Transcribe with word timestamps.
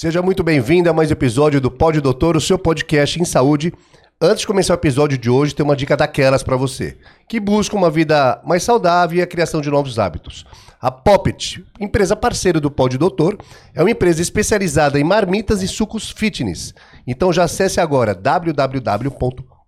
Seja 0.00 0.22
muito 0.22 0.42
bem-vindo 0.42 0.88
a 0.88 0.94
mais 0.94 1.10
um 1.10 1.12
episódio 1.12 1.60
do 1.60 1.70
Pod 1.70 2.00
Doutor, 2.00 2.34
o 2.34 2.40
seu 2.40 2.58
podcast 2.58 3.20
em 3.20 3.24
saúde. 3.26 3.70
Antes 4.18 4.40
de 4.40 4.46
começar 4.46 4.72
o 4.72 4.76
episódio 4.76 5.18
de 5.18 5.28
hoje, 5.28 5.54
tem 5.54 5.62
uma 5.62 5.76
dica 5.76 5.94
daquelas 5.94 6.42
para 6.42 6.56
você, 6.56 6.96
que 7.28 7.38
busca 7.38 7.76
uma 7.76 7.90
vida 7.90 8.40
mais 8.42 8.62
saudável 8.62 9.18
e 9.18 9.20
a 9.20 9.26
criação 9.26 9.60
de 9.60 9.70
novos 9.70 9.98
hábitos. 9.98 10.46
A 10.80 10.90
Poppet, 10.90 11.62
empresa 11.78 12.16
parceira 12.16 12.58
do 12.58 12.70
Pod 12.70 12.96
Doutor, 12.96 13.36
é 13.74 13.82
uma 13.82 13.90
empresa 13.90 14.22
especializada 14.22 14.98
em 14.98 15.04
marmitas 15.04 15.62
e 15.62 15.68
sucos 15.68 16.10
fitness. 16.10 16.72
Então 17.06 17.30
já 17.30 17.44
acesse 17.44 17.78
agora 17.78 18.14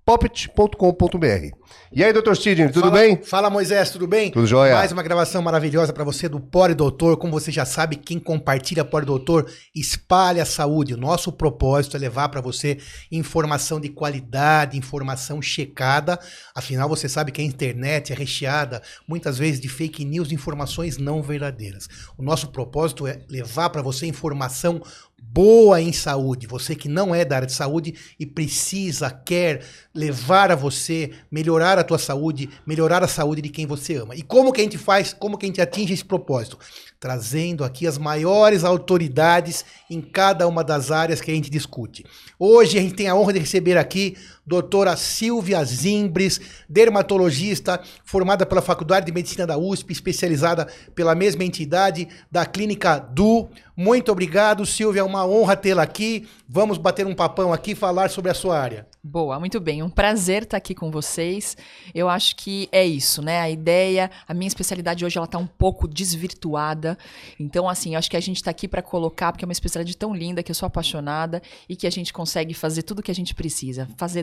www.poppet.com.br. 0.05 1.57
E 1.93 2.03
aí, 2.03 2.13
doutor 2.13 2.37
Sidney, 2.37 2.69
tudo 2.69 2.89
fala, 2.89 2.99
bem? 2.99 3.23
Fala, 3.23 3.51
Moisés, 3.51 3.91
tudo 3.91 4.07
bem? 4.07 4.31
Tudo 4.31 4.47
jóia. 4.47 4.75
Mais 4.75 4.91
uma 4.91 5.03
gravação 5.03 5.41
maravilhosa 5.41 5.93
para 5.93 6.03
você 6.03 6.29
do 6.29 6.41
Pore 6.41 6.75
Doutor. 6.75 7.17
Como 7.17 7.33
você 7.33 7.53
já 7.53 7.65
sabe, 7.65 7.97
quem 7.97 8.19
compartilha 8.19 8.85
Pore 8.85 9.07
Doutor 9.07 9.49
espalha 9.75 10.43
a 10.43 10.47
saúde. 10.47 10.95
O 10.95 10.97
nosso 10.97 11.31
propósito 11.31 11.97
é 11.97 12.01
levar 12.01 12.29
para 12.31 12.41
você 12.41 12.79
informação 13.13 13.79
de 13.79 13.91
qualidade, 13.91 14.77
informação 14.77 15.41
checada. 15.41 16.19
Afinal, 16.55 16.89
você 16.89 17.09
sabe 17.09 17.31
que 17.31 17.41
a 17.41 17.45
internet 17.45 18.13
é 18.13 18.17
recheada 18.17 18.83
muitas 19.07 19.39
vezes 19.39 19.61
de 19.61 19.69
fake 19.69 20.05
news, 20.05 20.33
informações 20.33 20.99
não 20.99 21.23
verdadeiras. 21.23 21.89
O 22.19 22.23
nosso 22.23 22.49
propósito 22.49 23.07
é 23.07 23.21
levar 23.29 23.71
para 23.71 23.83
você 23.83 24.07
informação 24.07 24.83
boa 25.31 25.81
em 25.81 25.93
saúde, 25.93 26.47
você 26.47 26.75
que 26.75 26.89
não 26.89 27.15
é 27.15 27.25
da 27.25 27.37
área 27.37 27.47
de 27.47 27.55
saúde 27.55 27.95
e 28.19 28.27
precisa, 28.27 29.11
quer 29.11 29.65
levar 29.95 30.51
a 30.51 30.55
você, 30.55 31.13
melhorar 31.31 31.79
a 31.79 31.85
tua 31.85 31.99
saúde, 31.99 32.51
melhorar 32.67 33.03
a 33.03 33.09
saúde 33.09 33.41
de 33.41 33.49
quem 33.49 33.65
você 33.65 33.97
ama. 33.97 34.15
E 34.15 34.23
como 34.23 34.53
que 34.53 34.61
a 34.61 34.65
gente 34.65 34.77
faz, 34.77 35.13
como 35.13 35.39
que 35.39 35.47
a 35.47 35.49
gente 35.49 35.61
atinge 35.61 35.95
esse 35.95 36.05
propósito? 36.05 36.59
Trazendo 37.01 37.65
aqui 37.65 37.87
as 37.87 37.97
maiores 37.97 38.63
autoridades 38.65 39.65
em 39.89 40.01
cada 40.01 40.47
uma 40.47 40.63
das 40.63 40.91
áreas 40.91 41.21
que 41.21 41.31
a 41.31 41.35
gente 41.35 41.51
discute. 41.51 42.05
Hoje 42.39 42.79
a 42.79 42.83
gente 42.83 42.95
tem 42.95 43.09
a 43.09 43.15
honra 43.15 43.33
de 43.33 43.39
receber 43.39 43.79
aqui 43.79 44.17
doutora 44.47 44.97
Silvia 44.97 45.65
Zimbres, 45.65 46.41
dermatologista, 46.69 47.81
formada 48.05 48.45
pela 48.45 48.63
Faculdade 48.63 49.07
de 49.07 49.13
Medicina 49.13 49.47
da 49.47 49.57
USP, 49.57 49.93
especializada 49.93 50.67
pela 50.95 51.15
mesma 51.15 51.45
entidade 51.45 52.09
da 52.31 52.45
Clínica 52.45 52.99
Du. 52.99 53.49
Muito 53.77 54.13
obrigado, 54.13 54.67
Silvia, 54.67 55.01
é 55.01 55.05
uma 55.05 55.27
honra 55.27 55.57
tê-la 55.57 55.83
aqui. 55.83 56.29
Vamos 56.49 56.77
bater 56.77 57.07
um 57.07 57.15
papão 57.15 57.53
aqui 57.53 57.75
falar 57.75 58.11
sobre 58.11 58.31
a 58.31 58.35
sua 58.35 58.59
área. 58.59 58.87
Boa, 59.03 59.41
muito 59.41 59.59
bem. 59.59 59.83
Um 59.83 59.91
prazer 59.91 60.43
estar 60.43 60.59
aqui 60.59 60.75
com 60.75 60.91
vocês. 60.91 61.57
Eu 61.95 62.09
acho 62.09 62.37
que 62.37 62.69
é 62.71 62.87
isso, 62.87 63.23
né? 63.23 63.41
A 63.41 63.51
ideia, 63.51 64.11
a 64.29 64.35
minha 64.35 64.47
especialidade 64.47 65.05
hoje 65.05 65.17
ela 65.17 65.25
está 65.25 65.39
um 65.39 65.47
pouco 65.47 65.89
desvirtuada. 65.89 66.97
Então, 67.41 67.69
assim, 67.69 67.97
acho 67.97 68.11
que 68.11 68.17
a 68.17 68.21
gente 68.21 68.37
está 68.37 68.51
aqui 68.51 68.69
para 68.69 68.83
colocar, 68.83 69.33
porque 69.33 69.45
é 69.45 69.49
uma 69.49 69.53
especialidade 69.53 69.97
tão 69.97 70.15
linda 70.15 70.43
que 70.43 70.53
eu 70.53 70.55
sou 70.55 70.67
apaixonada 70.67 71.43
e 71.69 71.75
que 71.75 71.87
a 71.87 71.91
gente 71.91 72.13
consegue 72.13 72.55
fazer 72.55 72.83
tudo 72.83 73.01
o 73.01 73.03
que 73.03 73.11
a 73.11 73.15
gente 73.15 73.35
precisa, 73.35 73.89
fazer 73.97 74.23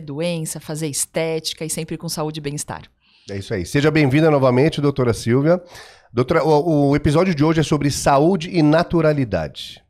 fazer 0.60 0.88
estética 0.88 1.64
e 1.64 1.70
sempre 1.70 1.96
com 1.96 2.08
saúde 2.08 2.38
e 2.38 2.42
bem-estar. 2.42 2.82
É 3.30 3.36
isso 3.36 3.54
aí. 3.54 3.64
Seja 3.64 3.90
bem-vinda 3.90 4.30
novamente, 4.30 4.80
doutora 4.80 5.12
Silvia. 5.12 5.62
Doutora, 6.12 6.44
o, 6.44 6.88
o, 6.88 6.96
episódio 6.96 7.34
de 7.34 7.44
hoje 7.44 7.60
é 7.60 7.62
sobre 7.62 7.90
saúde 7.90 8.50
e 8.50 8.62
naturalidade. 8.62 9.82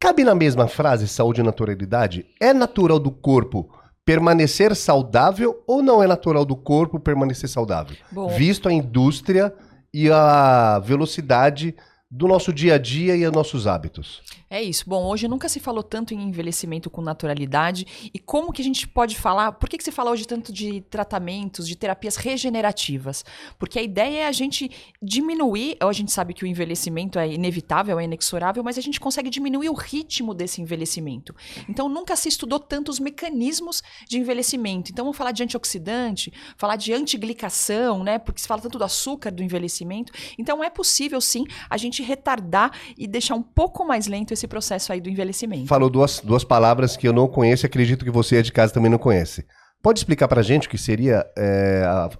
Cabe 0.00 0.24
na 0.24 0.34
mesma 0.34 0.66
frase 0.66 1.06
saúde 1.06 1.40
e 1.40 1.44
naturalidade? 1.44 2.26
É 2.40 2.52
natural 2.52 2.98
do 2.98 3.10
corpo 3.10 3.70
permanecer 4.04 4.74
saudável 4.74 5.62
ou 5.66 5.82
não 5.82 6.02
é 6.02 6.06
natural 6.06 6.44
do 6.44 6.56
corpo 6.56 6.98
permanecer 6.98 7.48
saudável? 7.48 7.96
Bom, 8.10 8.28
Visto 8.28 8.68
a 8.68 8.72
indústria 8.72 9.54
e 9.94 10.10
a 10.10 10.80
velocidade 10.80 11.74
do 12.10 12.28
nosso 12.28 12.52
dia 12.52 12.74
a 12.74 12.78
dia 12.78 13.16
e 13.16 13.26
os 13.26 13.32
nossos 13.32 13.66
hábitos. 13.66 14.22
É 14.48 14.62
isso. 14.62 14.84
Bom, 14.86 15.04
hoje 15.06 15.26
nunca 15.26 15.48
se 15.48 15.58
falou 15.58 15.82
tanto 15.82 16.14
em 16.14 16.22
envelhecimento 16.22 16.88
com 16.88 17.02
naturalidade 17.02 18.10
e 18.14 18.18
como 18.18 18.52
que 18.52 18.62
a 18.62 18.64
gente 18.64 18.86
pode 18.86 19.18
falar, 19.18 19.52
por 19.52 19.68
que, 19.68 19.76
que 19.76 19.82
se 19.82 19.90
fala 19.90 20.12
hoje 20.12 20.24
tanto 20.24 20.52
de 20.52 20.82
tratamentos, 20.82 21.66
de 21.66 21.74
terapias 21.74 22.14
regenerativas? 22.14 23.24
Porque 23.58 23.76
a 23.76 23.82
ideia 23.82 24.20
é 24.20 24.26
a 24.26 24.32
gente 24.32 24.70
diminuir, 25.02 25.76
a 25.80 25.92
gente 25.92 26.12
sabe 26.12 26.32
que 26.32 26.44
o 26.44 26.46
envelhecimento 26.46 27.18
é 27.18 27.28
inevitável, 27.28 27.98
é 27.98 28.04
inexorável, 28.04 28.62
mas 28.62 28.78
a 28.78 28.80
gente 28.80 29.00
consegue 29.00 29.28
diminuir 29.28 29.68
o 29.68 29.74
ritmo 29.74 30.32
desse 30.32 30.62
envelhecimento. 30.62 31.34
Então 31.68 31.88
nunca 31.88 32.14
se 32.14 32.28
estudou 32.28 32.60
tanto 32.60 32.88
os 32.88 33.00
mecanismos 33.00 33.82
de 34.08 34.16
envelhecimento. 34.18 34.92
Então 34.92 35.04
vamos 35.04 35.18
falar 35.18 35.32
de 35.32 35.42
antioxidante, 35.42 36.32
falar 36.56 36.76
de 36.76 36.92
antiglicação, 36.92 38.04
né? 38.04 38.16
Porque 38.16 38.40
se 38.40 38.46
fala 38.46 38.62
tanto 38.62 38.78
do 38.78 38.84
açúcar 38.84 39.32
do 39.32 39.42
envelhecimento. 39.42 40.12
Então 40.38 40.62
é 40.62 40.70
possível 40.70 41.20
sim 41.20 41.44
a 41.68 41.76
gente 41.76 41.95
retardar 42.02 42.72
e 42.96 43.06
deixar 43.06 43.34
um 43.34 43.42
pouco 43.42 43.84
mais 43.84 44.06
lento 44.06 44.32
esse 44.32 44.46
processo 44.46 44.92
aí 44.92 45.00
do 45.00 45.08
envelhecimento. 45.08 45.66
Falou 45.66 45.90
duas, 45.90 46.20
duas 46.20 46.44
palavras 46.44 46.96
que 46.96 47.06
eu 47.06 47.12
não 47.12 47.28
conheço 47.28 47.64
e 47.64 47.68
acredito 47.68 48.04
que 48.04 48.10
você 48.10 48.42
de 48.42 48.52
casa 48.52 48.72
também 48.72 48.90
não 48.90 48.98
conhece. 48.98 49.46
Pode 49.82 49.98
explicar 49.98 50.28
pra 50.28 50.42
gente 50.42 50.66
o 50.66 50.70
que 50.70 50.78
seria 50.78 51.24
é, 51.36 51.84
a 51.86 52.10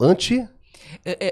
anti 0.00 0.46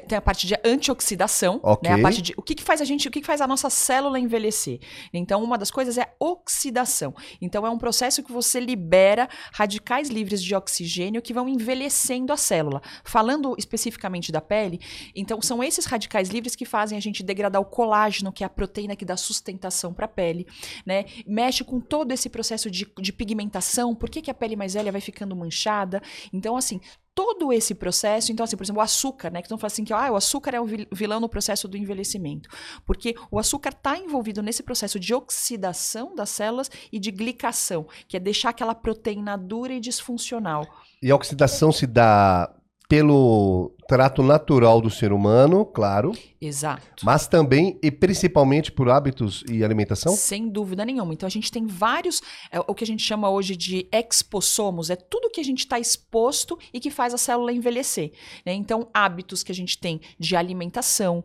tem 0.07 0.19
a 0.19 0.23
parte 0.23 0.47
de 0.47 0.57
antioxidação, 0.65 1.61
okay. 1.63 1.91
né? 1.91 1.97
A 1.97 2.03
parte 2.03 2.23
de 2.23 2.35
o 2.37 2.43
que, 2.43 2.55
que 2.55 2.63
faz 2.63 2.81
a 2.81 2.85
gente, 2.85 3.09
o 3.09 3.11
que, 3.11 3.21
que 3.21 3.27
faz 3.27 3.41
a 3.41 3.47
nossa 3.47 3.71
célula 3.71 4.19
envelhecer. 4.19 4.81
Então, 5.13 5.43
uma 5.43 5.59
das 5.59 5.71
coisas 5.71 5.99
é 5.99 6.15
oxidação. 6.19 7.15
Então, 7.41 7.67
é 7.67 7.71
um 7.71 7.79
processo 7.79 8.23
que 8.23 8.33
você 8.33 8.61
libera 8.61 9.29
radicais 9.53 10.09
livres 10.09 10.43
de 10.43 10.55
oxigênio 10.55 11.23
que 11.23 11.33
vão 11.33 11.49
envelhecendo 11.49 12.33
a 12.33 12.37
célula. 12.37 12.81
Falando 13.05 13.55
especificamente 13.59 14.33
da 14.33 14.41
pele, 14.41 14.81
então 15.15 15.41
são 15.43 15.63
esses 15.63 15.85
radicais 15.87 16.29
livres 16.29 16.55
que 16.55 16.65
fazem 16.65 16.97
a 16.97 17.01
gente 17.01 17.23
degradar 17.23 17.61
o 17.61 17.65
colágeno, 17.65 18.33
que 18.33 18.43
é 18.43 18.47
a 18.47 18.51
proteína 18.51 18.97
que 18.97 19.05
dá 19.05 19.17
sustentação 19.17 19.93
para 19.93 20.07
a 20.07 20.09
pele, 20.09 20.47
né? 20.85 21.05
Mexe 21.27 21.65
com 21.65 21.81
todo 21.81 22.13
esse 22.13 22.29
processo 22.29 22.71
de, 22.71 22.87
de 23.01 23.13
pigmentação. 23.13 23.95
Por 23.95 24.11
que, 24.11 24.23
que 24.23 24.31
a 24.31 24.35
pele 24.35 24.57
mais 24.57 24.75
velha 24.75 24.93
vai 24.93 25.01
ficando 25.01 25.37
manchada? 25.37 26.03
Então, 26.33 26.57
assim, 26.57 26.81
todo 27.15 27.53
esse 27.53 27.75
processo, 27.75 28.33
então 28.33 28.45
assim, 28.45 28.57
por 28.57 28.65
exemplo, 28.65 28.81
o 28.81 28.85
açúcar, 28.85 29.31
né, 29.31 29.41
que 29.41 29.47
estão 29.47 29.57
falando 29.57 29.73
assim 29.73 29.85
que 29.85 29.93
ah, 29.93 30.11
o 30.11 30.17
açúcar 30.17 30.55
é 30.55 30.61
o 30.61 30.67
vilão 30.93 31.21
no 31.21 31.29
processo 31.29 31.69
do 31.69 31.77
envelhecimento, 31.77 32.49
porque 32.85 33.15
o 33.31 33.39
açúcar 33.39 33.71
está 33.71 33.97
envolvido 33.97 34.43
nesse 34.43 34.63
processo 34.63 34.99
de 34.99 35.15
oxidação 35.15 36.15
das 36.15 36.31
células 36.31 36.71
e 36.93 36.99
de 36.99 37.11
glicação, 37.11 37.87
que 38.09 38.17
é 38.17 38.21
deixar 38.21 38.51
aquela 38.51 38.75
proteína 38.75 39.37
dura 39.37 39.73
e 39.73 39.81
disfuncional. 39.81 40.67
E 41.03 41.11
a 41.11 41.17
oxidação 41.17 41.71
se 41.71 41.87
dá 41.87 42.53
pelo 42.89 43.74
trato 43.87 44.23
natural 44.23 44.81
do 44.81 44.91
ser 44.91 45.13
humano, 45.13 45.65
claro. 45.65 46.13
Exato. 46.41 47.05
Mas 47.05 47.27
também 47.27 47.79
e 47.83 47.91
principalmente 47.91 48.71
por 48.73 48.89
hábitos 48.89 49.45
e 49.51 49.65
alimentação? 49.65 50.15
Sem 50.15 50.49
dúvida 50.49 50.85
nenhuma. 50.85 51.13
Então 51.13 51.27
a 51.27 51.31
gente 51.31 51.51
tem 51.51 51.67
vários, 51.67 52.21
é, 52.51 52.61
o 52.61 52.75
que 52.75 52.85
a 52.85 52.87
gente 52.87 53.03
chama 53.03 53.31
hoje 53.31 53.57
de 53.57 53.89
expossomos, 53.93 54.91
é 54.91 54.97
tudo 54.97 55.31
que 55.31 55.41
a 55.41 55.45
gente 55.45 55.61
está 55.61 55.79
exposto 55.79 56.59
e 56.73 56.81
que 56.81 56.91
faz 56.91 57.15
a 57.15 57.19
célula 57.19 57.53
envelhecer. 57.53 58.13
Né? 58.45 58.53
Então, 58.53 58.89
hábitos 58.93 59.43
que 59.43 59.53
a 59.53 59.55
gente 59.55 59.79
tem 59.79 60.01
de 60.19 60.37
alimentação, 60.37 61.25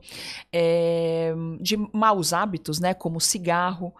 é, 0.51 1.33
de 1.59 1.77
maus 1.93 2.33
hábitos, 2.33 2.79
né? 2.79 2.93
Como 2.93 3.19
cigarro. 3.19 3.93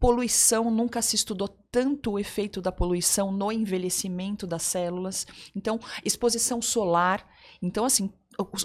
Poluição, 0.00 0.70
nunca 0.70 1.00
se 1.00 1.16
estudou 1.16 1.48
tanto 1.70 2.12
o 2.12 2.18
efeito 2.18 2.60
da 2.60 2.72
poluição 2.72 3.30
no 3.30 3.50
envelhecimento 3.52 4.46
das 4.46 4.62
células. 4.62 5.26
Então, 5.54 5.78
exposição 6.04 6.60
solar. 6.60 7.26
Então, 7.62 7.84
assim, 7.84 8.10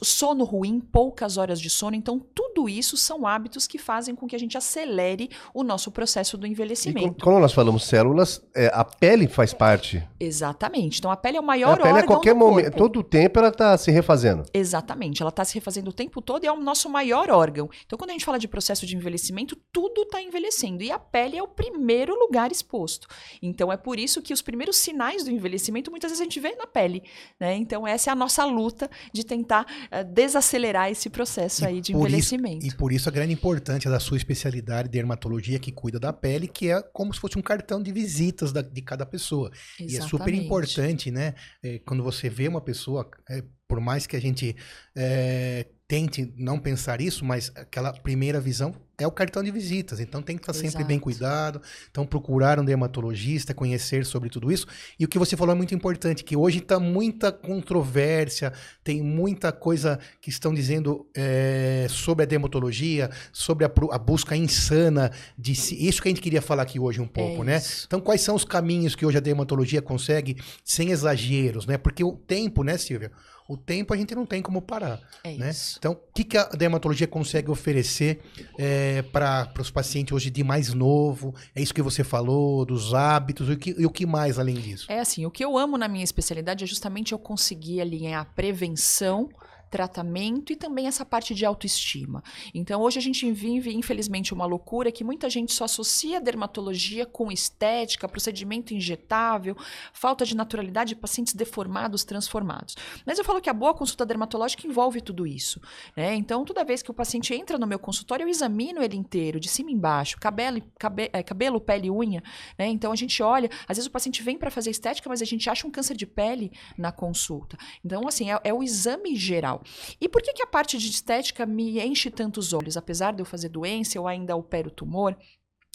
sono 0.01 0.43
ruim, 0.43 0.79
poucas 0.79 1.37
horas 1.37 1.59
de 1.59 1.69
sono. 1.69 1.95
Então, 1.95 2.19
tudo 2.19 2.67
isso 2.67 2.97
são 2.97 3.25
hábitos 3.25 3.67
que 3.67 3.77
fazem 3.77 4.15
com 4.15 4.27
que 4.27 4.35
a 4.35 4.39
gente 4.39 4.57
acelere 4.57 5.29
o 5.53 5.63
nosso 5.63 5.91
processo 5.91 6.37
do 6.37 6.45
envelhecimento. 6.45 7.19
E 7.19 7.23
quando 7.23 7.39
nós 7.39 7.53
falamos 7.53 7.85
células, 7.85 8.41
é, 8.55 8.69
a 8.73 8.83
pele 8.83 9.27
faz 9.27 9.53
parte. 9.53 10.05
Exatamente. 10.19 10.99
Então, 10.99 11.09
a 11.09 11.15
pele 11.15 11.37
é 11.37 11.39
o 11.39 11.43
maior 11.43 11.71
órgão. 11.71 11.85
A 11.85 11.93
pele 11.93 11.99
a 11.99 12.07
qualquer 12.07 12.35
momento, 12.35 12.75
todo 12.75 12.99
o 12.99 13.03
tempo, 13.03 13.39
ela 13.39 13.47
está 13.49 13.77
se 13.77 13.91
refazendo. 13.91 14.43
Exatamente. 14.53 15.21
Ela 15.21 15.29
está 15.29 15.45
se 15.45 15.55
refazendo 15.55 15.89
o 15.89 15.93
tempo 15.93 16.21
todo 16.21 16.43
e 16.43 16.47
é 16.47 16.51
o 16.51 16.59
nosso 16.59 16.89
maior 16.89 17.29
órgão. 17.29 17.69
Então, 17.85 17.97
quando 17.97 18.09
a 18.09 18.13
gente 18.13 18.25
fala 18.25 18.37
de 18.37 18.47
processo 18.47 18.85
de 18.85 18.95
envelhecimento, 18.95 19.55
tudo 19.71 20.01
está 20.03 20.21
envelhecendo. 20.21 20.83
E 20.83 20.91
a 20.91 20.99
pele 20.99 21.37
é 21.37 21.43
o 21.43 21.47
primeiro 21.47 22.13
lugar 22.17 22.51
exposto. 22.51 23.07
Então, 23.41 23.71
é 23.71 23.77
por 23.77 23.97
isso 23.97 24.21
que 24.21 24.33
os 24.33 24.41
primeiros 24.41 24.77
sinais 24.77 25.23
do 25.23 25.31
envelhecimento, 25.31 25.89
muitas 25.89 26.11
vezes 26.11 26.21
a 26.21 26.25
gente 26.25 26.39
vê 26.39 26.55
na 26.55 26.67
pele. 26.67 27.03
Né? 27.39 27.55
Então, 27.55 27.87
essa 27.87 28.09
é 28.09 28.11
a 28.11 28.15
nossa 28.15 28.43
luta 28.43 28.89
de 29.13 29.23
tentar 29.23 29.60
uh, 29.61 30.03
desacelerar 30.13 30.89
esse 30.89 31.09
processo 31.09 31.63
e 31.63 31.67
aí 31.67 31.81
de 31.81 31.93
envelhecimento. 31.93 32.65
Isso, 32.65 32.75
e 32.75 32.77
por 32.77 32.91
isso 32.91 33.09
a 33.09 33.11
grande 33.11 33.33
importância 33.33 33.89
da 33.89 33.99
sua 33.99 34.17
especialidade 34.17 34.87
de 34.87 34.93
dermatologia 34.93 35.59
que 35.59 35.71
cuida 35.71 35.99
da 35.99 36.13
pele, 36.13 36.47
que 36.47 36.69
é 36.69 36.81
como 36.81 37.13
se 37.13 37.19
fosse 37.19 37.37
um 37.37 37.41
cartão 37.41 37.81
de 37.81 37.91
visitas 37.91 38.51
da, 38.51 38.61
de 38.61 38.81
cada 38.81 39.05
pessoa. 39.05 39.51
Exatamente. 39.79 39.93
E 39.93 39.97
é 39.97 40.01
super 40.01 40.33
importante, 40.33 41.11
né? 41.11 41.33
É, 41.63 41.79
quando 41.79 42.03
você 42.03 42.29
vê 42.29 42.47
uma 42.47 42.61
pessoa. 42.61 43.09
É, 43.29 43.43
por 43.67 43.79
mais 43.79 44.05
que 44.05 44.17
a 44.17 44.19
gente 44.19 44.53
é, 44.93 45.65
tente 45.91 46.33
não 46.37 46.57
pensar 46.57 47.01
isso, 47.01 47.25
mas 47.25 47.51
aquela 47.53 47.91
primeira 47.91 48.39
visão 48.39 48.73
é 48.97 49.05
o 49.05 49.11
cartão 49.11 49.43
de 49.43 49.51
visitas. 49.51 49.99
Então 49.99 50.21
tem 50.21 50.37
que 50.37 50.41
estar 50.41 50.53
sempre 50.53 50.85
bem 50.85 50.97
cuidado. 50.97 51.61
Então 51.89 52.05
procurar 52.05 52.57
um 52.57 52.63
dermatologista, 52.63 53.53
conhecer 53.53 54.05
sobre 54.05 54.29
tudo 54.29 54.49
isso. 54.49 54.65
E 54.97 55.03
o 55.03 55.07
que 55.09 55.19
você 55.19 55.35
falou 55.35 55.53
é 55.53 55.57
muito 55.57 55.75
importante, 55.75 56.23
que 56.23 56.33
hoje 56.33 56.59
está 56.59 56.79
muita 56.79 57.29
controvérsia, 57.29 58.53
tem 58.85 59.01
muita 59.01 59.51
coisa 59.51 59.99
que 60.21 60.29
estão 60.29 60.53
dizendo 60.53 61.05
é, 61.13 61.87
sobre 61.89 62.23
a 62.23 62.25
dermatologia, 62.25 63.09
sobre 63.33 63.65
a, 63.65 63.71
a, 63.91 63.97
busca 63.97 64.33
insana 64.33 65.11
de 65.37 65.53
si. 65.55 65.75
Isso 65.85 66.01
que 66.01 66.07
a 66.07 66.11
gente 66.11 66.21
queria 66.21 66.41
falar 66.41 66.63
aqui 66.63 66.79
hoje 66.79 67.01
um 67.01 67.07
pouco, 67.07 67.43
é 67.43 67.47
né? 67.47 67.61
Então 67.85 67.99
quais 67.99 68.21
são 68.21 68.33
os 68.33 68.45
caminhos 68.45 68.95
que 68.95 69.05
hoje 69.05 69.17
a 69.17 69.21
dermatologia 69.21 69.81
consegue 69.81 70.37
sem 70.63 70.91
exageros, 70.91 71.65
né? 71.65 71.77
Porque 71.77 72.01
o 72.01 72.13
tempo, 72.13 72.63
né, 72.63 72.77
Silvia? 72.77 73.11
O 73.51 73.57
tempo 73.57 73.93
a 73.93 73.97
gente 73.97 74.15
não 74.15 74.25
tem 74.25 74.41
como 74.41 74.61
parar. 74.61 75.01
É 75.25 75.35
né? 75.35 75.51
Então, 75.81 75.93
o 75.93 76.13
que, 76.13 76.23
que 76.23 76.37
a 76.37 76.43
dermatologia 76.43 77.07
consegue 77.07 77.49
oferecer 77.49 78.21
é, 78.55 79.01
para 79.01 79.51
os 79.59 79.71
pacientes 79.71 80.13
hoje 80.13 80.29
de 80.29 80.43
mais 80.43 80.75
novo? 80.75 81.33
É 81.55 81.61
isso 81.61 81.73
que 81.73 81.81
você 81.81 82.03
falou, 82.03 82.63
dos 82.63 82.93
hábitos, 82.93 83.49
e 83.49 83.53
o, 83.53 83.57
que, 83.57 83.75
e 83.75 83.83
o 83.87 83.89
que 83.89 84.05
mais 84.05 84.37
além 84.37 84.53
disso? 84.53 84.85
É 84.91 84.99
assim, 84.99 85.25
o 85.25 85.31
que 85.31 85.43
eu 85.43 85.57
amo 85.57 85.79
na 85.79 85.87
minha 85.87 86.03
especialidade 86.03 86.63
é 86.63 86.67
justamente 86.67 87.13
eu 87.13 87.17
conseguir 87.17 87.81
alinhar 87.81 88.21
a 88.21 88.25
prevenção 88.25 89.27
tratamento 89.71 90.51
e 90.51 90.55
também 90.55 90.85
essa 90.85 91.05
parte 91.05 91.33
de 91.33 91.45
autoestima. 91.45 92.21
Então, 92.53 92.81
hoje 92.81 92.99
a 92.99 93.01
gente 93.01 93.31
vive, 93.31 93.73
infelizmente, 93.73 94.33
uma 94.33 94.45
loucura 94.45 94.91
que 94.91 95.03
muita 95.03 95.29
gente 95.29 95.53
só 95.53 95.63
associa 95.63 96.19
dermatologia 96.19 97.05
com 97.05 97.31
estética, 97.31 98.07
procedimento 98.07 98.73
injetável, 98.73 99.55
falta 99.93 100.25
de 100.25 100.35
naturalidade, 100.35 100.93
pacientes 100.93 101.33
deformados, 101.33 102.03
transformados. 102.03 102.75
Mas 103.05 103.17
eu 103.17 103.23
falo 103.23 103.39
que 103.39 103.49
a 103.49 103.53
boa 103.53 103.73
consulta 103.73 104.05
dermatológica 104.05 104.67
envolve 104.67 104.99
tudo 104.99 105.25
isso. 105.25 105.61
Né? 105.95 106.15
Então, 106.15 106.43
toda 106.43 106.65
vez 106.65 106.83
que 106.83 106.91
o 106.91 106.93
paciente 106.93 107.33
entra 107.33 107.57
no 107.57 107.65
meu 107.65 107.79
consultório, 107.79 108.25
eu 108.25 108.29
examino 108.29 108.83
ele 108.83 108.97
inteiro, 108.97 109.39
de 109.39 109.47
cima 109.47 109.71
e 109.71 109.73
embaixo, 109.73 110.19
cabelo, 110.19 110.61
cabe, 110.77 111.09
é, 111.13 111.23
cabelo 111.23 111.61
pele 111.61 111.87
e 111.87 111.91
unha. 111.91 112.21
Né? 112.59 112.67
Então, 112.67 112.91
a 112.91 112.95
gente 112.95 113.23
olha, 113.23 113.49
às 113.69 113.77
vezes 113.77 113.87
o 113.87 113.91
paciente 113.91 114.21
vem 114.21 114.37
para 114.37 114.51
fazer 114.51 114.69
estética, 114.69 115.07
mas 115.07 115.21
a 115.21 115.25
gente 115.25 115.49
acha 115.49 115.65
um 115.65 115.71
câncer 115.71 115.95
de 115.95 116.05
pele 116.05 116.51
na 116.77 116.91
consulta. 116.91 117.57
Então, 117.85 118.05
assim, 118.05 118.29
é, 118.29 118.37
é 118.43 118.53
o 118.53 118.61
exame 118.61 119.15
geral. 119.15 119.60
E 119.99 120.07
por 120.09 120.21
que, 120.21 120.33
que 120.33 120.43
a 120.43 120.47
parte 120.47 120.77
de 120.77 120.89
estética 120.89 121.45
me 121.45 121.79
enche 121.79 122.09
tantos 122.09 122.53
olhos? 122.53 122.77
Apesar 122.77 123.13
de 123.13 123.21
eu 123.21 123.25
fazer 123.25 123.49
doença, 123.49 123.97
eu 123.97 124.07
ainda 124.07 124.35
opero 124.35 124.71
tumor, 124.71 125.17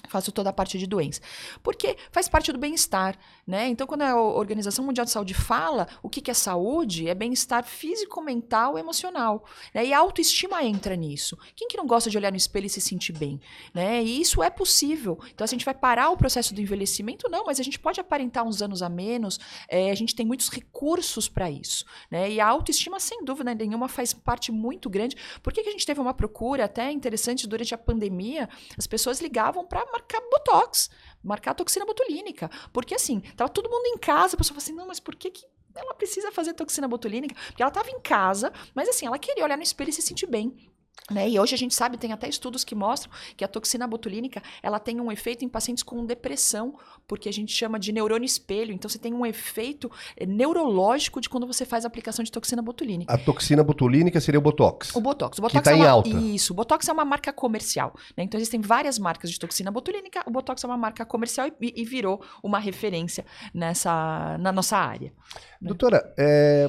faço 0.07 0.33
toda 0.33 0.51
a 0.51 0.53
parte 0.53 0.79
de 0.79 0.87
doença. 0.87 1.21
Porque 1.63 1.97
faz 2.11 2.29
parte 2.29 2.53
do 2.53 2.59
bem-estar, 2.59 3.19
né? 3.47 3.69
Então, 3.69 3.87
quando 3.87 4.03
a 4.03 4.21
Organização 4.21 4.85
Mundial 4.85 5.05
de 5.05 5.11
Saúde 5.11 5.35
fala 5.35 5.87
o 6.03 6.09
que, 6.09 6.21
que 6.21 6.31
é 6.31 6.35
saúde, 6.35 7.09
é 7.09 7.15
bem-estar 7.15 7.65
físico, 7.65 8.21
mental, 8.21 8.79
emocional. 8.79 9.45
Né? 9.75 9.87
E 9.87 9.93
a 9.93 9.99
autoestima 9.99 10.63
entra 10.65 10.97
nisso. 10.97 11.37
Quem 11.55 11.69
que 11.69 11.77
não 11.77 11.87
gosta 11.87 12.11
de 12.11 12.17
olhar 12.17 12.31
no 12.31 12.37
espelho 12.37 12.67
e 12.67 12.71
se 12.71 12.81
sentir 12.81 13.13
bem? 13.13 13.41
Né? 13.73 14.03
E 14.03 14.21
isso 14.21 14.43
é 14.43 14.51
possível. 14.51 15.19
Então, 15.33 15.45
a 15.45 15.49
gente 15.49 15.65
vai 15.65 15.75
parar 15.75 16.11
o 16.11 16.17
processo 16.17 16.55
do 16.55 16.61
envelhecimento? 16.61 17.29
Não, 17.31 17.45
mas 17.45 17.61
a 17.61 17.63
gente 17.63 17.79
pode 17.79 18.01
aparentar 18.01 18.45
uns 18.45 18.63
anos 18.63 18.83
a 18.83 18.89
menos. 18.89 19.39
É, 19.69 19.91
a 19.91 19.95
gente 19.95 20.15
tem 20.15 20.27
muitos 20.27 20.49
recursos 20.49 21.29
para 21.29 21.51
isso. 21.51 21.85
Né? 22.11 22.33
E 22.33 22.41
a 22.41 22.47
autoestima, 22.47 22.99
sem 22.99 23.25
dúvida 23.25 23.55
nenhuma, 23.55 23.89
faz 23.89 24.13
parte 24.13 24.51
muito 24.51 24.91
grande. 24.91 25.17
Por 25.43 25.53
que, 25.53 25.63
que 25.63 25.69
a 25.69 25.73
gente 25.73 25.87
teve 25.87 26.01
uma 26.01 26.15
procura 26.15 26.65
até 26.65 26.91
interessante 26.91 27.47
durante 27.47 27.75
a 27.75 27.79
pandemia? 27.79 28.49
As 28.77 28.87
pessoas 28.87 29.21
ligavam 29.21 29.65
para 29.67 29.85
marcar 29.97 30.21
botox, 30.31 30.91
marcar 31.23 31.55
toxina 31.55 31.85
botulínica. 31.85 32.51
Porque 32.73 32.95
assim, 32.95 33.21
tava 33.37 33.51
todo 33.51 33.71
mundo 33.71 33.87
em 33.87 33.99
casa, 33.99 34.35
a 34.35 34.39
pessoa 34.39 34.55
falou 34.55 34.63
assim: 34.63 34.75
não, 34.75 34.87
mas 34.87 35.01
por 35.01 35.17
que, 35.17 35.31
que 35.31 35.47
ela 35.75 35.95
precisa 35.95 36.31
fazer 36.33 36.55
toxina 36.55 36.89
botulínica? 36.89 37.35
Porque 37.49 37.63
ela 37.63 37.73
tava 37.73 37.91
em 37.91 38.01
casa, 38.01 38.53
mas 38.75 38.89
assim, 38.89 39.07
ela 39.07 39.19
queria 39.19 39.45
olhar 39.45 39.57
no 39.57 39.63
espelho 39.63 39.91
e 39.91 39.93
se 39.93 40.03
sentir 40.03 40.27
bem. 40.27 40.71
Né? 41.11 41.29
E 41.31 41.39
hoje 41.39 41.55
a 41.55 41.59
gente 41.59 41.75
sabe, 41.75 41.97
tem 41.97 42.13
até 42.13 42.29
estudos 42.29 42.65
que 42.65 42.75
mostram 42.75 43.13
que 43.37 43.45
a 43.45 43.49
toxina 43.49 43.87
botulínica 43.87 44.43
ela 44.61 44.81
tem 44.81 45.01
um 45.01 45.13
efeito 45.13 45.45
em 45.45 45.49
pacientes 45.49 45.85
com 45.85 46.05
depressão, 46.05 46.75
porque 47.07 47.29
a 47.29 47.33
gente 47.33 47.53
chama 47.53 47.79
de 47.79 47.93
neurônio 47.93 48.27
espelho. 48.27 48.73
Então 48.73 48.89
você 48.89 48.99
tem 48.99 49.15
um 49.15 49.25
efeito 49.25 49.91
eh, 50.17 50.27
neurológico 50.27 51.21
de 51.21 51.29
quando 51.29 51.47
você 51.47 51.65
faz 51.65 51.85
a 51.85 51.89
aplicação 51.89 52.25
de 52.25 52.33
toxina 52.33 52.61
botulínica. 52.61 53.13
A 53.13 53.17
toxina 53.17 53.63
botulínica 53.63 54.21
seria 54.21 54.39
o 54.39 54.43
Botox. 54.43 54.95
O 54.97 55.01
Botox. 55.01 55.39
O 55.39 55.43
Botox 55.43 55.53
que 55.53 55.59
está 55.59 55.73
é 55.73 55.77
em 55.77 55.87
alta. 55.87 56.09
Isso. 56.09 56.53
O 56.53 56.57
Botox 56.57 56.89
é 56.89 56.93
uma 56.93 57.05
marca 57.05 57.33
comercial. 57.33 57.95
Né? 58.17 58.25
Então 58.25 58.39
existem 58.39 58.61
várias 58.61 58.99
marcas 58.99 59.31
de 59.31 59.39
toxina 59.39 59.71
botulínica. 59.71 60.25
O 60.27 60.31
Botox 60.31 60.65
é 60.65 60.67
uma 60.67 60.77
marca 60.77 61.07
comercial 61.07 61.47
e, 61.47 61.73
e 61.77 61.85
virou 61.85 62.21
uma 62.43 62.59
referência 62.59 63.25
nessa, 63.55 64.37
na 64.39 64.51
nossa 64.51 64.77
área. 64.77 65.13
Né? 65.61 65.69
Doutora, 65.69 66.13
é... 66.19 66.69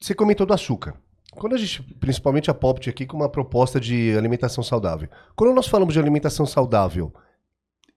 você 0.00 0.12
comentou 0.12 0.44
do 0.44 0.52
açúcar. 0.52 0.96
Quando 1.32 1.54
a 1.54 1.58
gente, 1.58 1.82
principalmente 1.98 2.50
a 2.50 2.54
Popt 2.54 2.88
aqui, 2.88 3.06
com 3.06 3.16
uma 3.16 3.28
proposta 3.28 3.80
de 3.80 4.16
alimentação 4.16 4.62
saudável. 4.62 5.08
Quando 5.34 5.54
nós 5.54 5.66
falamos 5.66 5.94
de 5.94 6.00
alimentação 6.00 6.44
saudável, 6.44 7.12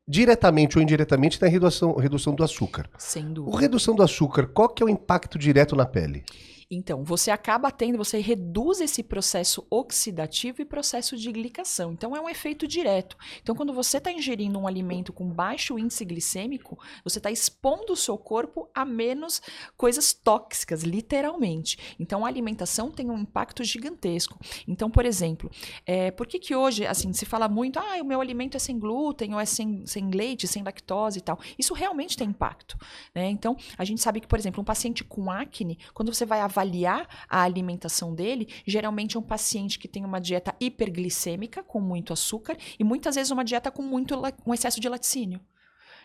diretamente 0.07 0.77
ou 0.77 0.81
indiretamente 0.81 1.37
tem 1.37 1.49
a 1.49 1.51
redução, 1.51 1.95
redução 1.95 2.33
do 2.33 2.43
açúcar. 2.43 2.89
Sem 2.97 3.33
dúvida. 3.33 3.55
O 3.55 3.59
redução 3.59 3.93
do 3.93 4.01
açúcar, 4.01 4.47
qual 4.47 4.69
que 4.69 4.81
é 4.81 4.85
o 4.85 4.89
impacto 4.89 5.37
direto 5.37 5.75
na 5.75 5.85
pele? 5.85 6.23
Então, 6.69 7.03
você 7.03 7.31
acaba 7.31 7.71
tendo, 7.71 7.97
você 7.97 8.19
reduz 8.19 8.81
esse 8.81 9.03
processo 9.03 9.65
oxidativo 9.69 10.61
e 10.61 10.65
processo 10.65 11.15
de 11.15 11.31
glicação. 11.31 11.93
Então, 11.93 12.15
é 12.15 12.21
um 12.21 12.29
efeito 12.29 12.67
direto. 12.67 13.17
Então, 13.41 13.55
quando 13.55 13.73
você 13.73 13.97
está 13.97 14.11
ingerindo 14.11 14.57
um 14.57 14.67
alimento 14.67 15.13
com 15.13 15.27
baixo 15.27 15.77
índice 15.77 16.03
glicêmico, 16.05 16.77
você 17.03 17.19
está 17.19 17.29
expondo 17.29 17.93
o 17.93 17.97
seu 17.97 18.17
corpo 18.17 18.69
a 18.73 18.83
menos 18.83 19.41
coisas 19.77 20.13
tóxicas, 20.13 20.83
literalmente. 20.83 21.95
Então, 21.99 22.25
a 22.25 22.27
alimentação 22.27 22.89
tem 22.91 23.09
um 23.09 23.19
impacto 23.19 23.63
gigantesco. 23.63 24.39
Então, 24.67 24.89
por 24.89 25.05
exemplo, 25.05 25.49
é, 25.85 26.11
por 26.11 26.27
que, 26.27 26.39
que 26.39 26.55
hoje, 26.55 26.85
assim, 26.85 27.13
se 27.13 27.25
fala 27.25 27.47
muito, 27.47 27.79
ah, 27.79 27.97
o 28.01 28.05
meu 28.05 28.21
alimento 28.21 28.55
é 28.55 28.59
sem 28.59 28.79
glúten, 28.79 29.33
ou 29.33 29.39
é 29.39 29.45
sem, 29.45 29.85
sem 29.85 30.09
leite, 30.09 30.47
sem 30.47 30.63
lactose 30.63 31.19
e 31.19 31.21
tal. 31.21 31.39
Isso 31.57 31.73
realmente 31.73 32.17
tem 32.17 32.29
impacto. 32.29 32.77
Né? 33.13 33.29
Então, 33.29 33.55
a 33.77 33.85
gente 33.85 34.01
sabe 34.01 34.19
que, 34.19 34.27
por 34.27 34.39
exemplo, 34.39 34.61
um 34.61 34.65
paciente 34.65 35.03
com 35.03 35.29
acne, 35.29 35.77
quando 35.93 36.13
você 36.13 36.25
vai 36.25 36.41
avaliar 36.55 37.07
a 37.29 37.41
alimentação 37.41 38.15
dele, 38.15 38.47
geralmente 38.65 39.17
é 39.17 39.19
um 39.19 39.23
paciente 39.23 39.77
que 39.77 39.87
tem 39.87 40.05
uma 40.05 40.19
dieta 40.19 40.55
hiperglicêmica, 40.59 41.61
com 41.61 41.81
muito 41.81 42.13
açúcar, 42.13 42.57
e 42.79 42.83
muitas 42.83 43.15
vezes 43.15 43.31
uma 43.31 43.43
dieta 43.43 43.69
com 43.69 43.81
muito 43.81 44.15
um 44.45 44.53
excesso 44.53 44.79
de 44.79 44.87
laticínio. 44.87 45.41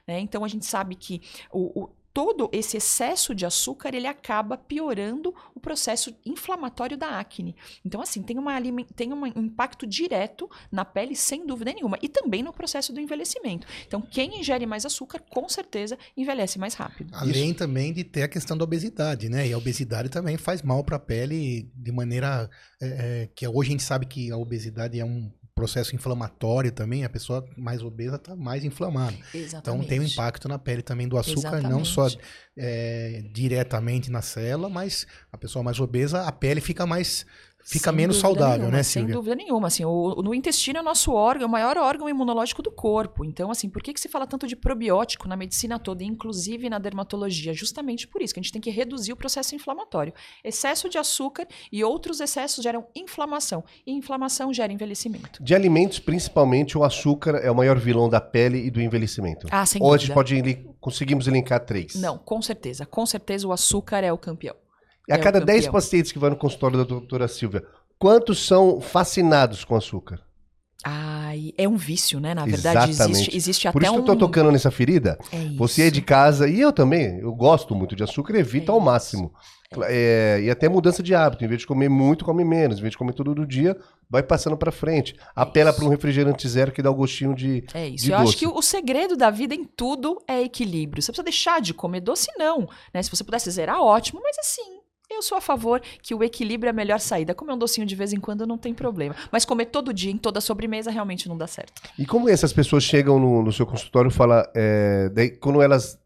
Né? 0.06 0.18
Então 0.20 0.44
a 0.44 0.48
gente 0.48 0.66
sabe 0.66 0.96
que 0.96 1.22
o, 1.52 1.84
o 1.84 1.90
todo 2.12 2.48
esse 2.52 2.76
excesso 2.76 3.34
de 3.34 3.46
açúcar 3.46 3.94
ele 3.94 4.06
acaba 4.06 4.56
piorando 4.56 5.34
o 5.54 5.60
processo 5.60 6.14
inflamatório 6.24 6.96
da 6.96 7.18
acne. 7.18 7.54
Então, 7.84 8.00
assim, 8.00 8.22
tem, 8.22 8.38
uma, 8.38 8.52
tem 8.96 9.12
um 9.12 9.26
impacto 9.26 9.86
direto 9.86 10.50
na 10.70 10.84
pele, 10.84 11.14
sem 11.14 11.46
dúvida 11.46 11.72
nenhuma, 11.72 11.98
e 12.02 12.08
também 12.08 12.42
no 12.42 12.52
processo 12.52 12.92
do 12.92 13.00
envelhecimento. 13.00 13.66
Então, 13.86 14.00
quem 14.00 14.40
ingere 14.40 14.66
mais 14.66 14.84
açúcar, 14.84 15.20
com 15.30 15.48
certeza, 15.48 15.98
envelhece 16.16 16.58
mais 16.58 16.74
rápido. 16.74 17.10
Além 17.14 17.50
Isso. 17.50 17.58
também 17.58 17.92
de 17.92 18.04
ter 18.04 18.22
a 18.22 18.28
questão 18.28 18.56
da 18.56 18.64
obesidade, 18.64 19.28
né? 19.28 19.46
E 19.46 19.52
a 19.52 19.58
obesidade 19.58 20.08
também 20.08 20.36
faz 20.36 20.62
mal 20.62 20.82
para 20.82 20.96
a 20.96 21.00
pele 21.00 21.70
de 21.74 21.92
maneira 21.92 22.50
é, 22.80 22.86
é, 22.86 23.28
que 23.34 23.46
hoje 23.46 23.70
a 23.70 23.72
gente 23.72 23.82
sabe 23.82 24.06
que 24.06 24.30
a 24.30 24.36
obesidade 24.36 24.98
é 24.98 25.04
um 25.04 25.30
processo 25.60 25.94
inflamatório 25.94 26.72
também, 26.72 27.04
a 27.04 27.08
pessoa 27.08 27.46
mais 27.56 27.82
obesa 27.82 28.16
está 28.16 28.34
mais 28.34 28.64
inflamada. 28.64 29.14
Exatamente. 29.34 29.56
Então 29.56 29.84
tem 29.84 30.00
um 30.00 30.02
impacto 30.02 30.48
na 30.48 30.58
pele 30.58 30.80
também 30.80 31.06
do 31.06 31.18
açúcar, 31.18 31.58
Exatamente. 31.58 31.70
não 31.70 31.84
só 31.84 32.08
é, 32.56 33.22
diretamente 33.30 34.10
na 34.10 34.22
célula, 34.22 34.70
mas 34.70 35.06
a 35.30 35.36
pessoa 35.36 35.62
mais 35.62 35.78
obesa, 35.78 36.22
a 36.22 36.32
pele 36.32 36.62
fica 36.62 36.86
mais 36.86 37.26
fica 37.64 37.90
sem 37.90 37.96
menos 37.96 38.16
saudável, 38.18 38.58
nenhuma, 38.58 38.76
né, 38.76 38.82
Silvia? 38.82 39.08
Sem 39.08 39.14
dúvida 39.14 39.34
nenhuma. 39.36 39.66
Assim, 39.68 39.84
o, 39.84 40.22
no 40.22 40.34
intestino 40.34 40.78
é 40.78 40.80
o 40.80 40.84
nosso 40.84 41.12
órgão, 41.12 41.44
é 41.44 41.46
o 41.46 41.50
maior 41.50 41.76
órgão 41.76 42.08
imunológico 42.08 42.62
do 42.62 42.70
corpo. 42.70 43.24
Então, 43.24 43.50
assim, 43.50 43.68
por 43.68 43.82
que, 43.82 43.92
que 43.92 44.00
se 44.00 44.08
fala 44.08 44.26
tanto 44.26 44.46
de 44.46 44.56
probiótico 44.56 45.28
na 45.28 45.36
medicina 45.36 45.78
toda, 45.78 46.04
inclusive 46.04 46.68
na 46.68 46.78
dermatologia? 46.78 47.52
Justamente 47.52 48.06
por 48.06 48.22
isso, 48.22 48.34
que 48.34 48.40
a 48.40 48.42
gente 48.42 48.52
tem 48.52 48.60
que 48.60 48.70
reduzir 48.70 49.12
o 49.12 49.16
processo 49.16 49.54
inflamatório. 49.54 50.12
Excesso 50.44 50.88
de 50.88 50.98
açúcar 50.98 51.46
e 51.70 51.82
outros 51.84 52.20
excessos 52.20 52.62
geram 52.62 52.86
inflamação. 52.94 53.64
E 53.86 53.92
inflamação 53.92 54.52
gera 54.52 54.72
envelhecimento. 54.72 55.42
De 55.42 55.54
alimentos, 55.54 55.98
principalmente, 55.98 56.76
o 56.76 56.84
açúcar 56.84 57.36
é 57.36 57.50
o 57.50 57.54
maior 57.54 57.78
vilão 57.78 58.08
da 58.08 58.20
pele 58.20 58.66
e 58.66 58.70
do 58.70 58.80
envelhecimento. 58.80 59.46
Ah, 59.50 59.64
sem 59.64 59.80
Ou 59.80 59.88
dúvida. 59.88 60.02
a 60.02 60.06
gente 60.06 60.14
pode 60.14 60.30
conseguimos 60.80 61.28
elencar 61.28 61.60
três? 61.60 61.94
Não, 61.94 62.18
com 62.18 62.40
certeza. 62.40 62.86
Com 62.86 63.04
certeza 63.06 63.46
o 63.46 63.52
açúcar 63.52 64.02
é 64.02 64.12
o 64.12 64.18
campeão. 64.18 64.56
E 65.08 65.12
a 65.12 65.16
é 65.16 65.18
cada 65.18 65.40
10 65.40 65.68
pacientes 65.68 66.12
que 66.12 66.18
vão 66.18 66.30
no 66.30 66.36
consultório 66.36 66.78
da 66.78 66.84
doutora 66.84 67.26
Silvia, 67.28 67.64
quantos 67.98 68.46
são 68.46 68.80
fascinados 68.80 69.64
com 69.64 69.76
açúcar? 69.76 70.20
Ai, 70.82 71.52
é 71.58 71.68
um 71.68 71.76
vício, 71.76 72.18
né? 72.20 72.32
Na 72.32 72.44
verdade, 72.46 72.90
Exatamente. 72.90 73.18
existe, 73.18 73.36
existe 73.36 73.72
Por 73.72 73.82
até 73.82 73.86
isso 73.86 74.00
um... 74.00 74.04
que 74.04 74.10
eu 74.10 74.14
tô 74.16 74.26
tocando 74.26 74.50
nessa 74.50 74.70
ferida. 74.70 75.18
É 75.30 75.48
Você 75.56 75.88
é 75.88 75.90
de 75.90 76.00
casa, 76.00 76.48
e 76.48 76.60
eu 76.60 76.72
também, 76.72 77.18
eu 77.18 77.34
gosto 77.34 77.74
muito 77.74 77.94
de 77.94 78.02
açúcar, 78.02 78.36
evito 78.36 78.72
é 78.72 78.74
ao 78.74 78.80
máximo. 78.80 79.32
É, 79.84 80.40
e 80.42 80.50
até 80.50 80.68
mudança 80.68 81.00
de 81.00 81.14
hábito, 81.14 81.44
em 81.44 81.48
vez 81.48 81.60
de 81.60 81.66
comer 81.66 81.88
muito, 81.88 82.24
come 82.24 82.44
menos. 82.44 82.78
Em 82.78 82.80
vez 82.80 82.90
de 82.92 82.98
comer 82.98 83.12
todo 83.12 83.34
do 83.34 83.46
dia, 83.46 83.76
vai 84.08 84.22
passando 84.22 84.56
para 84.56 84.72
frente. 84.72 85.14
Apela 85.36 85.72
para 85.72 85.84
um 85.84 85.88
refrigerante 85.88 86.48
zero 86.48 86.72
que 86.72 86.82
dá 86.82 86.90
o 86.90 86.94
gostinho 86.94 87.34
de 87.34 87.64
É 87.72 87.88
isso. 87.88 88.06
de 88.06 88.10
eu 88.10 88.18
doce. 88.18 88.30
acho 88.30 88.38
que 88.38 88.46
o 88.48 88.62
segredo 88.62 89.16
da 89.16 89.30
vida 89.30 89.54
em 89.54 89.64
tudo 89.64 90.20
é 90.26 90.42
equilíbrio. 90.42 91.00
Você 91.00 91.12
precisa 91.12 91.22
deixar 91.22 91.60
de 91.60 91.72
comer 91.72 92.00
doce, 92.00 92.26
não. 92.36 92.68
Né? 92.92 93.00
Se 93.02 93.10
você 93.10 93.22
pudesse 93.22 93.48
zerar, 93.50 93.80
ótimo, 93.80 94.20
mas 94.24 94.36
assim, 94.38 94.79
Eu 95.10 95.22
sou 95.22 95.36
a 95.36 95.40
favor 95.40 95.82
que 96.02 96.14
o 96.14 96.22
equilíbrio 96.22 96.68
é 96.68 96.70
a 96.70 96.74
melhor 96.74 97.00
saída. 97.00 97.34
Comer 97.34 97.52
um 97.52 97.58
docinho 97.58 97.86
de 97.86 97.94
vez 97.96 98.12
em 98.12 98.20
quando 98.20 98.46
não 98.46 98.56
tem 98.56 98.72
problema. 98.72 99.14
Mas 99.32 99.44
comer 99.44 99.66
todo 99.66 99.92
dia, 99.92 100.10
em 100.10 100.16
toda 100.16 100.40
sobremesa, 100.40 100.90
realmente 100.90 101.28
não 101.28 101.36
dá 101.36 101.46
certo. 101.46 101.82
E 101.98 102.06
como 102.06 102.28
essas 102.28 102.52
pessoas 102.52 102.84
chegam 102.84 103.18
no, 103.18 103.42
no 103.42 103.52
seu 103.52 103.66
consultório 103.66 104.08
e 104.08 104.12
falam, 104.12 104.44
é, 104.54 105.08
daí, 105.10 105.30
quando 105.30 105.60
elas 105.60 105.98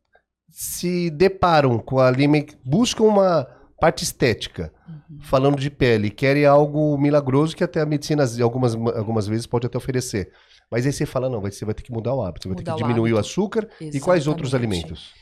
se 0.49 1.11
deparam 1.11 1.79
com 1.79 1.99
a 1.99 2.11
Lima, 2.11 2.39
buscam 2.65 3.05
uma 3.05 3.47
parte 3.79 4.03
estética, 4.03 4.73
uhum. 4.89 5.19
falando 5.21 5.59
de 5.59 5.69
pele, 5.69 6.09
querem 6.09 6.47
algo 6.47 6.97
milagroso 6.97 7.55
que 7.55 7.63
até 7.63 7.81
a 7.81 7.87
medicina 7.87 8.25
algumas, 8.41 8.75
algumas 8.75 9.27
vezes 9.27 9.47
pode 9.47 9.67
até 9.67 9.77
oferecer. 9.77 10.33
Mas 10.71 10.87
aí 10.87 10.93
você 10.93 11.05
fala, 11.05 11.29
não, 11.29 11.41
você 11.41 11.65
vai 11.65 11.75
ter 11.75 11.83
que 11.83 11.93
mudar 11.93 12.15
o 12.15 12.23
hábito, 12.23 12.45
você 12.45 12.55
vai 12.55 12.57
ter 12.57 12.71
que 12.71 12.77
diminuir 12.77 13.13
o, 13.13 13.17
o 13.17 13.19
açúcar 13.19 13.65
Exatamente. 13.65 13.97
e 13.97 14.01
quais 14.01 14.27
outros 14.27 14.55
alimentos? 14.55 15.13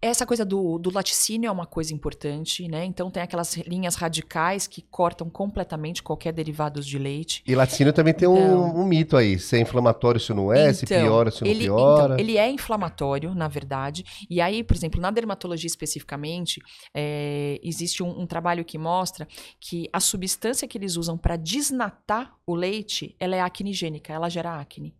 Essa 0.00 0.26
coisa 0.26 0.44
do, 0.44 0.78
do 0.78 0.92
laticínio 0.92 1.48
é 1.48 1.50
uma 1.50 1.64
coisa 1.64 1.94
importante, 1.94 2.68
né? 2.68 2.84
Então 2.84 3.10
tem 3.10 3.22
aquelas 3.22 3.56
linhas 3.56 3.94
radicais 3.94 4.66
que 4.66 4.82
cortam 4.82 5.30
completamente 5.30 6.02
qualquer 6.02 6.32
derivados 6.32 6.86
de 6.86 6.98
leite. 6.98 7.42
E 7.46 7.54
laticínio 7.54 7.92
também 7.92 8.12
tem 8.12 8.28
então, 8.28 8.76
um, 8.76 8.82
um, 8.82 8.86
mito 8.86 9.16
aí, 9.16 9.38
se 9.38 9.56
é 9.56 9.60
inflamatório, 9.60 10.20
se 10.20 10.34
não 10.34 10.52
é, 10.52 10.64
então, 10.64 10.74
se 10.74 10.86
piora, 10.86 11.30
se 11.30 11.42
não 11.42 11.50
ele, 11.50 11.64
piora. 11.64 12.04
Então, 12.04 12.18
ele 12.18 12.36
é 12.36 12.50
inflamatório, 12.50 13.34
na 13.34 13.48
verdade. 13.48 14.04
E 14.28 14.40
aí, 14.40 14.62
por 14.62 14.76
exemplo, 14.76 15.00
na 15.00 15.10
dermatologia 15.10 15.66
especificamente, 15.66 16.60
é, 16.94 17.58
existe 17.62 18.02
um, 18.02 18.20
um 18.20 18.26
trabalho 18.26 18.64
que 18.64 18.76
mostra 18.76 19.26
que 19.58 19.88
a 19.92 20.00
substância 20.00 20.68
que 20.68 20.76
eles 20.76 20.96
usam 20.96 21.16
para 21.16 21.36
desnatar 21.36 22.34
o 22.46 22.54
leite, 22.54 23.16
ela 23.18 23.34
é 23.34 23.40
acnigênica, 23.40 24.12
ela 24.12 24.28
gera 24.28 24.60
acne. 24.60 24.94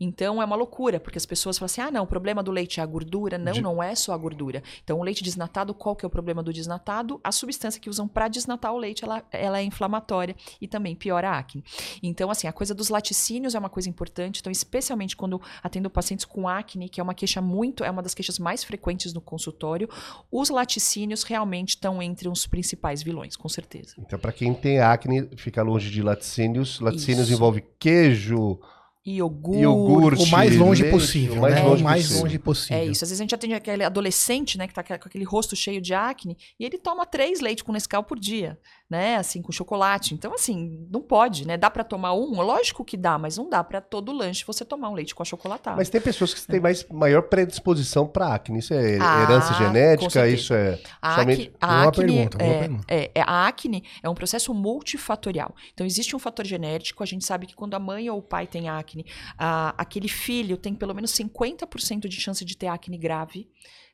Então 0.00 0.40
é 0.40 0.44
uma 0.44 0.56
loucura, 0.56 1.00
porque 1.00 1.18
as 1.18 1.26
pessoas 1.26 1.58
falam 1.58 1.66
assim: 1.66 1.80
ah, 1.80 1.90
não, 1.90 2.04
o 2.04 2.06
problema 2.06 2.42
do 2.42 2.50
leite 2.50 2.80
é 2.80 2.82
a 2.82 2.86
gordura. 2.86 3.38
Não, 3.38 3.52
de... 3.52 3.60
não 3.60 3.82
é 3.82 3.94
só 3.94 4.12
a 4.12 4.16
gordura. 4.16 4.62
Então, 4.82 4.98
o 4.98 5.02
leite 5.02 5.22
desnatado, 5.22 5.74
qual 5.74 5.94
que 5.94 6.04
é 6.04 6.08
o 6.08 6.10
problema 6.10 6.42
do 6.42 6.52
desnatado? 6.52 7.20
A 7.22 7.32
substância 7.32 7.80
que 7.80 7.90
usam 7.90 8.06
para 8.06 8.28
desnatar 8.28 8.72
o 8.72 8.78
leite, 8.78 9.04
ela, 9.04 9.22
ela 9.30 9.58
é 9.58 9.62
inflamatória 9.62 10.34
e 10.60 10.68
também 10.68 10.94
piora 10.94 11.30
a 11.30 11.38
acne. 11.38 11.64
Então, 12.02 12.30
assim, 12.30 12.46
a 12.46 12.52
coisa 12.52 12.74
dos 12.74 12.88
laticínios 12.88 13.54
é 13.54 13.58
uma 13.58 13.68
coisa 13.68 13.88
importante. 13.88 14.40
Então, 14.40 14.50
especialmente 14.50 15.16
quando 15.16 15.40
atendo 15.62 15.90
pacientes 15.90 16.24
com 16.24 16.48
acne, 16.48 16.88
que 16.88 17.00
é 17.00 17.02
uma 17.02 17.14
queixa 17.14 17.40
muito, 17.40 17.84
é 17.84 17.90
uma 17.90 18.02
das 18.02 18.14
queixas 18.14 18.38
mais 18.38 18.64
frequentes 18.64 19.12
no 19.12 19.20
consultório, 19.20 19.88
os 20.30 20.50
laticínios 20.50 21.22
realmente 21.22 21.70
estão 21.70 22.02
entre 22.02 22.28
os 22.28 22.46
principais 22.46 23.02
vilões, 23.02 23.36
com 23.36 23.48
certeza. 23.48 23.94
Então, 23.98 24.18
para 24.18 24.32
quem 24.32 24.54
tem 24.54 24.80
acne, 24.80 25.28
fica 25.36 25.62
longe 25.62 25.90
de 25.90 26.02
laticínios. 26.02 26.80
Laticínios 26.80 27.26
Isso. 27.26 27.36
envolve 27.36 27.64
queijo 27.78 28.58
iogurte, 29.06 29.62
iogurte 29.62 30.22
o 30.22 30.26
mais 30.26 30.56
longe 30.56 30.82
leite, 30.82 30.94
possível, 30.94 31.36
o 31.36 31.40
mais, 31.40 31.54
né? 31.54 31.62
longe, 31.62 31.82
o 31.82 31.84
mais 31.84 32.02
possível. 32.02 32.22
longe 32.22 32.38
possível. 32.38 32.76
É 32.76 32.84
isso. 32.84 33.04
Às 33.04 33.10
vezes 33.10 33.20
a 33.20 33.24
gente 33.24 33.34
atende 33.34 33.54
aquele 33.54 33.84
adolescente, 33.84 34.58
né, 34.58 34.66
que 34.66 34.74
tá 34.74 34.82
com 34.82 34.94
aquele 34.94 35.24
rosto 35.24 35.56
cheio 35.56 35.80
de 35.80 35.94
acne, 35.94 36.36
e 36.58 36.64
ele 36.64 36.78
toma 36.78 37.06
três 37.06 37.40
leites 37.40 37.62
com 37.62 37.72
Nescau 37.72 38.04
por 38.04 38.18
dia 38.18 38.58
né, 38.88 39.16
assim, 39.16 39.42
com 39.42 39.52
chocolate. 39.52 40.14
Então, 40.14 40.32
assim, 40.32 40.86
não 40.90 41.02
pode, 41.02 41.46
né? 41.46 41.56
Dá 41.58 41.70
para 41.70 41.84
tomar 41.84 42.14
um? 42.14 42.40
Lógico 42.40 42.84
que 42.84 42.96
dá, 42.96 43.18
mas 43.18 43.36
não 43.36 43.48
dá 43.48 43.62
para 43.62 43.80
todo 43.80 44.12
lanche 44.12 44.44
você 44.46 44.64
tomar 44.64 44.88
um 44.88 44.94
leite 44.94 45.14
com 45.14 45.22
achocolatado. 45.22 45.76
Mas 45.76 45.90
tem 45.90 46.00
pessoas 46.00 46.32
que 46.32 46.46
têm 46.46 46.58
mais, 46.58 46.86
maior 46.88 47.22
predisposição 47.22 48.06
para 48.06 48.34
acne. 48.34 48.60
Isso 48.60 48.72
é 48.72 48.98
ah, 48.98 49.22
herança 49.22 49.54
genética? 49.54 50.26
Isso 50.28 50.54
é 50.54 50.80
a 51.02 51.20
somente... 51.20 51.52
A 51.60 51.66
uma 51.66 51.88
acne, 51.88 52.06
pergunta, 52.06 52.38
é, 52.42 52.58
pergunta. 52.60 52.84
É, 52.88 53.10
é, 53.14 53.20
a 53.20 53.46
acne 53.46 53.84
é 54.02 54.08
um 54.08 54.14
processo 54.14 54.54
multifatorial. 54.54 55.54
Então, 55.74 55.86
existe 55.86 56.16
um 56.16 56.18
fator 56.18 56.46
genético. 56.46 57.02
A 57.02 57.06
gente 57.06 57.26
sabe 57.26 57.46
que 57.46 57.54
quando 57.54 57.74
a 57.74 57.78
mãe 57.78 58.08
ou 58.08 58.18
o 58.18 58.22
pai 58.22 58.46
tem 58.46 58.70
acne, 58.70 59.04
a, 59.36 59.74
aquele 59.76 60.08
filho 60.08 60.56
tem 60.56 60.74
pelo 60.74 60.94
menos 60.94 61.12
50% 61.12 62.08
de 62.08 62.18
chance 62.18 62.42
de 62.42 62.56
ter 62.56 62.68
acne 62.68 62.96
grave. 62.96 63.48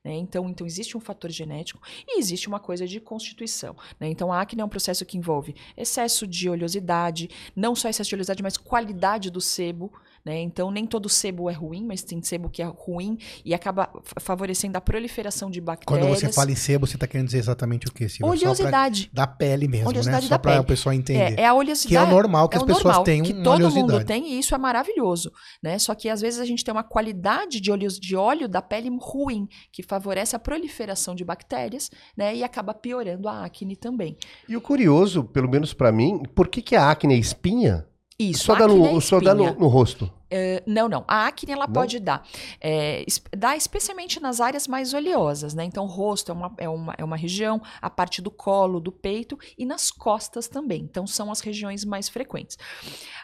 Né? 0.05 0.13
Então, 0.17 0.49
então, 0.51 0.67
existe 0.67 0.97
um 0.97 1.01
fator 1.01 1.31
genético 1.31 1.81
e 2.07 2.19
existe 2.19 2.47
uma 2.47 2.61
coisa 2.61 2.87
de 2.87 3.01
constituição. 3.01 3.75
Né? 3.99 4.09
Então, 4.09 4.31
a 4.31 4.41
acne 4.41 4.61
é 4.61 4.65
um 4.65 4.69
processo 4.69 5.05
que 5.07 5.17
envolve 5.17 5.57
excesso 5.77 6.27
de 6.27 6.49
oleosidade, 6.49 7.31
não 7.57 7.75
só 7.75 7.89
excesso 7.89 8.11
de 8.11 8.15
oleosidade, 8.15 8.43
mas 8.43 8.59
qualidade 8.59 9.31
do 9.31 9.41
sebo. 9.41 9.91
Né? 10.25 10.41
Então, 10.41 10.71
nem 10.71 10.87
todo 10.87 11.07
sebo 11.09 11.51
é 11.51 11.53
ruim, 11.53 11.85
mas 11.85 12.03
tem 12.03 12.23
sebo 12.23 12.49
que 12.49 12.63
é 12.63 12.65
ruim 12.65 13.19
e 13.45 13.53
acaba 13.53 13.91
favorecendo 14.19 14.79
a 14.79 14.81
proliferação 14.81 15.51
de 15.51 15.61
bactérias. 15.61 16.07
Quando 16.07 16.19
você 16.19 16.33
fala 16.33 16.51
em 16.51 16.57
sebo, 16.57 16.87
você 16.87 16.97
está 16.97 17.07
querendo 17.07 17.27
dizer 17.27 17.39
exatamente 17.39 17.89
o 17.89 17.93
quê? 17.93 18.09
Silvia? 18.09 18.33
Oleosidade. 18.33 19.11
Da 19.13 19.27
pele 19.27 19.69
mesmo, 19.69 19.89
oleosidade 19.89 20.25
né? 20.25 20.29
Só 20.29 20.39
para 20.39 20.61
o 20.61 20.65
pessoal 20.65 20.95
entender. 20.95 21.39
É, 21.39 21.43
é, 21.43 21.47
a 21.47 21.53
oleosidade. 21.53 21.89
Que 21.89 21.97
é 21.97 22.03
o 22.03 22.07
normal 22.07 22.49
que 22.49 22.57
é 22.57 22.59
as 22.59 22.65
pessoas 22.65 22.85
normal, 22.85 23.05
tenham 23.05 23.25
que 23.27 23.35
todo 23.35 23.71
mundo 23.71 24.03
tem 24.05 24.33
e 24.33 24.39
isso 24.39 24.55
é 24.55 24.59
maravilhoso. 24.59 25.31
Né? 25.63 25.79
Só 25.79 25.95
que 25.95 26.09
às 26.09 26.23
vezes 26.23 26.41
a 26.41 26.47
gente 26.47 26.65
tem 26.65 26.73
uma 26.73 26.83
qualidade 26.85 27.61
de 27.61 27.71
óleo, 27.71 27.89
de 27.89 28.17
óleo 28.17 28.49
da 28.49 28.63
pele 28.63 28.89
ruim, 28.99 29.47
que 29.71 29.83
favorece 29.83 30.35
a 30.35 30.39
proliferação 30.39 31.15
de 31.15 31.23
bactérias 31.25 31.91
né? 32.17 32.35
e 32.35 32.43
acaba 32.43 32.73
piorando 32.73 33.29
a 33.29 33.45
acne 33.45 33.77
também. 33.77 34.17
E 34.49 34.57
o 34.57 34.61
curioso, 34.61 35.23
pelo 35.23 35.51
menos 35.51 35.75
para 35.75 35.93
mim, 35.93 36.23
por 36.35 36.49
que, 36.49 36.63
que 36.63 36.77
a 36.77 36.91
acne 36.91 37.15
é 37.15 37.19
espinha? 37.19 37.87
Isso, 38.19 38.45
só 38.45 38.55
dá 38.55 38.69
no, 38.69 38.97
é 38.97 39.01
só 39.01 39.21
dá 39.21 39.35
no, 39.35 39.55
no 39.55 39.67
rosto. 39.67 40.11
Uh, 40.35 40.61
não, 40.67 40.89
não. 40.89 41.05
A 41.07 41.29
acne 41.29 41.53
ela 41.53 41.67
não? 41.69 41.73
pode 41.73 42.01
dar. 42.01 42.27
É, 42.61 43.07
dá 43.37 43.57
especialmente 43.57 44.19
nas 44.19 44.41
áreas 44.41 44.67
mais 44.67 44.93
oleosas, 44.93 45.55
né? 45.55 45.63
Então, 45.63 45.85
o 45.85 45.89
rosto 45.89 46.33
é 46.33 46.35
uma, 46.35 46.55
é, 46.59 46.69
uma, 46.69 46.95
é 46.99 47.05
uma 47.05 47.17
região, 47.17 47.63
a 47.81 47.89
parte 47.89 48.21
do 48.21 48.33
colo, 48.33 48.81
do 48.81 48.91
peito 48.91 49.39
e 49.57 49.65
nas 49.65 49.93
costas 49.93 50.49
também. 50.49 50.83
Então, 50.83 51.07
são 51.07 51.31
as 51.31 51.39
regiões 51.39 51.85
mais 51.85 52.09
frequentes. 52.09 52.59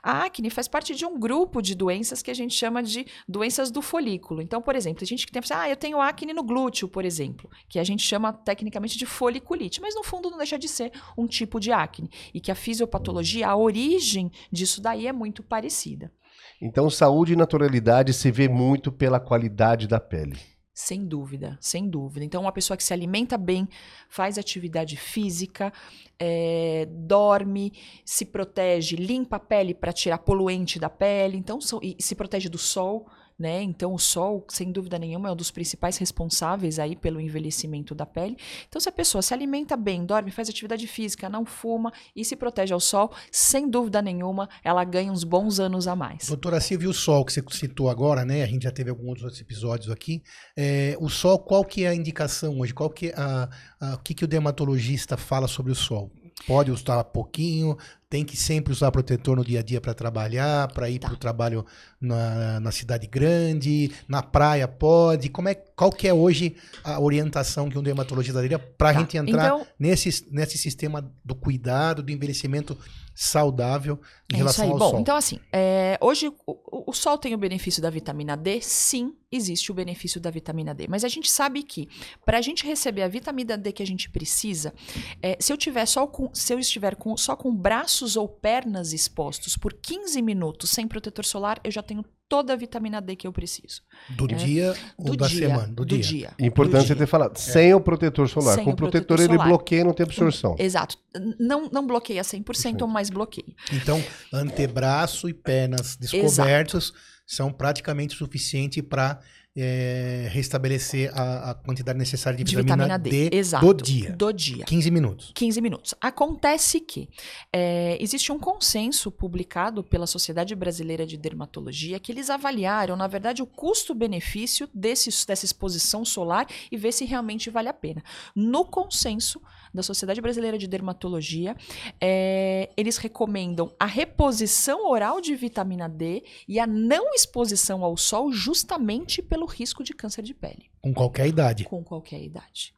A 0.03 0.25
acne 0.25 0.51
faz 0.51 0.69
parte 0.69 0.95
de 0.95 1.05
um 1.05 1.19
grupo 1.19 1.61
de 1.61 1.75
doenças 1.75 2.23
que 2.23 2.31
a 2.31 2.35
gente 2.35 2.55
chama 2.55 2.81
de 2.81 3.05
doenças 3.29 3.73
do 3.73 3.83
folículo. 3.83 4.41
Então, 4.41 4.63
por 4.63 4.77
exemplo, 4.77 5.03
a 5.03 5.07
gente 5.07 5.27
que 5.27 5.33
tem 5.33 5.41
ah, 5.53 5.69
eu 5.69 5.77
tenho 5.77 6.01
acne 6.01 6.33
no 6.33 6.45
glúteo, 6.45 6.89
por 6.89 7.05
exemplo, 7.05 7.51
que 7.69 7.79
a 7.79 7.85
gente 7.85 8.05
chama 8.05 8.33
tecnicamente 8.33 8.97
de 8.97 9.07
foliculite, 9.07 9.81
mas 9.81 9.95
no 9.97 10.05
fundo 10.05 10.31
não 10.31 10.39
deixa 10.39 10.59
de 10.59 10.69
ser 10.69 10.93
um 11.17 11.27
tipo 11.27 11.59
de 11.59 11.73
acne. 11.73 12.09
E 12.33 12.41
que 12.41 12.53
a 12.53 12.55
fisiopatologia, 12.55 13.49
a 13.49 13.57
origem 13.57 14.31
disso 14.53 14.81
daí 14.81 15.07
é 15.07 15.13
muito 15.13 15.43
parecida. 15.43 16.13
Então, 16.61 16.91
saúde 16.91 17.33
e 17.33 17.37
naturalidade 17.37 18.13
se 18.13 18.31
vê 18.31 18.49
muito 18.49 18.93
pela 18.93 19.19
qualidade 19.19 19.89
da 19.89 19.99
pele. 19.99 20.39
Sem 20.75 21.07
dúvida, 21.07 21.59
sem 21.61 21.89
dúvida. 21.89 22.25
Então, 22.25 22.43
uma 22.43 22.53
pessoa 22.53 22.77
que 22.77 22.85
se 22.85 22.93
alimenta 22.93 23.37
bem, 23.37 23.69
faz 24.09 24.39
atividade 24.39 24.97
física, 24.97 25.73
é, 26.19 26.87
dorme, 26.91 27.73
se 28.05 28.25
protege, 28.25 28.97
limpa 28.97 29.37
a 29.37 29.41
pele 29.41 29.75
para 29.75 29.93
tirar 29.93 30.19
poluente 30.19 30.79
da 30.79 30.89
pele, 30.89 31.37
então 31.37 31.59
e 31.83 31.97
se 31.99 32.15
protege 32.15 32.49
do 32.49 32.59
sol 32.59 33.07
né? 33.41 33.63
Então 33.63 33.95
o 33.95 33.99
sol, 33.99 34.45
sem 34.49 34.71
dúvida 34.71 34.99
nenhuma, 34.99 35.31
é 35.31 35.33
um 35.33 35.37
dos 35.37 35.51
principais 35.51 35.97
responsáveis 35.97 36.79
aí 36.79 36.95
pelo 36.95 37.19
envelhecimento 37.19 37.95
da 37.95 38.05
pele. 38.05 38.37
Então 38.69 38.79
se 38.79 38.89
a 38.89 38.93
pessoa 38.93 39.23
se 39.23 39.33
alimenta 39.33 39.79
bem, 39.79 40.05
dorme, 40.05 40.31
faz 40.31 40.51
atividade 40.51 40.87
física, 40.87 41.29
não 41.29 41.47
fuma 41.47 41.91
e 42.15 42.23
se 42.23 42.37
protege 42.37 42.75
ao 42.75 42.81
sol, 42.81 43.11
sem 43.33 43.69
dúvida 43.69 44.03
nenhuma, 44.03 44.47
ela 44.63 44.85
ganha 44.85 45.11
uns 45.11 45.25
bons 45.25 45.59
anos 45.59 45.89
a 45.89 45.97
mais. 45.97 46.27
Doutora 46.29 46.61
Silvia, 46.61 46.91
o 46.91 46.93
sol 46.93 47.25
que 47.25 47.33
você 47.33 47.43
citou 47.51 47.89
agora, 47.89 48.27
né? 48.27 48.43
A 48.43 48.47
gente 48.47 48.65
já 48.65 48.71
teve 48.71 48.91
alguns 48.91 49.23
outros 49.23 49.41
episódios 49.41 49.91
aqui. 49.91 50.23
É, 50.55 50.95
o 51.01 51.09
sol, 51.09 51.39
qual 51.39 51.65
que 51.65 51.85
é 51.85 51.89
a 51.89 51.95
indicação 51.95 52.61
hoje? 52.61 52.75
Qual 52.75 52.91
que 52.91 53.09
é 53.09 53.15
a, 53.17 53.49
a, 53.81 53.95
o 53.95 53.99
que, 53.99 54.13
que 54.13 54.25
o 54.25 54.29
dermatologista 54.29 55.17
fala 55.17 55.49
sobre 55.49 55.73
o 55.73 55.75
sol? 55.75 56.13
Pode 56.47 56.71
usar 56.71 57.05
pouquinho, 57.05 57.77
tem 58.09 58.25
que 58.25 58.37
sempre 58.37 58.73
usar 58.73 58.91
protetor 58.91 59.37
no 59.37 59.45
dia 59.45 59.61
a 59.61 59.63
dia 59.63 59.81
para 59.81 59.95
trabalhar, 59.95 60.67
para 60.73 60.91
ir 60.91 60.99
tá. 60.99 61.07
para 61.07 61.15
o 61.15 61.19
trabalho 61.19 61.65
na, 62.01 62.59
na, 62.59 62.73
cidade 62.73 63.07
grande, 63.07 63.93
na 64.09 64.23
praia 64.23 64.67
pode. 64.67 65.29
Como 65.29 65.49
é, 65.49 65.55
qual 65.55 65.93
que 65.93 66.09
é 66.09 66.13
hoje 66.13 66.57
a 66.83 66.99
orientação 66.99 67.69
que 67.69 67.79
um 67.79 67.83
dermatologista 67.83 68.41
daria 68.41 68.59
para 68.59 68.91
a 68.91 68.95
tá. 68.95 69.01
gente 69.01 69.17
entrar 69.17 69.47
então, 69.47 69.67
nesse, 69.79 70.27
nesse 70.31 70.59
sistema 70.59 71.09
do 71.25 71.35
cuidado, 71.35 72.03
do 72.03 72.11
envelhecimento 72.11 72.77
saudável 73.23 74.01
em 74.33 74.37
é 74.37 74.39
relação 74.39 74.71
ao 74.71 74.79
Bom, 74.79 74.91
sol? 74.93 75.01
Então, 75.01 75.15
assim, 75.15 75.39
é, 75.53 75.99
hoje 76.01 76.33
o, 76.47 76.91
o, 76.91 76.93
sol 76.95 77.19
tem 77.19 77.35
o 77.35 77.39
benefício 77.39 77.83
da 77.83 77.91
vitamina 77.91 78.35
D? 78.35 78.63
Sim, 78.63 79.15
existe 79.31 79.71
o 79.71 79.75
benefício 79.75 80.19
da 80.19 80.31
vitamina 80.31 80.75
D. 80.75 80.89
Mas 80.89 81.05
a 81.05 81.09
gente 81.09 81.31
sabe 81.31 81.63
que 81.63 81.87
para 82.25 82.39
a 82.39 82.41
gente 82.41 82.65
receber 82.65 83.03
a 83.03 83.09
vitamina 83.09 83.59
D 83.59 83.73
que 83.73 83.83
a 83.83 83.87
gente 83.87 84.09
precisa, 84.09 84.73
é, 85.21 85.37
se 85.39 85.53
eu 85.53 85.59
tiver 85.59 85.85
só 85.85 86.07
com, 86.07 86.31
se 86.33 86.55
eu 86.55 86.59
estiver 86.59 86.97
com, 86.97 87.15
só 87.15 87.37
com 87.37 87.55
braços 87.55 88.17
ou 88.17 88.27
pernas 88.27 88.95
expostos 88.95 89.55
por 89.55 89.75
15 89.75 90.23
minutos 90.23 90.71
sem 90.71 90.89
protetor 90.89 91.27
solar, 91.27 91.61
eu 91.63 91.71
já 91.71 91.83
tenho 91.83 92.03
toda 92.31 92.53
a 92.53 92.57
vitamina 92.57 93.01
D 93.01 93.17
que 93.17 93.27
eu 93.27 93.33
preciso. 93.33 93.83
Do 94.09 94.25
é. 94.31 94.35
dia 94.35 94.75
ou 94.97 95.07
do 95.07 95.17
da 95.17 95.27
dia, 95.27 95.49
semana? 95.49 95.67
Do, 95.67 95.85
do 95.85 95.85
dia. 95.85 95.99
dia. 95.99 96.31
Importante 96.39 96.87
você 96.87 96.95
ter 96.95 97.07
falado, 97.07 97.37
sem 97.37 97.75
o 97.75 97.81
protetor 97.81 98.29
solar. 98.29 98.55
Sem 98.55 98.65
Com 98.65 98.71
o 98.71 98.77
protetor, 98.77 99.17
protetor 99.17 99.35
ele 99.35 99.51
bloqueia, 99.51 99.83
não 99.83 99.93
tem 99.93 100.05
absorção. 100.05 100.55
Exato. 100.57 100.97
Não, 101.41 101.69
não 101.69 101.85
bloqueia 101.85 102.23
100%, 102.23 102.87
mas 102.87 103.11
bloqueia. 103.11 103.53
Então, 103.73 104.01
antebraço 104.33 105.29
e 105.29 105.35
pernas 105.35 105.97
descobertos 105.97 106.91
Exato. 106.91 106.99
são 107.27 107.53
praticamente 107.53 108.17
suficiente 108.17 108.81
para 108.81 109.19
é, 109.57 110.29
restabelecer 110.31 111.11
a, 111.13 111.51
a, 111.51 111.55
quantidade 111.55 111.99
necessária 111.99 112.37
de, 112.37 112.45
de 112.45 112.57
vitamina, 112.57 112.99
vitamina, 112.99 113.31
D, 113.31 113.61
do 113.61 113.75
dia. 113.75 114.13
Do 114.13 114.33
dia. 114.33 114.65
15 114.65 114.91
minutos. 114.91 115.33
15 115.35 115.61
minutos. 115.61 115.95
Acontece 116.01 116.81
que 116.81 117.09
é, 117.53 117.99
existe 118.01 118.31
um 118.31 118.39
consenso 118.39 119.11
publicado 119.11 119.83
pela 119.83 120.07
Sociedade 120.07 120.55
Brasileira 120.55 121.05
de 121.05 121.17
Dermatologia 121.17 121.99
que 121.99 122.13
eles 122.13 122.31
avaliaram, 122.31 122.97
na 122.97 123.09
verdade, 123.09 123.43
o 123.43 123.47
custo-benefício 123.47 124.69
dessa 124.73 125.45
exposição 125.45 126.05
solar 126.05 126.47
e 126.71 126.77
ver 126.77 126.93
se 126.93 127.05
realmente 127.05 127.51
vale 127.51 127.69
a 127.69 127.75
pena. 127.75 128.03
No 128.35 128.65
consenso, 128.65 129.43
da 129.73 129.83
Sociedade 129.83 130.21
Brasileira 130.21 130.59
de 130.59 130.67
Dermatologia, 130.67 131.57
é, 132.01 132.71
eles 132.77 132.97
recomendam 132.97 133.73
a 133.79 133.87
reposição 133.87 134.91
oral 134.91 135.21
de 135.21 135.35
vitamina 135.35 135.89
D 135.89 136.23
e 136.49 136.59
a 136.59 136.67
não 136.67 137.15
exposição 137.15 137.85
ao 137.85 137.97
sol 137.97 138.33
justamente 138.33 139.23
pelo 139.23 139.47
risco 139.47 139.83
de 139.83 139.93
câncer 139.93 140.23
de 140.23 140.35
pele. 140.35 140.71
Com 140.81 140.93
qualquer 140.93 141.27
idade. 141.27 141.65
Com 141.65 141.83
qualquer 141.83 142.23
idade. 142.23 142.75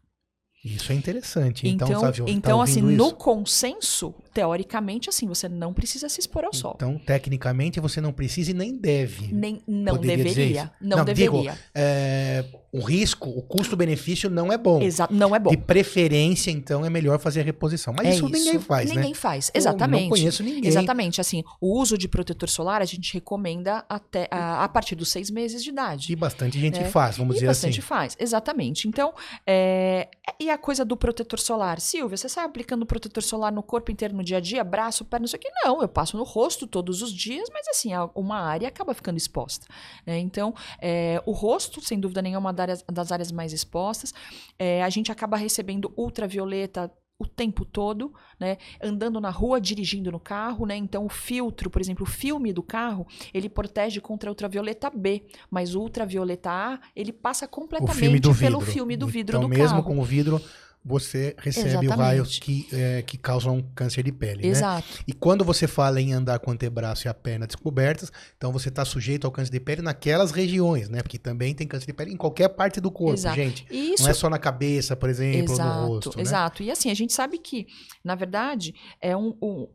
Isso 0.65 0.93
é 0.93 0.95
interessante. 0.95 1.67
Então, 1.67 1.89
então, 1.89 2.01
tá, 2.01 2.13
então 2.29 2.59
tá 2.59 2.65
assim, 2.65 2.87
isso? 2.87 2.97
no 2.97 3.13
consenso, 3.13 4.15
teoricamente, 4.33 5.09
assim, 5.09 5.27
você 5.27 5.49
não 5.49 5.75
precisa 5.75 6.09
se 6.09 6.21
expor 6.21 6.45
ao 6.45 6.55
sol. 6.55 6.75
Então, 6.77 6.99
tecnicamente, 6.99 7.81
você 7.81 8.01
não 8.01 8.13
precisa 8.13 8.53
e 8.53 8.55
nem 8.55 8.77
deve. 8.77 9.33
Nem, 9.33 9.61
não 9.67 9.99
deveria. 9.99 10.73
Não, 10.81 10.99
não, 10.99 11.05
deveria. 11.05 11.53
Digo, 11.53 11.59
é, 11.75 12.45
o 12.73 12.81
risco, 12.81 13.29
o 13.29 13.43
custo-benefício 13.43 14.31
não 14.31 14.51
é 14.51 14.57
bom. 14.57 14.81
Exato, 14.81 15.13
não 15.13 15.37
é 15.37 15.39
bom. 15.39 15.51
De 15.51 15.59
preferência, 15.59 16.51
então, 16.51 16.87
é 16.87 16.89
melhor 16.89 17.19
fazer 17.19 17.41
a 17.41 17.45
reposição. 17.45 17.93
Mas 17.95 18.07
é 18.07 18.11
isso, 18.15 18.25
isso, 18.25 18.33
ninguém 18.33 18.59
faz, 18.59 18.85
ninguém 18.85 18.97
né? 18.97 19.03
Ninguém 19.03 19.15
faz, 19.15 19.51
exatamente. 19.53 20.05
Eu 20.05 20.09
não 20.09 20.17
conheço 20.17 20.43
ninguém. 20.43 20.67
Exatamente, 20.67 21.21
assim, 21.21 21.45
o 21.61 21.79
uso 21.79 21.99
de 21.99 22.09
protetor 22.09 22.49
solar 22.49 22.81
a 22.81 22.87
gente 22.87 23.13
recomenda 23.13 23.85
até 23.87 24.27
a, 24.31 24.65
a 24.65 24.69
partir 24.71 24.95
dos 24.95 25.11
seis 25.11 25.31
meses 25.31 25.63
de 25.63 25.69
idade. 25.69 26.13
E 26.13 26.17
bastante 26.17 26.59
gente 26.59 26.79
é, 26.79 26.85
faz, 26.85 27.19
vamos 27.19 27.35
dizer 27.35 27.49
assim. 27.49 27.67
bastante 27.67 27.83
faz, 27.83 28.17
exatamente. 28.19 28.89
Então, 28.89 29.13
é, 29.47 30.09
e 30.41 30.49
a 30.49 30.57
coisa 30.57 30.83
do 30.83 30.97
protetor 30.97 31.39
solar? 31.39 31.79
Silvia, 31.79 32.17
você 32.17 32.29
sai 32.29 32.47
aplicando 32.47 32.87
protetor 32.87 33.23
solar 33.23 33.53
no 33.53 33.63
corpo 33.63 33.93
inteiro 33.93 34.15
no 34.15 34.25
dia 34.25 34.39
a 34.39 34.41
dia, 34.41 34.65
braço, 34.65 35.05
perna, 35.05 35.27
isso 35.27 35.37
aqui? 35.37 35.51
Não, 35.63 35.83
eu 35.83 35.89
passo 35.89 36.17
no 36.17 36.25
rosto 36.25 36.67
todos 36.67 37.03
os 37.03 37.13
dias, 37.13 37.51
mas 37.53 37.69
assim, 37.69 37.91
uma 38.15 38.41
área 38.41 38.67
acaba 38.69 38.95
ficando 38.95 39.19
exposta. 39.19 39.67
Né? 40.07 40.19
Então, 40.21 40.55
é, 40.81 41.23
o 41.27 41.33
rosto, 41.33 41.83
sem 41.83 42.01
dúvida 42.01 42.23
nenhuma, 42.23 42.49
é 42.49 42.53
uma 42.65 42.95
das 42.95 43.13
áreas 43.13 43.33
mais 43.33 43.53
expostas. 43.53 44.13
É, 44.59 44.83
a 44.83 44.91
gente 44.91 45.11
acaba 45.11 45.37
recebendo 45.37 45.93
ultravioleta 45.97 46.91
o 47.19 47.27
tempo 47.27 47.65
todo, 47.65 48.13
né? 48.39 48.59
Andando 48.83 49.21
na 49.21 49.31
rua, 49.31 49.61
dirigindo 49.61 50.11
no 50.11 50.19
carro, 50.19 50.67
né? 50.67 50.77
Então 50.77 51.07
o 51.07 51.09
filtro, 51.09 51.71
por 51.71 51.81
exemplo, 51.81 52.03
o 52.03 52.07
filme 52.07 52.53
do 52.53 52.63
carro, 52.63 53.07
ele 53.33 53.49
protege 53.49 54.01
contra 54.01 54.29
a 54.29 54.33
ultravioleta 54.33 54.91
B, 54.91 55.25
mas 55.49 55.75
o 55.75 55.81
ultravioleta 55.81 56.51
A, 56.51 56.81
ele 56.97 57.13
passa 57.13 57.47
completamente 57.47 57.97
filme 57.97 58.21
pelo 58.21 58.61
filme 58.61 58.97
do 58.97 59.07
vidro 59.07 59.37
então, 59.37 59.49
do 59.49 59.55
carro. 59.55 59.63
mesmo 59.63 59.83
com 59.85 59.99
o 59.99 60.05
vidro, 60.05 60.41
você 60.85 61.35
recebe 61.39 61.69
Exatamente. 61.69 61.95
o 61.95 61.97
raio 61.97 62.25
que, 62.25 62.69
é, 62.73 63.03
que 63.03 63.17
causam 63.17 63.63
câncer 63.75 64.03
de 64.03 64.11
pele. 64.11 64.43
Né? 64.43 64.49
Exato. 64.49 64.87
Né? 64.89 65.05
E 65.07 65.13
quando 65.13 65.45
você 65.45 65.69
fala 65.69 66.01
em 66.01 66.13
andar 66.13 66.41
com 66.41 66.51
o 66.51 66.55
antebraço 66.55 67.07
e 67.07 67.09
a 67.09 67.15
perna 67.15 67.47
descobertas, 67.47 68.11
então 68.37 68.53
você 68.53 68.69
está 68.69 68.85
sujeito 68.85 69.27
ao 69.27 69.31
câncer 69.31 69.53
de 69.53 69.61
pele 69.61 69.83
naquelas 69.83 70.33
regiões, 70.33 70.89
né? 70.89 71.03
Porque 71.03 71.19
também 71.19 71.55
tem 71.55 71.67
câncer 71.67 71.87
de 71.87 71.93
pele 71.93 72.13
em 72.13 72.17
qualquer 72.17 72.49
parte 72.49 72.81
do 72.81 72.91
corpo, 72.91 73.15
Exato. 73.15 73.37
gente. 73.37 73.67
Isso... 73.71 74.03
Não 74.03 74.11
é 74.11 74.15
só 74.15 74.29
na 74.29 74.39
cabeça, 74.39 74.97
por 74.97 75.09
exemplo, 75.09 75.53
exato, 75.53 75.81
no 75.81 75.87
rosto. 75.87 76.17
Né? 76.17 76.23
Exato. 76.23 76.63
E 76.63 76.71
assim, 76.71 76.91
a 76.91 76.95
gente 76.95 77.13
sabe 77.13 77.39
que, 77.39 77.67
na 78.05 78.15
verdade, 78.15 78.75
é 79.01 79.17
um, 79.17 79.37
um 79.41 79.69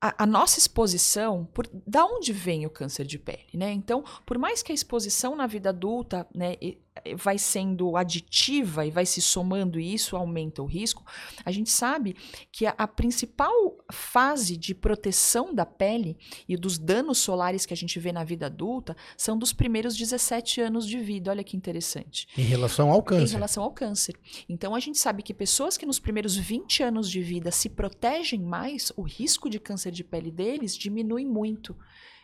a, 0.00 0.24
a, 0.24 0.26
nossa 0.26 0.58
exposição, 0.58 1.48
por, 1.52 1.68
da 1.86 2.04
onde 2.04 2.32
vem 2.32 2.64
o 2.66 2.70
câncer 2.70 3.04
de 3.04 3.18
pele, 3.18 3.46
né? 3.54 3.72
Então, 3.72 4.04
por 4.24 4.38
mais 4.38 4.62
que 4.62 4.72
a 4.72 4.74
exposição 4.74 5.34
na 5.34 5.46
vida 5.46 5.70
adulta, 5.70 6.26
né, 6.34 6.56
vai 7.16 7.38
sendo 7.38 7.96
aditiva 7.96 8.86
e 8.86 8.90
vai 8.90 9.06
se 9.06 9.20
somando 9.20 9.78
e 9.78 9.94
isso 9.94 10.16
aumenta 10.16 10.62
o 10.62 10.66
risco, 10.66 11.04
a 11.44 11.50
gente 11.50 11.70
sabe 11.70 12.16
que 12.50 12.66
a, 12.66 12.74
a, 12.76 12.86
principal 12.86 13.52
fase 13.92 14.56
de 14.56 14.74
proteção 14.74 15.54
da 15.54 15.66
pele 15.66 16.16
e 16.48 16.56
dos 16.56 16.78
danos 16.78 17.18
solares 17.18 17.66
que 17.66 17.74
a 17.74 17.76
gente 17.76 17.98
vê 17.98 18.12
na 18.12 18.24
vida 18.24 18.46
adulta 18.46 18.96
são 19.16 19.38
dos 19.38 19.52
primeiros 19.52 19.96
17 19.96 20.60
anos 20.60 20.86
de 20.86 20.98
vida. 20.98 21.30
Olha 21.30 21.44
que 21.44 21.56
interessante. 21.56 22.26
Em 22.36 22.42
relação 22.42 22.90
ao 22.90 23.02
câncer. 23.02 23.30
Em 23.30 23.34
relação 23.34 23.62
ao 23.62 23.70
câncer. 23.70 24.14
Então 24.48 24.74
a 24.74 24.80
gente 24.80 24.98
sabe 24.98 25.22
que 25.22 25.34
pessoas 25.34 25.76
que 25.76 25.86
nos 25.86 25.98
primeiros 25.98 26.36
20 26.36 26.82
anos 26.82 27.10
de 27.10 27.20
vida 27.20 27.50
se 27.50 27.68
protegem 27.68 28.40
mais, 28.40 28.92
o 28.96 29.02
risco 29.02 29.50
de 29.50 29.60
câncer 29.60 29.90
de 29.90 30.02
pele 30.04 30.30
deles 30.30 30.76
diminui 30.76 31.24
muito. 31.24 31.76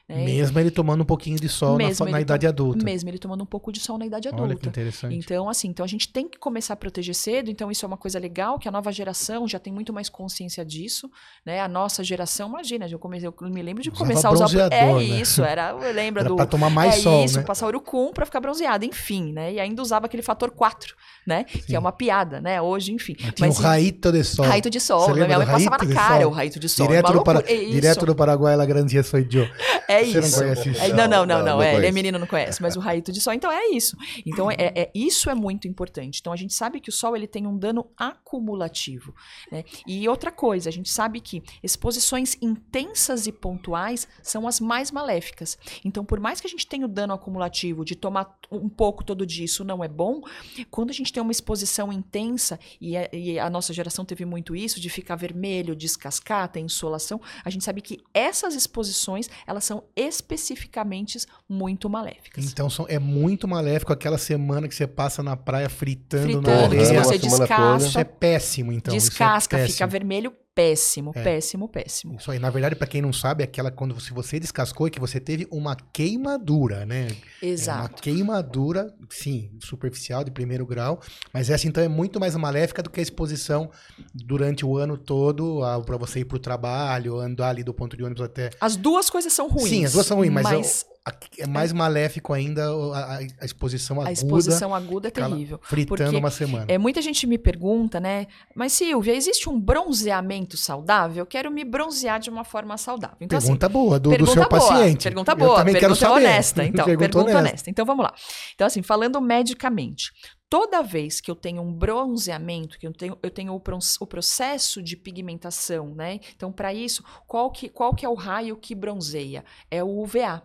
Né? 0.08 0.24
Mesmo 0.24 0.58
ele 0.58 0.70
tomando 0.70 1.02
um 1.02 1.04
pouquinho 1.04 1.38
de 1.38 1.48
sol 1.48 1.78
na, 1.78 2.10
na 2.10 2.20
idade 2.20 2.46
adulta. 2.46 2.84
Mesmo 2.84 3.08
ele 3.08 3.18
tomando 3.18 3.42
um 3.42 3.46
pouco 3.46 3.70
de 3.70 3.80
sol 3.80 3.96
na 3.96 4.06
idade 4.06 4.28
adulta. 4.28 4.44
Olha 4.44 4.56
que 4.56 4.68
interessante. 4.68 5.14
Então, 5.14 5.48
assim, 5.48 5.68
então 5.68 5.84
a 5.84 5.88
gente 5.88 6.08
tem 6.08 6.28
que 6.28 6.38
começar 6.38 6.74
a 6.74 6.76
proteger 6.76 7.14
cedo. 7.14 7.50
Então, 7.50 7.70
isso 7.70 7.84
é 7.84 7.88
uma 7.88 7.96
coisa 7.96 8.18
legal, 8.18 8.58
que 8.58 8.68
a 8.68 8.70
nova 8.70 8.90
geração 8.90 9.46
já 9.46 9.58
tem 9.58 9.72
muito 9.72 9.92
mais 9.92 10.08
consciência 10.08 10.64
disso. 10.64 11.10
Né? 11.46 11.60
A 11.60 11.68
nossa 11.68 12.02
geração, 12.02 12.48
imagina, 12.48 12.88
eu, 12.88 12.98
comecei, 12.98 13.28
eu 13.28 13.34
me 13.50 13.62
lembro 13.62 13.82
de 13.82 13.90
Usava 13.90 14.04
começar 14.04 14.28
a 14.28 14.32
usar. 14.32 14.72
É 14.72 14.92
né? 14.92 15.02
isso, 15.02 15.42
era. 15.42 15.70
Eu 15.70 15.92
lembro 15.92 16.20
era 16.20 16.28
do. 16.28 16.36
Pra 16.36 16.46
tomar 16.46 16.70
mais 16.70 16.96
é 16.96 16.98
sol. 16.98 17.24
Isso, 17.24 17.38
né? 17.38 17.44
passar 17.44 17.66
urucum 17.68 18.12
pra 18.12 18.26
ficar 18.26 18.40
bronzeado, 18.40 18.84
enfim, 18.84 19.32
né? 19.32 19.52
E 19.52 19.60
ainda 19.60 19.80
usava 19.80 20.06
aquele 20.06 20.22
fator 20.22 20.50
4, 20.50 20.94
né? 21.26 21.46
Sim. 21.48 21.60
Que 21.60 21.76
é 21.76 21.78
uma 21.78 21.92
piada, 21.92 22.40
né? 22.40 22.60
Hoje, 22.60 22.92
enfim. 22.92 23.16
Mas, 23.20 23.34
Mas 23.38 23.58
o 23.58 23.62
raito 23.62 24.10
de 24.10 24.24
sol. 24.24 24.46
Raito 24.46 24.68
de 24.68 24.80
sol. 24.80 25.00
Você 25.00 25.12
minha 25.12 25.38
mãe 25.38 25.46
passava 25.46 25.84
na 25.84 25.94
cara 25.94 26.28
o 26.28 26.30
raito 26.30 26.58
de 26.58 26.68
sol. 26.68 26.86
Direto, 26.86 27.12
do, 27.12 27.22
para... 27.22 27.42
Direto 27.42 28.04
do 28.04 28.14
Paraguai, 28.14 28.54
ela 28.54 28.66
grande 28.66 29.02
sou 29.02 29.20
eu. 29.20 29.48
É 29.92 30.04
Você 30.04 30.18
isso. 30.18 30.30
Não 30.30 30.38
conhece 30.38 30.70
isso? 30.70 30.82
É, 30.82 30.88
não, 30.88 30.96
não, 30.96 31.26
não, 31.26 31.38
não, 31.38 31.44
não, 31.44 31.62
é, 31.62 31.74
ele 31.74 31.86
é 31.86 31.92
menino, 31.92 32.18
não 32.18 32.26
conhece, 32.26 32.60
mas 32.62 32.76
o 32.76 32.80
raito 32.80 33.12
de 33.12 33.20
sol. 33.20 33.32
Então 33.32 33.50
é 33.50 33.68
isso. 33.68 33.96
Então 34.24 34.50
é, 34.50 34.56
é, 34.58 34.90
isso 34.94 35.28
é 35.28 35.34
muito 35.34 35.68
importante. 35.68 36.18
Então 36.20 36.32
a 36.32 36.36
gente 36.36 36.54
sabe 36.54 36.80
que 36.80 36.88
o 36.88 36.92
sol 36.92 37.16
ele 37.16 37.26
tem 37.26 37.46
um 37.46 37.56
dano 37.56 37.90
acumulativo. 37.96 39.14
Né? 39.50 39.64
E 39.86 40.08
outra 40.08 40.30
coisa, 40.30 40.68
a 40.68 40.72
gente 40.72 40.90
sabe 40.90 41.20
que 41.20 41.42
exposições 41.62 42.36
intensas 42.40 43.26
e 43.26 43.32
pontuais 43.32 44.08
são 44.22 44.46
as 44.46 44.60
mais 44.60 44.90
maléficas. 44.90 45.58
Então, 45.84 46.04
por 46.04 46.20
mais 46.20 46.40
que 46.40 46.46
a 46.46 46.50
gente 46.50 46.66
tenha 46.66 46.86
o 46.86 46.88
dano 46.88 47.12
acumulativo 47.12 47.84
de 47.84 47.94
tomar 47.94 48.38
um 48.50 48.68
pouco 48.68 49.04
todo 49.04 49.26
dia, 49.26 49.44
isso 49.44 49.64
não 49.64 49.82
é 49.82 49.88
bom. 49.88 50.22
Quando 50.70 50.90
a 50.90 50.92
gente 50.92 51.12
tem 51.12 51.22
uma 51.22 51.32
exposição 51.32 51.92
intensa, 51.92 52.58
e 52.80 52.96
a, 52.96 53.08
e 53.12 53.38
a 53.38 53.48
nossa 53.48 53.72
geração 53.72 54.04
teve 54.04 54.24
muito 54.24 54.54
isso, 54.54 54.80
de 54.80 54.88
ficar 54.88 55.16
vermelho, 55.16 55.74
descascar, 55.74 56.48
ter 56.48 56.60
insolação, 56.60 57.20
a 57.44 57.50
gente 57.50 57.64
sabe 57.64 57.80
que 57.80 57.98
essas 58.12 58.54
exposições, 58.54 59.28
elas 59.46 59.64
são 59.64 59.81
especificamente 59.94 61.18
muito 61.48 61.88
maléficas. 61.88 62.44
Então 62.44 62.68
são, 62.68 62.86
é 62.88 62.98
muito 62.98 63.46
maléfico 63.46 63.92
aquela 63.92 64.18
semana 64.18 64.68
que 64.68 64.74
você 64.74 64.86
passa 64.86 65.22
na 65.22 65.36
praia 65.36 65.68
fritando, 65.68 66.24
fritando 66.24 66.50
na 66.50 66.64
areia. 66.64 67.04
Você 67.04 67.18
descasca. 67.18 67.86
Isso 67.86 67.98
é 67.98 68.04
péssimo, 68.04 68.72
então. 68.72 68.94
Descasca, 68.94 69.56
é 69.56 69.60
péssimo. 69.60 69.74
fica 69.74 69.86
vermelho, 69.86 70.32
péssimo, 70.54 71.12
é. 71.14 71.22
péssimo, 71.22 71.68
péssimo. 71.68 72.16
Isso 72.16 72.30
aí, 72.30 72.38
na 72.38 72.50
verdade, 72.50 72.74
para 72.74 72.86
quem 72.86 73.00
não 73.00 73.12
sabe, 73.12 73.42
é 73.42 73.44
aquela 73.44 73.70
quando 73.70 73.98
se 74.00 74.12
você 74.12 74.38
descascou 74.38 74.86
e 74.86 74.90
que 74.90 75.00
você 75.00 75.18
teve 75.18 75.46
uma 75.50 75.74
queimadura, 75.74 76.84
né? 76.84 77.08
Exato. 77.40 77.78
É 77.78 77.82
uma 77.82 77.88
queimadura, 77.88 78.94
sim, 79.08 79.50
superficial 79.60 80.24
de 80.24 80.30
primeiro 80.30 80.66
grau, 80.66 81.00
mas 81.32 81.50
essa 81.50 81.66
então 81.66 81.82
é 81.82 81.88
muito 81.88 82.20
mais 82.20 82.36
maléfica 82.36 82.82
do 82.82 82.90
que 82.90 83.00
a 83.00 83.02
exposição 83.02 83.70
durante 84.14 84.64
o 84.64 84.76
ano 84.76 84.96
todo 84.96 85.60
para 85.84 85.96
você 85.96 86.20
ir 86.20 86.24
para 86.24 86.36
o 86.36 86.40
trabalho, 86.40 87.18
andar 87.18 87.48
ali 87.50 87.64
do 87.64 87.72
ponto 87.72 87.96
de 87.96 88.04
ônibus 88.04 88.22
até. 88.22 88.50
As 88.60 88.76
duas 88.76 89.08
coisas 89.08 89.32
são 89.32 89.48
ruins. 89.48 89.68
Sim, 89.68 89.84
as 89.84 89.92
duas 89.92 90.06
são 90.06 90.18
ruins, 90.18 90.32
mas, 90.32 90.44
mas... 90.44 90.91
Eu, 91.04 91.44
é 91.44 91.46
mais 91.48 91.72
maléfico 91.72 92.32
ainda 92.32 92.68
a, 92.94 93.16
a, 93.16 93.44
exposição 93.44 93.96
aguda. 93.96 94.08
A 94.08 94.12
exposição 94.12 94.72
aguda 94.72 95.08
é 95.08 95.10
terrível. 95.10 95.58
Fritando 95.60 96.16
uma 96.16 96.30
semana. 96.30 96.66
É, 96.68 96.78
muita 96.78 97.02
gente 97.02 97.26
me 97.26 97.36
pergunta, 97.36 97.98
né? 97.98 98.28
Mas 98.54 98.72
Silvia, 98.72 99.12
existe 99.12 99.48
um 99.48 99.60
bronzeamento 99.60 100.56
saudável? 100.56 101.22
Eu 101.22 101.26
quero 101.26 101.50
me 101.50 101.64
bronzear 101.64 102.20
de 102.20 102.30
uma 102.30 102.44
forma 102.44 102.76
saudável. 102.76 103.16
Então, 103.20 103.40
pergunta 103.40 103.66
assim, 103.66 103.72
boa, 103.72 103.98
do, 103.98 104.10
pergunta 104.10 104.30
do 104.30 104.34
seu 104.34 104.48
boa, 104.48 104.60
paciente. 104.60 105.02
Pergunta 105.02 105.34
boa, 105.34 105.50
Eu 105.50 105.56
também 105.56 105.74
pergunta 105.74 105.98
quero 105.98 106.12
saber. 106.12 106.26
honesta. 106.26 106.64
Então, 106.64 106.84
pergunta, 106.86 107.08
pergunta 107.08 107.30
honesta. 107.30 107.48
honesta. 107.48 107.70
Então 107.70 107.84
vamos 107.84 108.04
lá. 108.04 108.14
Então, 108.54 108.66
assim, 108.68 108.82
falando 108.82 109.20
medicamente, 109.20 110.12
toda 110.48 110.82
vez 110.82 111.20
que 111.20 111.30
eu 111.30 111.34
tenho 111.34 111.62
um 111.62 111.72
bronzeamento, 111.72 112.78
que 112.78 112.86
eu 112.86 112.92
tenho, 112.92 113.18
eu 113.22 113.30
tenho 113.30 113.54
o, 113.54 113.62
o 114.00 114.06
processo 114.06 114.82
de 114.82 114.96
pigmentação, 114.96 115.94
né? 115.94 116.20
Então, 116.36 116.52
para 116.52 116.72
isso, 116.72 117.02
qual 117.26 117.50
que, 117.50 117.68
qual 117.68 117.94
que 117.94 118.06
é 118.06 118.08
o 118.08 118.14
raio 118.14 118.56
que 118.56 118.74
bronzeia? 118.74 119.44
É 119.70 119.82
o 119.82 120.02
UVA. 120.02 120.42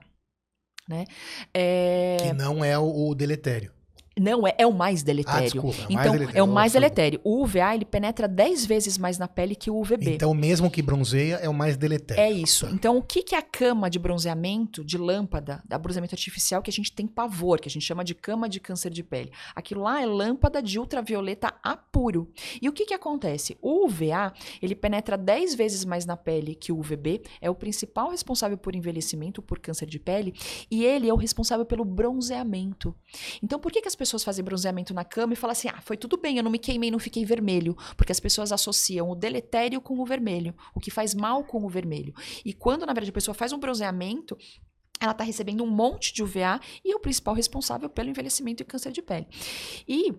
Né? 0.87 1.05
É... 1.53 2.17
Que 2.19 2.33
não 2.33 2.63
é 2.63 2.77
o, 2.77 3.09
o 3.09 3.15
deletério. 3.15 3.76
Não, 4.19 4.47
é, 4.47 4.55
é 4.57 4.65
o 4.65 4.73
mais 4.73 5.03
deletério. 5.03 5.39
Ah, 5.39 5.43
desculpa, 5.43 5.77
é 5.77 5.81
o 5.81 5.91
então, 5.91 5.95
mais 5.95 6.11
deletério. 6.11 6.39
é 6.39 6.43
o 6.43 6.47
mais 6.47 6.73
deletério. 6.73 7.21
O 7.23 7.43
UVA, 7.43 7.75
ele 7.75 7.85
penetra 7.85 8.27
10 8.27 8.65
vezes 8.65 8.97
mais 8.97 9.17
na 9.17 9.27
pele 9.27 9.55
que 9.55 9.69
o 9.69 9.79
UVB. 9.79 10.15
Então, 10.15 10.33
mesmo 10.33 10.71
que 10.71 10.81
bronzeia, 10.81 11.35
é 11.35 11.47
o 11.47 11.53
mais 11.53 11.77
deletério. 11.77 12.21
É 12.21 12.31
isso. 12.31 12.65
Tá. 12.65 12.71
Então, 12.73 12.97
o 12.97 13.01
que, 13.03 13.21
que 13.21 13.35
é 13.35 13.37
a 13.37 13.41
cama 13.41 13.89
de 13.89 13.99
bronzeamento, 13.99 14.83
de 14.83 14.97
lâmpada, 14.97 15.61
da 15.65 15.77
bronzeamento 15.77 16.15
artificial, 16.15 16.61
que 16.61 16.69
a 16.69 16.73
gente 16.73 16.91
tem 16.91 17.05
pavor, 17.05 17.59
que 17.59 17.67
a 17.67 17.71
gente 17.71 17.85
chama 17.85 18.03
de 18.03 18.15
cama 18.15 18.49
de 18.49 18.59
câncer 18.59 18.89
de 18.89 19.03
pele? 19.03 19.31
Aquilo 19.55 19.83
lá 19.83 20.01
é 20.01 20.05
lâmpada 20.05 20.61
de 20.61 20.79
ultravioleta 20.79 21.53
a 21.63 21.77
puro. 21.77 22.31
E 22.61 22.67
o 22.67 22.73
que, 22.73 22.85
que 22.85 22.93
acontece? 22.93 23.57
O 23.61 23.85
UVA, 23.85 24.33
ele 24.61 24.75
penetra 24.75 25.17
10 25.17 25.55
vezes 25.55 25.85
mais 25.85 26.05
na 26.05 26.17
pele 26.17 26.55
que 26.55 26.71
o 26.71 26.79
UVB, 26.79 27.21
é 27.39 27.49
o 27.49 27.55
principal 27.55 28.09
responsável 28.09 28.57
por 28.57 28.75
envelhecimento, 28.75 29.41
por 29.41 29.59
câncer 29.59 29.85
de 29.85 29.99
pele, 29.99 30.33
e 30.71 30.83
ele 30.83 31.07
é 31.07 31.13
o 31.13 31.17
responsável 31.17 31.65
pelo 31.65 31.85
bronzeamento. 31.85 32.95
Então, 33.43 33.59
por 33.59 33.71
que, 33.71 33.81
que 33.81 33.87
as 33.87 33.95
pessoas 33.95 34.06
pessoas 34.07 34.23
fazem 34.23 34.43
bronzeamento 34.43 34.93
na 34.93 35.03
cama 35.03 35.33
e 35.33 35.35
falam 35.35 35.51
assim: 35.51 35.67
ah, 35.69 35.81
foi 35.81 35.97
tudo 35.97 36.17
bem, 36.17 36.37
eu 36.37 36.43
não 36.43 36.51
me 36.51 36.59
queimei, 36.59 36.89
não 36.89 36.99
fiquei 36.99 37.23
vermelho. 37.25 37.75
Porque 37.95 38.11
as 38.11 38.19
pessoas 38.19 38.51
associam 38.51 39.09
o 39.09 39.15
deletério 39.15 39.79
com 39.79 39.99
o 39.99 40.05
vermelho, 40.05 40.55
o 40.73 40.79
que 40.79 40.89
faz 40.89 41.13
mal 41.13 41.43
com 41.43 41.63
o 41.65 41.69
vermelho. 41.69 42.13
E 42.43 42.53
quando, 42.53 42.85
na 42.85 42.93
verdade, 42.93 43.11
a 43.11 43.13
pessoa 43.13 43.35
faz 43.35 43.53
um 43.53 43.59
bronzeamento, 43.59 44.37
ela 44.99 45.11
está 45.11 45.23
recebendo 45.23 45.63
um 45.63 45.69
monte 45.69 46.13
de 46.13 46.23
UVA 46.23 46.59
e 46.83 46.91
é 46.91 46.95
o 46.95 46.99
principal 46.99 47.33
responsável 47.33 47.89
pelo 47.89 48.09
envelhecimento 48.09 48.63
e 48.63 48.65
câncer 48.65 48.91
de 48.91 49.01
pele. 49.01 49.27
E 49.87 50.13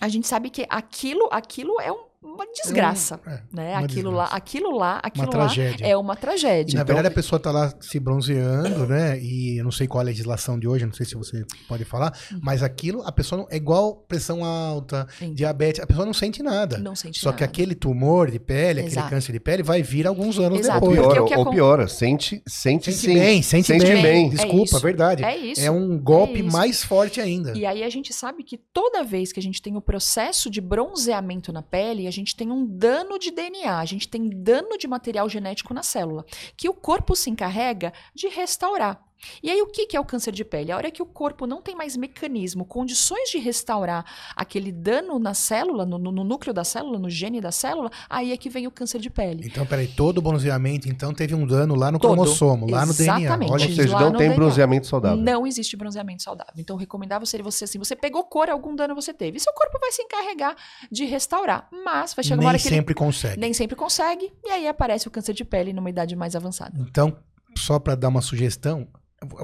a 0.00 0.08
gente 0.08 0.26
sabe 0.26 0.50
que 0.50 0.66
aquilo, 0.68 1.28
aquilo 1.30 1.80
é 1.80 1.92
um 1.92 2.09
uma 2.22 2.44
desgraça, 2.52 3.18
é, 3.26 3.40
né? 3.50 3.70
uma 3.72 3.78
aquilo 3.86 4.10
desgraça. 4.10 4.16
lá, 4.16 4.24
aquilo 4.36 4.76
lá, 4.76 5.00
aquilo 5.02 5.24
lá 5.26 5.30
tragédia. 5.30 5.86
é 5.86 5.96
uma 5.96 6.14
tragédia. 6.14 6.72
E, 6.72 6.74
na 6.74 6.82
Então, 6.82 6.94
verdade, 6.94 7.08
a 7.08 7.10
pessoa 7.14 7.40
tá 7.40 7.50
lá 7.50 7.72
se 7.80 7.98
bronzeando, 7.98 8.86
né? 8.86 9.18
E 9.18 9.58
eu 9.58 9.64
não 9.64 9.70
sei 9.70 9.86
qual 9.86 10.00
a 10.00 10.04
legislação 10.04 10.58
de 10.58 10.68
hoje, 10.68 10.84
não 10.84 10.92
sei 10.92 11.06
se 11.06 11.14
você 11.14 11.44
pode 11.66 11.84
falar, 11.86 12.14
Uhum. 12.30 12.40
mas 12.42 12.62
aquilo, 12.62 13.02
a 13.06 13.12
pessoa 13.12 13.40
não, 13.40 13.48
é 13.50 13.56
igual 13.56 13.96
pressão 14.06 14.44
alta, 14.44 15.06
Sim. 15.18 15.32
diabetes, 15.32 15.80
a 15.82 15.86
pessoa 15.86 16.04
não 16.04 16.12
sente 16.12 16.42
nada. 16.42 16.76
não 16.78 16.94
sente 16.94 17.18
Só 17.20 17.30
que 17.32 17.40
nada. 17.40 17.44
aquele 17.50 17.74
tumor 17.74 18.30
de 18.30 18.38
pele, 18.38 18.80
aquele 18.80 18.92
Exato. 18.94 19.08
câncer 19.10 19.32
de 19.32 19.40
pele, 19.40 19.62
vai 19.62 19.82
vir 19.82 20.06
alguns 20.06 20.38
anos 20.38 20.58
Exato. 20.60 20.84
Ou 20.84 20.90
depois. 20.90 21.06
Porque 21.08 21.14
piora, 21.14 21.22
o 21.22 21.26
que 21.26 21.34
ou 21.36 21.42
acon- 21.42 21.50
piora. 21.50 21.88
Sente, 21.88 22.42
sente, 22.46 22.92
Sente 22.92 22.98
sim. 22.98 23.14
bem, 23.14 23.42
sente, 23.42 23.66
Sente 23.68 23.84
bem. 23.86 24.02
bem. 24.02 24.26
É 24.26 24.30
Desculpa, 24.30 24.64
isso. 24.76 24.80
verdade. 24.80 25.24
É 25.24 25.34
isso. 25.36 25.60
É 25.62 25.70
um 25.70 25.98
golpe 25.98 26.40
É 26.40 26.42
mais 26.42 26.84
forte 26.84 27.18
ainda. 27.18 27.56
E 27.56 27.64
aí 27.64 27.82
a 27.82 27.88
gente 27.88 28.12
sabe 28.12 28.42
que 28.44 28.58
toda 28.58 29.02
vez 29.02 29.32
que 29.32 29.40
a 29.40 29.42
gente 29.42 29.62
tem 29.62 29.74
o 29.74 29.80
processo 29.80 30.50
de 30.50 30.60
bronzeamento 30.60 31.50
na 31.52 31.62
pele, 31.62 32.09
a 32.10 32.12
gente 32.12 32.36
tem 32.36 32.50
um 32.50 32.66
dano 32.66 33.18
de 33.18 33.30
DNA, 33.30 33.78
a 33.78 33.84
gente 33.84 34.08
tem 34.08 34.28
dano 34.28 34.76
de 34.76 34.86
material 34.86 35.28
genético 35.28 35.72
na 35.72 35.82
célula, 35.82 36.26
que 36.56 36.68
o 36.68 36.74
corpo 36.74 37.14
se 37.16 37.30
encarrega 37.30 37.92
de 38.14 38.28
restaurar. 38.28 39.09
E 39.42 39.50
aí 39.50 39.60
o 39.62 39.66
que 39.66 39.96
é 39.96 40.00
o 40.00 40.04
câncer 40.04 40.32
de 40.32 40.44
pele? 40.44 40.72
A 40.72 40.76
hora 40.76 40.90
que 40.90 41.02
o 41.02 41.06
corpo 41.06 41.46
não 41.46 41.60
tem 41.60 41.74
mais 41.74 41.96
mecanismo, 41.96 42.64
condições 42.64 43.30
de 43.30 43.38
restaurar 43.38 44.04
aquele 44.36 44.72
dano 44.72 45.18
na 45.18 45.34
célula, 45.34 45.84
no, 45.84 45.98
no- 45.98 46.24
núcleo 46.24 46.52
da 46.54 46.64
célula, 46.64 46.98
no 46.98 47.10
gene 47.10 47.40
da 47.40 47.52
célula, 47.52 47.90
aí 48.08 48.32
é 48.32 48.36
que 48.36 48.48
vem 48.48 48.66
o 48.66 48.70
câncer 48.70 48.98
de 49.00 49.10
pele. 49.10 49.46
Então, 49.46 49.66
peraí, 49.66 49.86
todo 49.88 50.22
bronzeamento, 50.22 50.88
então, 50.88 51.12
teve 51.12 51.34
um 51.34 51.46
dano 51.46 51.74
lá 51.74 51.90
no 51.92 51.98
Todo. 51.98 52.12
cromossomo, 52.14 52.70
lá 52.70 52.86
no 52.86 52.94
DNA. 52.94 53.20
Exatamente. 53.20 53.52
Olha 53.52 53.66
Ou 53.66 53.72
seja, 53.74 53.98
não 54.00 54.10
tem 54.12 54.18
DNA. 54.28 54.34
bronzeamento 54.36 54.86
saudável. 54.86 55.16
Não 55.22 55.46
existe 55.46 55.76
bronzeamento 55.76 56.22
saudável. 56.22 56.54
Então, 56.56 56.76
recomendável 56.76 57.26
seria 57.26 57.44
você 57.44 57.64
assim: 57.64 57.78
você 57.78 57.94
pegou 57.96 58.24
cor, 58.24 58.48
algum 58.48 58.74
dano 58.74 58.94
você 58.94 59.12
teve. 59.12 59.36
E 59.36 59.40
seu 59.40 59.52
corpo 59.52 59.78
vai 59.80 59.92
se 59.92 60.02
encarregar 60.02 60.56
de 60.90 61.04
restaurar. 61.04 61.68
Mas 61.84 62.14
vai 62.14 62.22
chegar 62.24 62.36
uma 62.36 62.40
Nem 62.40 62.48
hora 62.48 62.58
que 62.58 62.68
ele 62.68 62.76
sempre 62.76 62.94
consegue. 62.94 63.38
nem 63.40 63.52
sempre 63.52 63.76
consegue, 63.76 64.32
e 64.44 64.50
aí 64.50 64.66
aparece 64.68 65.08
o 65.08 65.10
câncer 65.10 65.32
de 65.34 65.44
pele 65.44 65.72
numa 65.72 65.90
idade 65.90 66.14
mais 66.16 66.34
avançada. 66.36 66.72
Então, 66.80 67.16
só 67.56 67.78
pra 67.78 67.94
dar 67.94 68.08
uma 68.08 68.22
sugestão, 68.22 68.86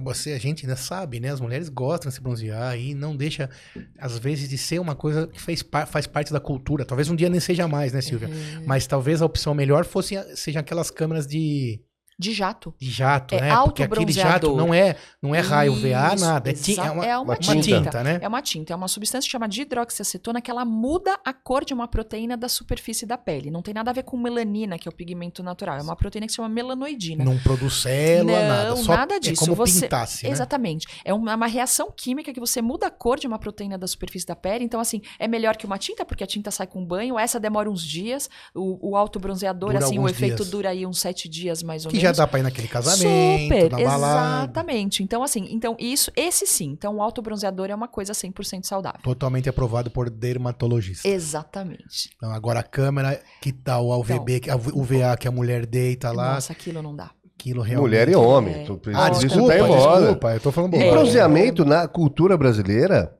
você, 0.03 0.33
a 0.33 0.39
gente 0.39 0.65
ainda 0.65 0.77
sabe, 0.77 1.21
né? 1.21 1.31
As 1.31 1.41
mulheres 1.41 1.69
gostam 1.69 2.09
de 2.09 2.15
se 2.15 2.21
bronzear 2.21 2.79
e 2.79 2.95
não 2.95 3.15
deixa, 3.15 3.51
às 3.99 4.19
vezes, 4.19 4.49
de 4.49 4.57
ser 4.57 4.79
uma 4.79 4.95
coisa 4.95 5.27
que 5.27 5.41
fez, 5.41 5.63
faz 5.87 6.07
parte 6.07 6.33
da 6.33 6.41
cultura. 6.41 6.85
Talvez 6.85 7.11
um 7.11 7.17
dia 7.17 7.29
nem 7.29 7.41
seja 7.41 7.69
mais, 7.69 7.93
né, 7.93 8.01
Silvia? 8.01 8.29
Uhum. 8.29 8.65
Mas 8.67 8.87
talvez 8.87 9.21
a 9.21 9.27
opção 9.27 9.55
melhor 9.55 9.85
fosse 9.85 10.15
sejam 10.35 10.61
aquelas 10.61 10.91
câmeras 10.91 11.27
de, 11.27 11.79
De 12.19 12.33
jato. 12.33 12.75
de 12.79 12.91
jato, 12.91 13.35
É 13.35 13.41
né? 13.43 13.57
Porque 13.65 13.83
aquele 13.83 14.11
jato 14.13 14.57
não 14.57 14.73
é, 14.73 14.97
não 15.21 15.35
é 15.35 15.41
raio 15.41 15.75
VA, 15.75 16.15
Isso, 16.15 16.25
nada. 16.25 16.49
É, 16.51 16.53
ti- 16.55 16.73
exa- 16.73 16.87
é 16.87 16.91
uma, 16.91 17.05
é 17.07 17.15
uma 17.19 17.25
uma 17.25 17.37
tinta. 17.37 17.61
tinta, 17.63 18.03
né? 18.03 18.19
É 18.23 18.27
uma 18.29 18.41
tinta, 18.41 18.73
é 18.73 18.77
uma 18.77 18.89
substância 18.89 19.31
chamada 19.31 19.51
de 19.53 19.61
hidroxiacetona 19.63 20.41
que 20.41 20.51
ela 20.51 20.65
muda 20.65 21.19
a 21.25 21.33
cor 21.35 21.65
de 21.65 21.75
uma 21.75 21.87
proteína 21.87 22.37
da 22.37 22.49
superfície 22.49 23.05
da 23.05 23.19
pele. 23.19 23.51
Não 23.51 23.61
tem 23.61 23.75
nada 23.75 23.91
a 23.91 23.95
ver 23.95 24.03
com 24.03 24.17
melanina, 24.17 24.79
que 24.79 24.89
é 24.89 24.91
o 24.91 24.95
pigmento 24.95 25.43
natural. 25.43 25.77
É 25.79 25.83
uma 25.83 25.95
proteína 25.95 26.27
que 26.27 26.33
se 26.33 26.37
chama 26.37 26.49
melanoidina. 26.49 27.23
Não 27.25 27.39
produz 27.39 27.83
célula, 27.83 28.33
Não, 28.41 28.49
nada. 28.49 28.77
Só 28.77 28.97
nada 28.97 29.15
É 29.17 29.21
disso. 29.21 29.41
como 29.45 29.55
Você- 29.55 29.83
pintasse, 29.83 30.25
né? 30.25 30.31
Exatamente. 30.31 30.87
É 31.05 31.13
uma, 31.13 31.35
uma 31.35 31.47
reação 31.47 31.93
química 31.95 32.33
que 32.33 32.41
você 32.41 32.63
muda 32.63 32.87
a 32.87 32.91
cor 32.91 33.19
de 33.19 33.27
uma 33.27 33.39
proteína 33.39 33.77
da 33.77 33.87
superfície 33.87 34.27
da 34.27 34.35
pele. 34.35 34.65
Então, 34.65 34.81
assim, 34.81 35.03
é 35.19 35.29
melhor 35.29 35.57
que 35.57 35.67
uma 35.67 35.77
tinta, 35.77 36.05
porque 36.05 36.25
a 36.25 36.27
tinta 36.27 36.51
sai 36.51 36.67
com 36.67 36.85
banho. 36.85 37.19
Essa 37.19 37.39
demora 37.39 37.71
uns 37.71 37.83
dias. 37.85 38.31
O, 38.55 38.91
o 38.93 38.97
autobronzeador, 38.97 39.73
Dura 39.73 39.85
assim, 39.85 39.99
o 39.99 40.09
efeito 40.09 40.37
dias. 40.37 40.51
dura 40.51 40.71
aí 40.71 40.87
uns 40.87 40.99
sete 40.99 41.29
dias, 41.29 41.63
mais 41.63 41.85
ou 41.85 41.91
Que 41.91 42.06
já 42.07 42.13
dá 42.13 42.27
pra 42.27 42.39
ir 42.41 42.43
naquele 42.43 42.69
casamento, 42.69 43.43
Super, 43.45 43.71
na 43.71 43.79
balada. 43.79 44.39
exatamente. 44.45 45.03
Então, 45.03 45.23
assim, 45.23 45.47
então 45.51 45.77
isso, 45.79 46.11
esse 46.17 46.47
sim. 46.47 46.71
Então, 46.73 46.97
o 46.97 47.03
autobronzeador 47.03 47.71
é 47.71 47.75
uma 47.75 47.89
coisa 47.89 48.13
100% 48.13 48.65
saudável. 48.65 49.01
Totalmente 49.03 49.49
aprovado 49.49 49.91
por 49.91 50.09
dermatologista. 50.11 51.07
Exatamente. 51.09 52.11
Então, 52.17 52.31
agora 52.33 52.61
a 52.61 52.63
câmera 52.63 53.21
que 53.41 53.53
tá 53.53 53.79
o 53.79 53.99
UVB, 54.01 54.41
que 54.41 54.51
a 54.51 54.57
UVA 54.57 55.17
que 55.17 55.29
a 55.29 55.31
mulher 55.31 55.67
deita 55.67 56.11
lá, 56.13 56.35
Nossa, 56.35 56.53
aquilo 56.53 56.83
não 56.83 56.95
dá. 56.95 57.11
aquilo 57.39 57.63
realmente. 57.63 57.89
Mulher 57.91 58.09
e 58.09 58.15
homem. 58.17 58.55
É. 58.63 58.65
Tu- 58.65 58.81
Ah, 58.95 59.11
isso 59.11 59.21
desculpa, 59.21 59.55
tá 59.57 59.67
desculpa, 59.67 60.35
eu 60.35 60.41
tô 60.41 60.53
falando 60.53 60.75
E 60.75 60.79
bobagem. 60.79 60.93
bronzeamento 60.95 61.65
na 61.65 61.87
cultura 61.89 62.37
brasileira 62.37 63.13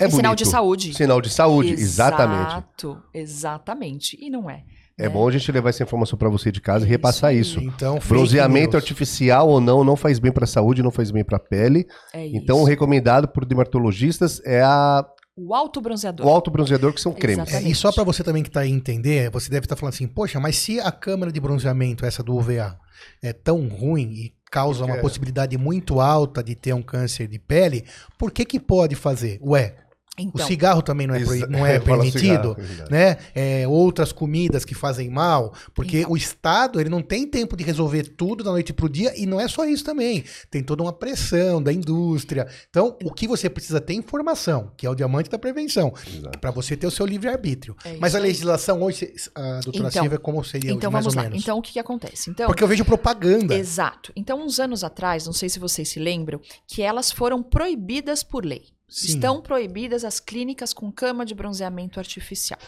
é, 0.00 0.06
É 0.06 0.10
sinal 0.10 0.34
de 0.34 0.46
saúde. 0.46 0.94
Sinal 0.94 1.20
de 1.20 1.28
saúde, 1.30 1.72
exatamente. 1.74 2.48
Exato, 2.52 3.02
exatamente. 3.12 4.16
E 4.20 4.30
não 4.30 4.48
é. 4.48 4.64
É 5.04 5.08
bom 5.08 5.26
a 5.28 5.30
gente 5.32 5.50
levar 5.50 5.70
essa 5.70 5.82
informação 5.82 6.18
pra 6.18 6.28
você 6.28 6.50
de 6.52 6.60
casa 6.60 6.84
e 6.84 6.88
Isso 6.88 6.90
repassar 6.90 7.30
aí. 7.30 7.40
isso. 7.40 7.60
Então, 7.60 7.98
Bronzeamento 8.06 8.76
artificial 8.76 9.48
ou 9.48 9.60
não, 9.60 9.82
não 9.84 9.96
faz 9.96 10.18
bem 10.18 10.30
pra 10.32 10.46
saúde, 10.46 10.82
não 10.82 10.90
faz 10.90 11.10
bem 11.10 11.24
pra 11.24 11.38
pele. 11.38 11.86
É 12.12 12.26
Então, 12.28 12.56
o 12.58 12.60
isso. 12.60 12.68
recomendado 12.68 13.28
por 13.28 13.44
dermatologistas 13.44 14.40
é 14.44 14.60
a, 14.62 15.04
O 15.36 15.54
autobronzeador. 15.54 16.26
o 16.26 16.28
autobronzeador, 16.28 16.92
que 16.92 17.00
são 17.00 17.12
cremes. 17.12 17.38
Exatamente. 17.48 17.66
É, 17.68 17.70
e 17.70 17.74
só 17.74 17.90
pra 17.92 18.04
você 18.04 18.22
também 18.22 18.42
que 18.42 18.50
tá 18.50 18.60
aí 18.60 18.70
entender, 18.70 19.30
você 19.30 19.50
deve 19.50 19.64
estar 19.64 19.76
falando 19.76 19.94
assim, 19.94 20.06
poxa, 20.06 20.38
mas 20.38 20.56
se 20.56 20.78
a 20.80 20.92
câmera 20.92 21.32
de 21.32 21.40
bronzeamento, 21.40 22.04
essa 22.04 22.22
do 22.22 22.34
UVA, 22.36 22.76
é 23.22 23.32
tão 23.32 23.66
ruim 23.68 24.10
e 24.12 24.34
causa 24.50 24.84
uma 24.84 24.96
É. 24.96 25.00
possibilidade 25.00 25.56
muito 25.56 26.00
alta 26.00 26.42
de 26.42 26.54
ter 26.54 26.72
um 26.74 26.82
câncer 26.82 27.26
de 27.28 27.38
pele, 27.38 27.84
por 28.18 28.30
que 28.32 28.44
que 28.44 28.58
pode 28.60 28.94
fazer? 28.96 29.38
Ué, 29.42 29.76
Então, 30.20 30.44
o 30.44 30.48
cigarro 30.48 30.82
também 30.82 31.06
não 31.06 31.14
é, 31.14 31.20
não 31.48 31.66
é 31.66 31.80
Fala 31.80 32.02
permitido? 32.02 32.56
cigarro, 32.56 32.56
é 32.88 32.90
né? 32.90 33.16
É, 33.34 33.68
outras 33.68 34.12
comidas 34.12 34.64
que 34.64 34.74
fazem 34.74 35.08
mal, 35.10 35.54
porque 35.74 36.00
Então. 36.00 36.12
o 36.12 36.16
Estado 36.16 36.80
ele 36.80 36.88
não 36.90 37.02
tem 37.02 37.26
tempo 37.26 37.56
de 37.56 37.64
resolver 37.64 38.04
tudo 38.16 38.42
da 38.44 38.50
noite 38.50 38.72
pro 38.72 38.88
dia 38.88 39.12
e 39.16 39.26
não 39.26 39.40
é 39.40 39.48
só 39.48 39.64
isso 39.64 39.84
também. 39.84 40.24
Tem 40.50 40.62
toda 40.62 40.82
uma 40.82 40.92
pressão 40.92 41.62
da 41.62 41.72
indústria. 41.72 42.46
Então, 42.68 42.96
o 43.02 43.12
que 43.12 43.26
você 43.26 43.48
precisa 43.48 43.80
ter 43.80 43.94
é 43.94 43.96
informação, 43.96 44.72
que 44.76 44.86
é 44.86 44.90
o 44.90 44.94
diamante 44.94 45.30
da 45.30 45.38
prevenção, 45.38 45.92
para 46.40 46.50
você 46.50 46.76
ter 46.76 46.86
o 46.86 46.90
seu 46.90 47.06
livre 47.06 47.28
arbítrio. 47.28 47.76
É 47.84 47.96
Mas 47.98 48.14
a 48.14 48.18
legislação 48.18 48.82
hoje, 48.82 49.12
a 49.34 49.60
doutora 49.60 49.88
Então, 49.88 50.02
Silvia, 50.02 50.18
como 50.18 50.44
seria 50.44 50.72
então 50.72 50.90
mais 50.90 51.04
vamos 51.04 51.16
ou 51.16 51.22
lá. 51.22 51.28
menos? 51.28 51.42
Então, 51.42 51.58
o 51.58 51.62
que, 51.62 51.72
que 51.72 51.78
acontece? 51.78 52.30
Então, 52.30 52.46
Porque 52.46 52.62
eu 52.62 52.68
vejo 52.68 52.84
propaganda. 52.84 53.54
Exato. 53.54 54.12
Então, 54.14 54.44
uns 54.44 54.58
anos 54.60 54.84
atrás, 54.84 55.26
não 55.26 55.32
sei 55.32 55.48
se 55.48 55.58
vocês 55.58 55.88
se 55.88 55.98
lembram, 55.98 56.40
que 56.66 56.82
elas 56.82 57.10
foram 57.10 57.42
proibidas 57.42 58.22
por 58.22 58.44
lei. 58.44 58.64
Sim. 58.90 59.06
Estão 59.06 59.40
proibidas 59.40 60.04
as 60.04 60.18
clínicas 60.18 60.74
com 60.74 60.90
cama 60.90 61.24
de 61.24 61.34
bronzeamento 61.34 62.00
artificial. 62.00 62.58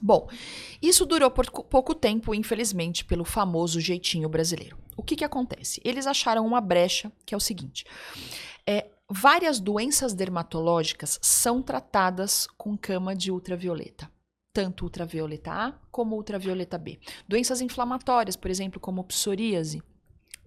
Bom, 0.00 0.28
isso 0.80 1.04
durou 1.04 1.30
por 1.30 1.50
pouco 1.50 1.94
tempo, 1.94 2.34
infelizmente, 2.34 3.04
pelo 3.04 3.24
famoso 3.24 3.80
jeitinho 3.80 4.28
brasileiro. 4.28 4.78
O 4.96 5.02
que, 5.02 5.16
que 5.16 5.24
acontece? 5.24 5.80
Eles 5.84 6.06
acharam 6.06 6.46
uma 6.46 6.60
brecha, 6.60 7.12
que 7.26 7.34
é 7.34 7.36
o 7.36 7.40
seguinte: 7.40 7.84
é, 8.66 8.86
várias 9.10 9.60
doenças 9.60 10.14
dermatológicas 10.14 11.18
são 11.20 11.60
tratadas 11.62 12.46
com 12.56 12.76
cama 12.76 13.14
de 13.14 13.30
ultravioleta. 13.30 14.10
Tanto 14.52 14.84
ultravioleta 14.84 15.52
A 15.52 15.72
como 15.90 16.16
ultravioleta 16.16 16.78
B. 16.78 16.98
Doenças 17.28 17.60
inflamatórias, 17.60 18.36
por 18.36 18.50
exemplo, 18.50 18.80
como 18.80 19.04
psoríase, 19.04 19.82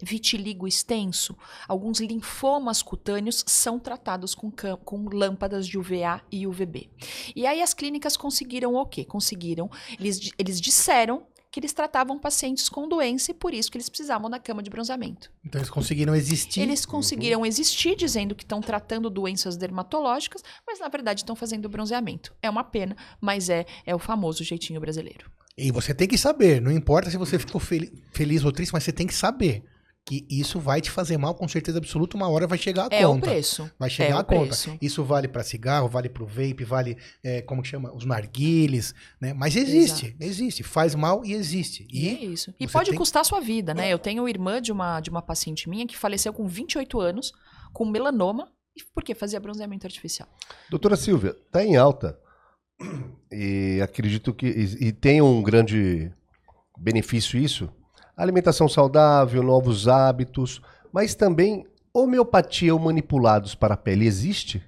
vitiligo 0.02 0.68
extenso, 0.68 1.36
alguns 1.68 2.00
linfomas 2.00 2.82
cutâneos 2.82 3.44
são 3.48 3.80
tratados 3.80 4.34
com, 4.36 4.52
com 4.84 5.10
lâmpadas 5.10 5.68
de 5.68 5.78
UVA 5.78 6.22
e 6.32 6.46
UVB. 6.48 6.90
E 7.36 7.46
aí 7.46 7.62
as 7.62 7.74
clínicas 7.74 8.16
conseguiram 8.18 8.76
o 8.76 8.86
quê? 8.86 9.04
Conseguiram, 9.06 9.70
eles, 10.00 10.32
eles 10.38 10.60
disseram 10.60 11.24
que 11.52 11.60
eles 11.60 11.74
tratavam 11.74 12.18
pacientes 12.18 12.70
com 12.70 12.88
doença 12.88 13.32
e 13.32 13.34
por 13.34 13.54
isso 13.54 13.70
que 13.70 13.78
eles 13.78 13.90
precisavam 13.90 14.30
da 14.30 14.40
cama 14.40 14.64
de 14.64 14.70
bronzeamento. 14.70 15.30
Então 15.46 15.60
eles 15.60 15.70
conseguiram 15.70 16.16
existir. 16.16 16.62
Eles 16.62 16.86
conseguiram 16.86 17.46
existir 17.46 17.94
dizendo 17.98 18.34
que 18.34 18.44
estão 18.44 18.62
tratando 18.62 19.10
doenças 19.10 19.58
dermatológicas, 19.58 20.42
mas 20.66 20.80
na 20.80 20.88
verdade 20.88 21.22
estão 21.22 21.36
fazendo 21.36 21.68
bronzeamento. 21.68 22.34
É 22.42 22.50
uma 22.50 22.64
pena, 22.64 22.96
mas 23.20 23.50
é, 23.50 23.66
é 23.86 23.94
o 23.94 24.00
famoso 24.00 24.46
jeitinho 24.46 24.80
brasileiro. 24.80 25.30
E 25.58 25.70
você 25.72 25.94
tem 25.94 26.08
que 26.08 26.18
saber, 26.18 26.62
não 26.62 26.72
importa 26.72 27.10
se 27.12 27.18
você 27.18 27.38
ficou 27.38 27.60
fel- 27.60 27.90
feliz 28.14 28.46
ou 28.46 28.52
triste, 28.54 28.72
mas 28.72 28.86
você 28.86 28.94
tem 28.94 29.06
que 29.06 29.14
saber 29.14 29.62
que 30.04 30.26
isso 30.30 30.60
vai 30.60 30.82
te 30.82 30.90
fazer 30.90 31.16
mal 31.18 31.36
com 31.36 31.48
certeza 31.48 31.78
absoluta, 31.78 32.18
uma 32.18 32.28
hora 32.28 32.48
vai 32.48 32.58
chegar 32.58 32.88
a 32.92 32.96
É 32.96 33.06
o 33.06 33.12
conta. 33.14 33.30
preço. 33.30 33.72
Vai 33.78 33.90
chegar 33.90 34.10
é 34.10 34.18
a 34.18 34.22
o 34.22 34.26
conta. 34.26 34.48
preço. 34.48 34.78
Isso 34.82 35.04
vale 35.04 35.28
para 35.28 35.44
cigarro, 35.44 35.88
vale 35.88 36.10
para 36.10 36.24
o 36.24 36.26
vape, 36.26 36.64
vale, 36.64 36.98
é, 37.24 37.42
como 37.44 37.62
que 37.62 37.68
chama? 37.68 37.94
Os 37.94 38.04
narguiles, 38.04 38.96
né? 39.22 39.34
Mas 39.34 39.56
existe, 39.56 40.08
Exato. 40.08 40.24
existe. 40.24 40.64
Faz 40.64 40.96
mal 40.96 41.24
e 41.24 41.34
existe. 41.34 41.88
E 41.90 42.10
é 42.10 42.14
isso. 42.26 42.54
E 42.60 42.68
pode 42.68 42.90
tem- 42.90 42.98
custar 42.98 43.22
a 43.22 43.24
sua 43.24 43.40
vida, 43.40 43.74
né? 43.74 43.94
Eu 43.94 44.00
tenho 44.00 44.28
irmã 44.28 44.60
de 44.62 44.72
uma, 44.72 45.00
de 45.00 45.10
uma 45.10 45.22
paciente 45.22 45.70
minha 45.70 45.86
que 45.86 45.96
faleceu 45.98 46.34
com 46.34 46.48
28 46.48 47.00
anos, 47.00 47.32
com 47.72 47.86
melanoma, 47.86 48.52
e 48.76 48.82
porque 48.96 49.14
fazia 49.14 49.40
bronzeamento 49.40 49.86
artificial. 49.86 50.28
Doutora 50.70 50.96
Silvia, 50.96 51.36
tá 51.52 51.64
em 51.64 51.76
alta. 51.78 52.18
E 53.32 53.80
acredito 53.84 54.34
que. 54.34 54.48
E, 54.48 54.88
e 54.88 54.92
tem 54.92 55.22
um 55.22 55.42
grande 55.44 56.12
benefício 56.78 57.40
isso. 57.40 57.70
Alimentação 58.22 58.70
saudável, 58.70 59.42
novos 59.42 59.88
hábitos, 59.88 60.62
mas 60.94 61.16
também 61.16 61.66
homeopatia 61.92 62.72
ou 62.72 62.80
manipulados 62.80 63.56
para 63.56 63.74
a 63.74 63.78
pele 63.78 64.06
existe? 64.06 64.64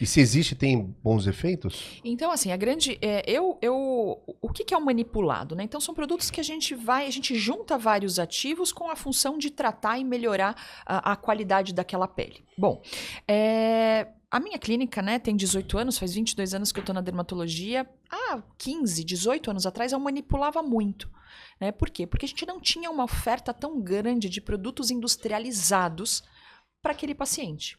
E 0.00 0.06
se 0.06 0.20
existe, 0.20 0.54
tem 0.54 0.94
bons 1.02 1.26
efeitos? 1.26 2.00
Então, 2.04 2.30
assim, 2.30 2.52
a 2.52 2.56
grande. 2.56 2.98
É, 3.02 3.22
eu, 3.26 3.58
eu, 3.60 4.20
o 4.40 4.48
que, 4.50 4.64
que 4.64 4.74
é 4.74 4.76
o 4.76 4.84
manipulado? 4.84 5.56
Né? 5.56 5.64
Então, 5.64 5.80
são 5.80 5.94
produtos 5.94 6.30
que 6.30 6.40
a 6.40 6.44
gente 6.44 6.74
vai, 6.74 7.06
a 7.06 7.10
gente 7.10 7.34
junta 7.34 7.76
vários 7.76 8.18
ativos 8.18 8.72
com 8.72 8.90
a 8.90 8.96
função 8.96 9.36
de 9.36 9.50
tratar 9.50 9.98
e 9.98 10.04
melhorar 10.04 10.54
a, 10.86 11.12
a 11.12 11.16
qualidade 11.16 11.74
daquela 11.74 12.06
pele. 12.06 12.44
Bom, 12.56 12.80
é, 13.26 14.08
a 14.30 14.38
minha 14.38 14.58
clínica, 14.58 15.00
né, 15.00 15.18
tem 15.18 15.34
18 15.34 15.78
anos, 15.78 15.98
faz 15.98 16.14
22 16.14 16.54
anos 16.54 16.70
que 16.70 16.78
eu 16.78 16.82
estou 16.82 16.94
na 16.94 17.00
dermatologia. 17.00 17.88
Há 18.10 18.42
15, 18.58 19.02
18 19.02 19.50
anos 19.50 19.66
atrás 19.66 19.92
eu 19.92 19.98
manipulava 19.98 20.62
muito. 20.62 21.10
Né? 21.60 21.72
Por 21.72 21.90
quê? 21.90 22.06
Porque 22.06 22.26
a 22.26 22.28
gente 22.28 22.46
não 22.46 22.60
tinha 22.60 22.90
uma 22.90 23.04
oferta 23.04 23.54
tão 23.54 23.80
grande 23.80 24.28
de 24.28 24.40
produtos 24.40 24.90
industrializados 24.90 26.22
para 26.88 26.94
aquele 26.94 27.14
paciente. 27.14 27.78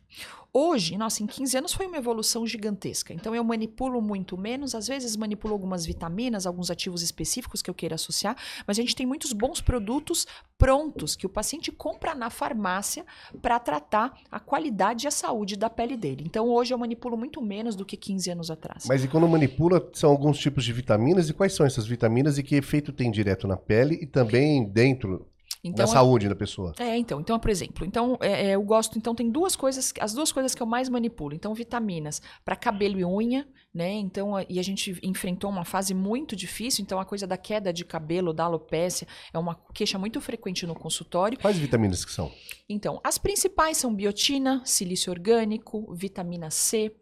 Hoje, 0.54 0.96
nossa, 0.96 1.24
em 1.24 1.26
15 1.26 1.58
anos 1.58 1.74
foi 1.74 1.88
uma 1.88 1.98
evolução 1.98 2.46
gigantesca. 2.46 3.12
Então 3.12 3.34
eu 3.34 3.44
manipulo 3.44 4.00
muito 4.00 4.38
menos, 4.38 4.76
às 4.76 4.88
vezes 4.88 5.16
manipulo 5.16 5.52
algumas 5.52 5.84
vitaminas, 5.84 6.46
alguns 6.46 6.70
ativos 6.70 7.02
específicos 7.02 7.64
que 7.64 7.72
eu 7.72 7.74
queira 7.74 7.96
associar, 7.96 8.36
mas 8.68 8.78
a 8.78 8.82
gente 8.82 8.96
tem 8.96 9.08
muitos 9.08 9.34
bons 9.34 9.62
produtos 9.62 10.28
prontos 10.60 11.16
que 11.16 11.26
o 11.26 11.30
paciente 11.30 11.72
compra 11.72 12.14
na 12.14 12.30
farmácia 12.30 13.04
para 13.42 13.58
tratar 13.58 14.16
a 14.30 14.40
qualidade 14.40 15.06
e 15.06 15.08
a 15.08 15.12
saúde 15.12 15.56
da 15.56 15.72
pele 15.72 15.98
dele. 15.98 16.24
Então 16.28 16.48
hoje 16.48 16.72
eu 16.72 16.78
manipulo 16.78 17.18
muito 17.18 17.42
menos 17.42 17.76
do 17.76 17.86
que 17.86 17.98
15 17.98 18.30
anos 18.30 18.52
atrás. 18.52 18.86
Mas 18.88 19.04
e 19.04 19.08
quando 19.08 19.28
manipula, 19.28 19.90
são 19.94 20.12
alguns 20.12 20.38
tipos 20.38 20.64
de 20.64 20.72
vitaminas 20.72 21.30
e 21.30 21.34
quais 21.34 21.54
são 21.54 21.66
essas 21.66 21.88
vitaminas 21.88 22.38
e 22.38 22.44
que 22.44 22.56
efeito 22.56 22.92
tem 22.92 23.10
direto 23.10 23.48
na 23.48 23.58
pele 23.58 23.98
e 24.00 24.06
também 24.06 24.64
dentro 24.70 25.28
então, 25.64 25.86
da 25.86 25.92
saúde 25.92 26.30
da 26.30 26.36
pessoa. 26.36 26.74
É, 26.80 26.98
então, 26.98 27.20
então, 27.20 27.38
por 27.38 27.50
exemplo, 27.50 27.86
então 27.86 28.18
é, 28.22 28.48
é, 28.48 28.56
eu 28.56 28.64
gosto, 28.64 28.98
então 28.98 29.14
tem 29.14 29.30
duas 29.30 29.56
coisas, 29.56 29.94
as 30.00 30.14
duas 30.14 30.32
coisas 30.32 30.56
que 30.56 30.62
eu 30.62 30.68
mais 30.68 30.88
manipulo. 30.88 31.34
Então, 31.34 31.54
vitaminas 31.54 32.22
para 32.46 32.56
cabelo 32.56 33.00
e 33.00 33.06
unha, 33.06 33.46
né? 33.74 33.92
Então, 33.92 34.34
e 34.48 34.58
a 34.60 34.64
gente 34.64 34.98
enfrentou 35.04 35.50
uma 35.50 35.66
fase 35.66 35.94
muito 35.94 36.36
difícil, 36.36 36.82
então 36.82 37.00
a 37.00 37.06
coisa 37.06 37.28
da 37.28 37.38
queda 37.38 37.74
de 37.74 37.84
cabelo, 37.84 38.34
da 38.34 38.46
alopécia, 38.46 39.08
é 39.34 39.38
uma 39.38 39.56
queixa 39.74 40.00
muito 40.00 40.22
frequente 40.22 40.66
no 40.66 40.74
consultório. 40.74 41.38
Quais 41.40 41.58
vitaminas 41.58 42.06
que 42.06 42.12
são? 42.12 42.32
Então, 42.68 43.02
as 43.04 43.18
principais 43.18 43.78
são 43.78 43.94
biotina, 43.94 44.62
silício 44.64 45.12
orgânico, 45.12 45.94
vitamina 45.94 46.50
C, 46.50 46.96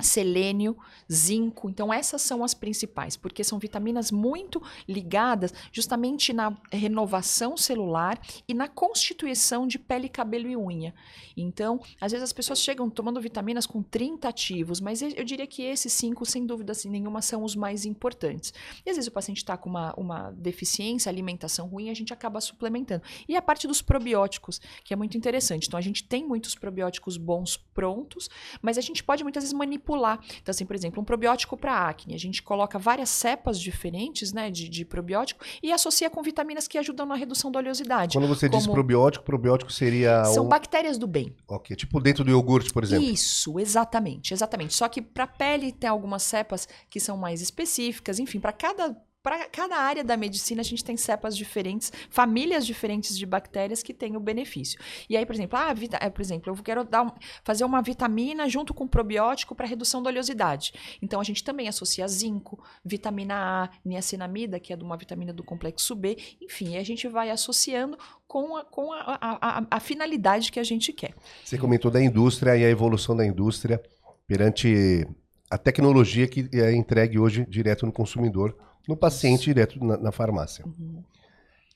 selênio, 0.00 0.76
zinco. 1.12 1.68
Então 1.68 1.92
essas 1.92 2.22
são 2.22 2.42
as 2.44 2.54
principais, 2.54 3.16
porque 3.16 3.44
são 3.44 3.58
vitaminas 3.58 4.10
muito 4.10 4.62
ligadas 4.88 5.52
justamente 5.72 6.32
na 6.32 6.56
renovação 6.72 7.56
celular 7.56 8.20
e 8.48 8.54
na 8.54 8.68
constituição 8.68 9.66
de 9.66 9.78
pele, 9.78 10.08
cabelo 10.08 10.48
e 10.48 10.56
unha. 10.56 10.94
Então, 11.36 11.80
às 12.00 12.12
vezes 12.12 12.22
as 12.22 12.32
pessoas 12.32 12.60
chegam 12.60 12.88
tomando 12.88 13.20
vitaminas 13.20 13.66
com 13.66 13.82
30 13.82 14.28
ativos, 14.28 14.80
mas 14.80 15.02
eu 15.02 15.24
diria 15.24 15.46
que 15.46 15.62
esses 15.62 15.92
cinco, 15.92 16.24
sem 16.24 16.46
dúvida 16.46 16.72
assim, 16.72 16.88
nenhuma, 16.88 17.20
são 17.20 17.42
os 17.42 17.56
mais 17.56 17.84
importantes. 17.84 18.52
E 18.84 18.90
às 18.90 18.96
vezes 18.96 19.08
o 19.08 19.12
paciente 19.12 19.38
está 19.38 19.56
com 19.56 19.68
uma, 19.68 19.92
uma 19.96 20.30
deficiência, 20.32 21.10
alimentação 21.10 21.66
ruim, 21.66 21.90
a 21.90 21.94
gente 21.94 22.12
acaba 22.12 22.40
suplementando. 22.40 23.02
E 23.28 23.36
a 23.36 23.42
parte 23.42 23.66
dos 23.66 23.82
probióticos, 23.82 24.60
que 24.84 24.92
é 24.92 24.96
muito 24.96 25.16
interessante. 25.16 25.66
Então, 25.66 25.78
a 25.78 25.82
gente 25.82 26.04
tem 26.04 26.26
muitos 26.26 26.54
probióticos 26.54 27.16
bons 27.16 27.56
prontos, 27.56 28.28
mas 28.62 28.78
a 28.78 28.80
gente 28.80 29.02
pode 29.02 29.22
muitas 29.22 29.42
vezes 29.42 29.52
manipular 29.52 29.73
manipular. 29.74 30.18
Então, 30.40 30.50
assim, 30.50 30.64
por 30.64 30.74
exemplo, 30.74 31.00
um 31.02 31.04
probiótico 31.04 31.56
para 31.56 31.88
acne, 31.88 32.14
a 32.14 32.18
gente 32.18 32.42
coloca 32.42 32.78
várias 32.78 33.08
cepas 33.08 33.60
diferentes 33.60 34.32
né, 34.32 34.50
de, 34.50 34.68
de, 34.68 34.84
probiótico 34.84 35.44
e 35.62 35.72
associa 35.72 36.08
com 36.08 36.22
vitaminas 36.22 36.68
que 36.68 36.78
ajudam 36.78 37.06
na 37.06 37.14
redução 37.14 37.50
da 37.50 37.58
oleosidade. 37.58 38.16
Quando 38.16 38.28
você 38.28 38.48
como... 38.48 38.60
diz 38.60 38.70
probiótico, 38.70 39.24
probiótico 39.24 39.72
seria. 39.72 40.24
São 40.26 40.44
um... 40.44 40.48
bactérias 40.48 40.98
do 40.98 41.06
bem. 41.06 41.34
Ok, 41.48 41.76
tipo 41.76 42.00
dentro 42.00 42.24
do 42.24 42.30
iogurte, 42.30 42.72
por 42.72 42.82
exemplo. 42.84 43.06
Isso, 43.06 43.58
exatamente, 43.58 44.32
exatamente. 44.32 44.74
Só 44.74 44.88
que 44.88 45.02
para 45.02 45.26
pele 45.26 45.72
tem 45.72 45.88
algumas 45.88 46.22
cepas 46.22 46.68
que 46.88 47.00
são 47.00 47.16
mais 47.16 47.40
específicas, 47.40 48.18
enfim, 48.18 48.40
para 48.40 48.52
cada 48.52 48.96
para 49.24 49.48
cada 49.48 49.76
área 49.76 50.04
da 50.04 50.18
medicina, 50.18 50.60
a 50.60 50.64
gente 50.64 50.84
tem 50.84 50.98
cepas 50.98 51.34
diferentes, 51.34 51.90
famílias 52.10 52.66
diferentes 52.66 53.16
de 53.16 53.24
bactérias 53.24 53.82
que 53.82 53.94
têm 53.94 54.18
o 54.18 54.20
benefício. 54.20 54.78
E 55.08 55.16
aí, 55.16 55.24
por 55.24 55.34
exemplo, 55.34 55.58
ah, 55.58 55.72
vita, 55.72 55.96
é, 55.98 56.10
por 56.10 56.20
exemplo, 56.20 56.52
eu 56.52 56.62
quero 56.62 56.84
dar 56.84 57.04
um, 57.04 57.10
fazer 57.42 57.64
uma 57.64 57.80
vitamina 57.80 58.46
junto 58.50 58.74
com 58.74 58.86
probiótico 58.86 59.54
para 59.54 59.66
redução 59.66 60.02
da 60.02 60.10
oleosidade. 60.10 60.74
Então, 61.00 61.22
a 61.22 61.24
gente 61.24 61.42
também 61.42 61.68
associa 61.68 62.06
zinco, 62.06 62.62
vitamina 62.84 63.34
A, 63.34 63.70
niacinamida, 63.82 64.60
que 64.60 64.74
é 64.74 64.76
de 64.76 64.84
uma 64.84 64.94
vitamina 64.94 65.32
do 65.32 65.42
complexo 65.42 65.94
B, 65.94 66.18
enfim, 66.38 66.76
a 66.76 66.82
gente 66.82 67.08
vai 67.08 67.30
associando 67.30 67.96
com, 68.28 68.58
a, 68.58 68.64
com 68.66 68.92
a, 68.92 69.18
a, 69.20 69.66
a 69.70 69.80
finalidade 69.80 70.52
que 70.52 70.60
a 70.60 70.64
gente 70.64 70.92
quer. 70.92 71.14
Você 71.42 71.56
comentou 71.56 71.90
da 71.90 72.02
indústria 72.02 72.58
e 72.58 72.64
a 72.64 72.68
evolução 72.68 73.16
da 73.16 73.24
indústria 73.24 73.82
perante 74.26 75.08
a 75.50 75.56
tecnologia 75.56 76.28
que 76.28 76.46
é 76.52 76.74
entregue 76.74 77.18
hoje 77.18 77.46
direto 77.48 77.86
no 77.86 77.92
consumidor 77.92 78.54
no 78.88 78.96
paciente 78.96 79.44
direto 79.44 79.82
na, 79.84 79.96
na 79.96 80.12
farmácia. 80.12 80.64
Uhum. 80.66 81.02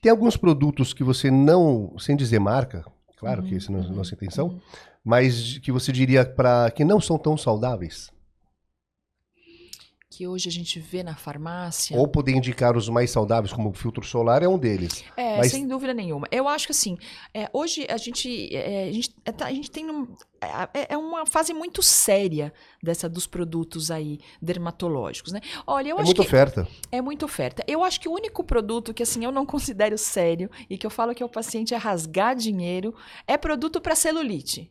Tem 0.01 0.11
alguns 0.11 0.37
produtos 0.37 0.93
que 0.93 1.03
você 1.03 1.31
não, 1.31 1.99
sem 1.99 2.17
dizer 2.17 2.39
marca, 2.39 2.85
claro 3.19 3.43
uhum. 3.43 3.49
que 3.49 3.57
essa 3.57 3.73
não 3.73 3.81
é 3.81 3.83
a 3.83 3.89
nossa 3.89 4.15
intenção, 4.15 4.49
uhum. 4.49 4.61
mas 5.05 5.59
que 5.59 5.73
você 5.73 5.91
diria 5.91 6.25
para 6.25 6.71
que 6.71 6.85
não 6.85 7.01
são 7.01 7.19
tão 7.19 7.37
saudáveis? 7.37 8.11
Que 10.11 10.27
hoje 10.27 10.49
a 10.49 10.53
gente 10.53 10.81
vê 10.81 11.03
na 11.03 11.15
farmácia. 11.15 11.97
Ou 11.97 12.09
poder 12.09 12.33
indicar 12.33 12.77
os 12.77 12.89
mais 12.89 13.11
saudáveis, 13.11 13.53
como 13.53 13.69
o 13.69 13.73
filtro 13.73 14.05
solar 14.05 14.43
é 14.43 14.49
um 14.49 14.59
deles. 14.59 15.05
É, 15.17 15.37
Mas... 15.37 15.51
sem 15.51 15.67
dúvida 15.67 15.93
nenhuma. 15.93 16.27
Eu 16.31 16.49
acho 16.49 16.67
que 16.67 16.73
assim, 16.73 16.97
é, 17.35 17.49
hoje 17.53 17.87
a 17.91 17.97
gente, 17.97 18.55
é, 18.55 18.89
a 18.89 18.93
gente, 18.93 19.15
é, 19.25 19.33
tá, 19.33 19.47
a 19.47 19.53
gente 19.53 19.71
tem 19.71 19.91
um, 19.91 20.09
é, 20.73 20.95
é, 20.95 20.97
uma 20.97 21.27
fase 21.27 21.53
muito 21.53 21.83
séria 21.83 22.53
dessa 22.83 23.09
dos 23.09 23.27
produtos 23.27 23.91
aí 23.91 24.19
dermatológicos, 24.41 25.33
né? 25.33 25.41
Olha, 25.67 25.91
eu 25.91 25.99
é 25.99 26.01
acho 26.01 26.07
muita 26.07 26.23
que 26.23 26.29
oferta. 26.29 26.69
É 26.91 27.03
muita 27.03 27.27
oferta. 27.27 27.63
Eu 27.67 27.85
acho 27.85 28.01
que 28.01 28.09
o 28.09 28.13
único 28.13 28.43
produto 28.43 28.95
que 28.95 29.03
assim 29.03 29.25
eu 29.25 29.33
não 29.33 29.45
considero 29.47 29.99
sério 29.99 30.51
e 30.71 30.79
que 30.79 30.87
eu 30.87 30.91
falo 30.91 31.15
que 31.15 31.23
o 31.23 31.29
paciente 31.29 31.75
é 31.75 31.77
rasgar 31.77 32.35
dinheiro 32.35 32.95
é 33.27 33.37
produto 33.37 33.81
para 33.81 33.95
celulite. 33.95 34.71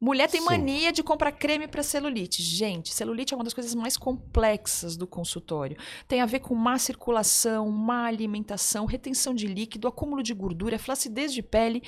Mulher 0.00 0.28
tem 0.28 0.40
Sim. 0.40 0.46
mania 0.46 0.92
de 0.92 1.02
comprar 1.02 1.32
creme 1.32 1.66
para 1.66 1.82
celulite. 1.82 2.42
Gente, 2.42 2.92
celulite 2.92 3.32
é 3.32 3.36
uma 3.36 3.44
das 3.44 3.54
coisas 3.54 3.74
mais 3.74 3.96
complexas 3.96 4.96
do 4.96 5.06
consultório. 5.06 5.76
Tem 6.06 6.20
a 6.20 6.26
ver 6.26 6.40
com 6.40 6.54
má 6.54 6.76
circulação, 6.78 7.70
má 7.70 8.04
alimentação, 8.04 8.86
retenção 8.86 9.32
de 9.32 9.46
líquido, 9.46 9.88
acúmulo 9.88 10.22
de 10.22 10.34
gordura, 10.34 10.78
flacidez 10.78 11.32
de 11.32 11.42
pele. 11.42 11.82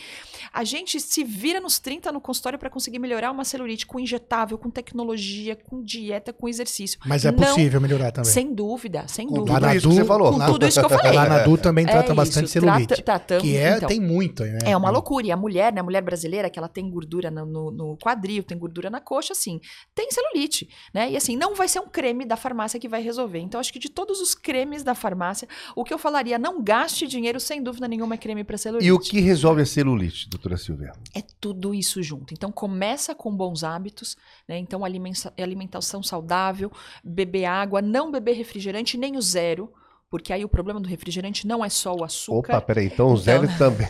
A 0.52 0.64
gente 0.64 1.00
se 1.00 1.24
vira 1.24 1.60
nos 1.60 1.78
30 1.78 2.10
no 2.12 2.20
consultório 2.20 2.58
para 2.58 2.70
conseguir 2.70 2.98
melhorar 2.98 3.30
uma 3.30 3.44
celulite 3.44 3.84
com 3.84 3.98
injetável, 3.98 4.56
com 4.56 4.70
tecnologia, 4.70 5.56
com 5.56 5.82
dieta, 5.82 6.32
com 6.32 6.48
exercício. 6.48 6.98
Mas 7.04 7.24
é 7.24 7.32
Não, 7.32 7.38
possível 7.38 7.80
melhorar 7.80 8.12
também. 8.12 8.30
Sem 8.30 8.54
dúvida, 8.54 9.06
sem 9.08 9.26
com 9.26 9.34
dúvida. 9.34 9.60
Tudo 9.60 9.76
isso 9.76 9.88
que 9.88 9.94
você 9.94 10.04
falou. 10.04 10.32
Com 10.32 10.46
tudo 10.46 10.66
isso 10.66 10.80
que 10.80 10.86
eu 10.86 10.90
falei. 10.90 11.12
Lá 11.12 11.28
na 11.28 11.38
Du 11.40 11.58
também 11.58 11.84
é 11.84 11.88
trata 11.88 12.14
bastante 12.14 12.48
celulite. 12.48 13.02
Trata, 13.02 13.38
que 13.38 13.56
é, 13.56 13.76
então, 13.76 13.88
tem 13.88 14.00
muito. 14.00 14.44
Né? 14.44 14.58
É 14.64 14.76
uma 14.76 14.90
loucura. 14.90 15.26
E 15.26 15.32
a 15.32 15.36
mulher, 15.36 15.72
né, 15.72 15.80
a 15.80 15.84
mulher 15.84 16.02
brasileira, 16.02 16.48
que 16.48 16.58
ela 16.58 16.68
tem 16.68 16.88
gordura 16.88 17.30
no, 17.30 17.70
no, 17.70 17.95
no 17.96 18.04
quadril, 18.04 18.42
tem 18.42 18.58
gordura 18.58 18.90
na 18.90 19.00
coxa, 19.00 19.32
assim, 19.32 19.60
tem 19.94 20.10
celulite, 20.10 20.68
né? 20.92 21.10
E 21.10 21.16
assim, 21.16 21.36
não 21.36 21.54
vai 21.54 21.66
ser 21.66 21.80
um 21.80 21.88
creme 21.88 22.24
da 22.26 22.36
farmácia 22.36 22.78
que 22.78 22.88
vai 22.88 23.02
resolver. 23.02 23.38
Então, 23.38 23.58
acho 23.58 23.72
que 23.72 23.78
de 23.78 23.88
todos 23.88 24.20
os 24.20 24.34
cremes 24.34 24.82
da 24.82 24.94
farmácia, 24.94 25.48
o 25.74 25.82
que 25.82 25.92
eu 25.92 25.98
falaria, 25.98 26.38
não 26.38 26.62
gaste 26.62 27.06
dinheiro, 27.06 27.40
sem 27.40 27.62
dúvida 27.62 27.88
nenhuma, 27.88 28.14
é 28.14 28.18
creme 28.18 28.44
para 28.44 28.58
celulite. 28.58 28.86
E 28.86 28.92
o 28.92 28.98
que 28.98 29.20
resolve 29.20 29.62
a 29.62 29.66
celulite, 29.66 30.28
doutora 30.28 30.56
Silvia? 30.56 30.92
É 31.14 31.22
tudo 31.40 31.74
isso 31.74 32.02
junto. 32.02 32.34
Então, 32.34 32.52
começa 32.52 33.14
com 33.14 33.34
bons 33.34 33.64
hábitos, 33.64 34.16
né? 34.46 34.58
Então, 34.58 34.82
alimentação 34.84 36.02
saudável, 36.02 36.70
beber 37.02 37.46
água, 37.46 37.80
não 37.80 38.10
beber 38.10 38.34
refrigerante, 38.34 38.98
nem 38.98 39.16
o 39.16 39.22
zero 39.22 39.72
porque 40.08 40.32
aí 40.32 40.44
o 40.44 40.48
problema 40.48 40.80
do 40.80 40.88
refrigerante 40.88 41.46
não 41.46 41.64
é 41.64 41.68
só 41.68 41.94
o 41.94 42.04
açúcar. 42.04 42.56
Opa, 42.56 42.60
peraí, 42.60 42.86
então 42.86 43.08
o 43.08 43.10
então... 43.10 43.22
zero 43.22 43.48
também 43.58 43.88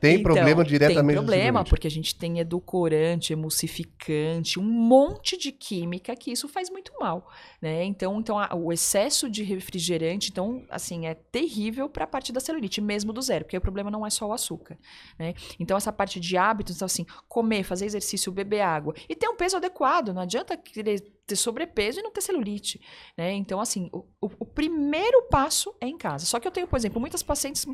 tem 0.00 0.14
então, 0.14 0.22
problema 0.22 0.64
diretamente. 0.64 1.06
Tem 1.06 1.16
problema, 1.16 1.64
porque 1.64 1.86
a 1.86 1.90
gente 1.90 2.14
tem 2.14 2.38
edulcorante, 2.38 3.32
emulsificante, 3.32 4.58
um 4.58 4.64
monte 4.64 5.36
de 5.36 5.52
química 5.52 6.16
que 6.16 6.32
isso 6.32 6.48
faz 6.48 6.70
muito 6.70 6.92
mal, 6.98 7.28
né? 7.60 7.84
Então, 7.84 8.18
então 8.18 8.38
a, 8.38 8.54
o 8.54 8.72
excesso 8.72 9.28
de 9.28 9.42
refrigerante, 9.42 10.30
então, 10.30 10.64
assim, 10.70 11.06
é 11.06 11.14
terrível 11.14 11.88
para 11.88 12.04
a 12.04 12.08
parte 12.08 12.32
da 12.32 12.40
celulite, 12.40 12.80
mesmo 12.80 13.12
do 13.12 13.20
zero, 13.20 13.44
porque 13.44 13.56
o 13.56 13.60
problema 13.60 13.90
não 13.90 14.06
é 14.06 14.10
só 14.10 14.26
o 14.26 14.32
açúcar, 14.32 14.78
né? 15.18 15.34
Então, 15.60 15.76
essa 15.76 15.92
parte 15.92 16.18
de 16.18 16.36
hábitos, 16.36 16.76
então, 16.76 16.86
assim, 16.86 17.04
comer, 17.28 17.64
fazer 17.64 17.84
exercício, 17.84 18.32
beber 18.32 18.62
água 18.62 18.94
e 19.08 19.14
ter 19.14 19.28
um 19.28 19.36
peso 19.36 19.56
adequado, 19.58 20.14
não 20.14 20.22
adianta 20.22 20.56
querer 20.56 21.15
ter 21.26 21.36
sobrepeso 21.36 21.98
e 21.98 22.02
não 22.02 22.10
ter 22.10 22.20
celulite, 22.20 22.80
né? 23.18 23.32
Então, 23.32 23.60
assim, 23.60 23.90
o, 23.92 24.04
o, 24.20 24.30
o, 24.38 24.46
primeiro 24.46 25.22
passo 25.28 25.74
é 25.80 25.86
em 25.88 25.98
casa. 25.98 26.24
Só 26.24 26.38
que 26.38 26.46
eu 26.46 26.52
tenho, 26.52 26.68
por 26.68 26.76
exemplo, 26.76 27.00
muitas 27.00 27.22
pacientes 27.22 27.66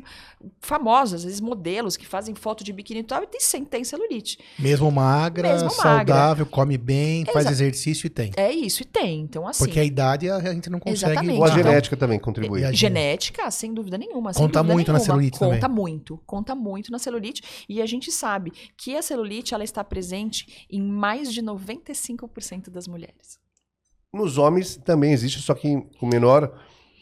famosas, 0.59 1.21
às 1.21 1.23
vezes 1.23 1.39
modelos, 1.39 1.95
que 1.95 2.05
fazem 2.05 2.33
foto 2.33 2.63
de 2.63 2.73
biquíni 2.73 3.01
e 3.01 3.03
tal, 3.03 3.21
e 3.21 3.27
tem, 3.27 3.65
tem 3.65 3.83
celulite. 3.83 4.39
Mesmo 4.57 4.91
magra, 4.91 5.53
Mesmo 5.53 5.69
saudável, 5.69 6.45
magra. 6.45 6.45
come 6.45 6.77
bem, 6.79 7.21
Exa 7.21 7.31
faz 7.31 7.51
exercício 7.51 8.07
e 8.07 8.09
tem. 8.09 8.31
É 8.35 8.51
isso, 8.51 8.81
e 8.81 8.85
tem. 8.85 9.21
Então, 9.21 9.47
assim... 9.47 9.63
Porque 9.63 9.79
a 9.79 9.83
idade 9.83 10.29
a 10.29 10.39
gente 10.51 10.69
não 10.71 10.79
consegue... 10.79 11.11
Exatamente. 11.11 11.37
Ou 11.37 11.45
a 11.45 11.49
genética 11.49 11.95
então, 11.95 12.07
também 12.07 12.19
contribui. 12.19 12.65
A 12.65 12.71
genética, 12.71 13.51
sem 13.51 13.71
dúvida 13.71 13.99
nenhuma. 13.99 14.33
Conta 14.33 14.59
dúvida 14.59 14.63
muito 14.63 14.87
nenhuma. 14.87 14.99
na 14.99 15.05
celulite 15.05 15.37
Conta 15.37 15.59
também. 15.59 15.75
muito. 15.75 16.19
Conta 16.25 16.55
muito 16.55 16.91
na 16.91 16.97
celulite. 16.97 17.43
E 17.69 17.81
a 17.81 17.85
gente 17.85 18.11
sabe 18.11 18.51
que 18.75 18.95
a 18.95 19.01
celulite, 19.03 19.53
ela 19.53 19.63
está 19.63 19.83
presente 19.83 20.65
em 20.71 20.81
mais 20.81 21.31
de 21.31 21.43
95% 21.43 22.71
das 22.71 22.87
mulheres. 22.87 23.42
Nos 24.13 24.37
homens 24.37 24.75
também 24.75 25.11
existe, 25.11 25.41
só 25.41 25.55
que 25.55 25.81
com 25.99 26.05
menor 26.05 26.53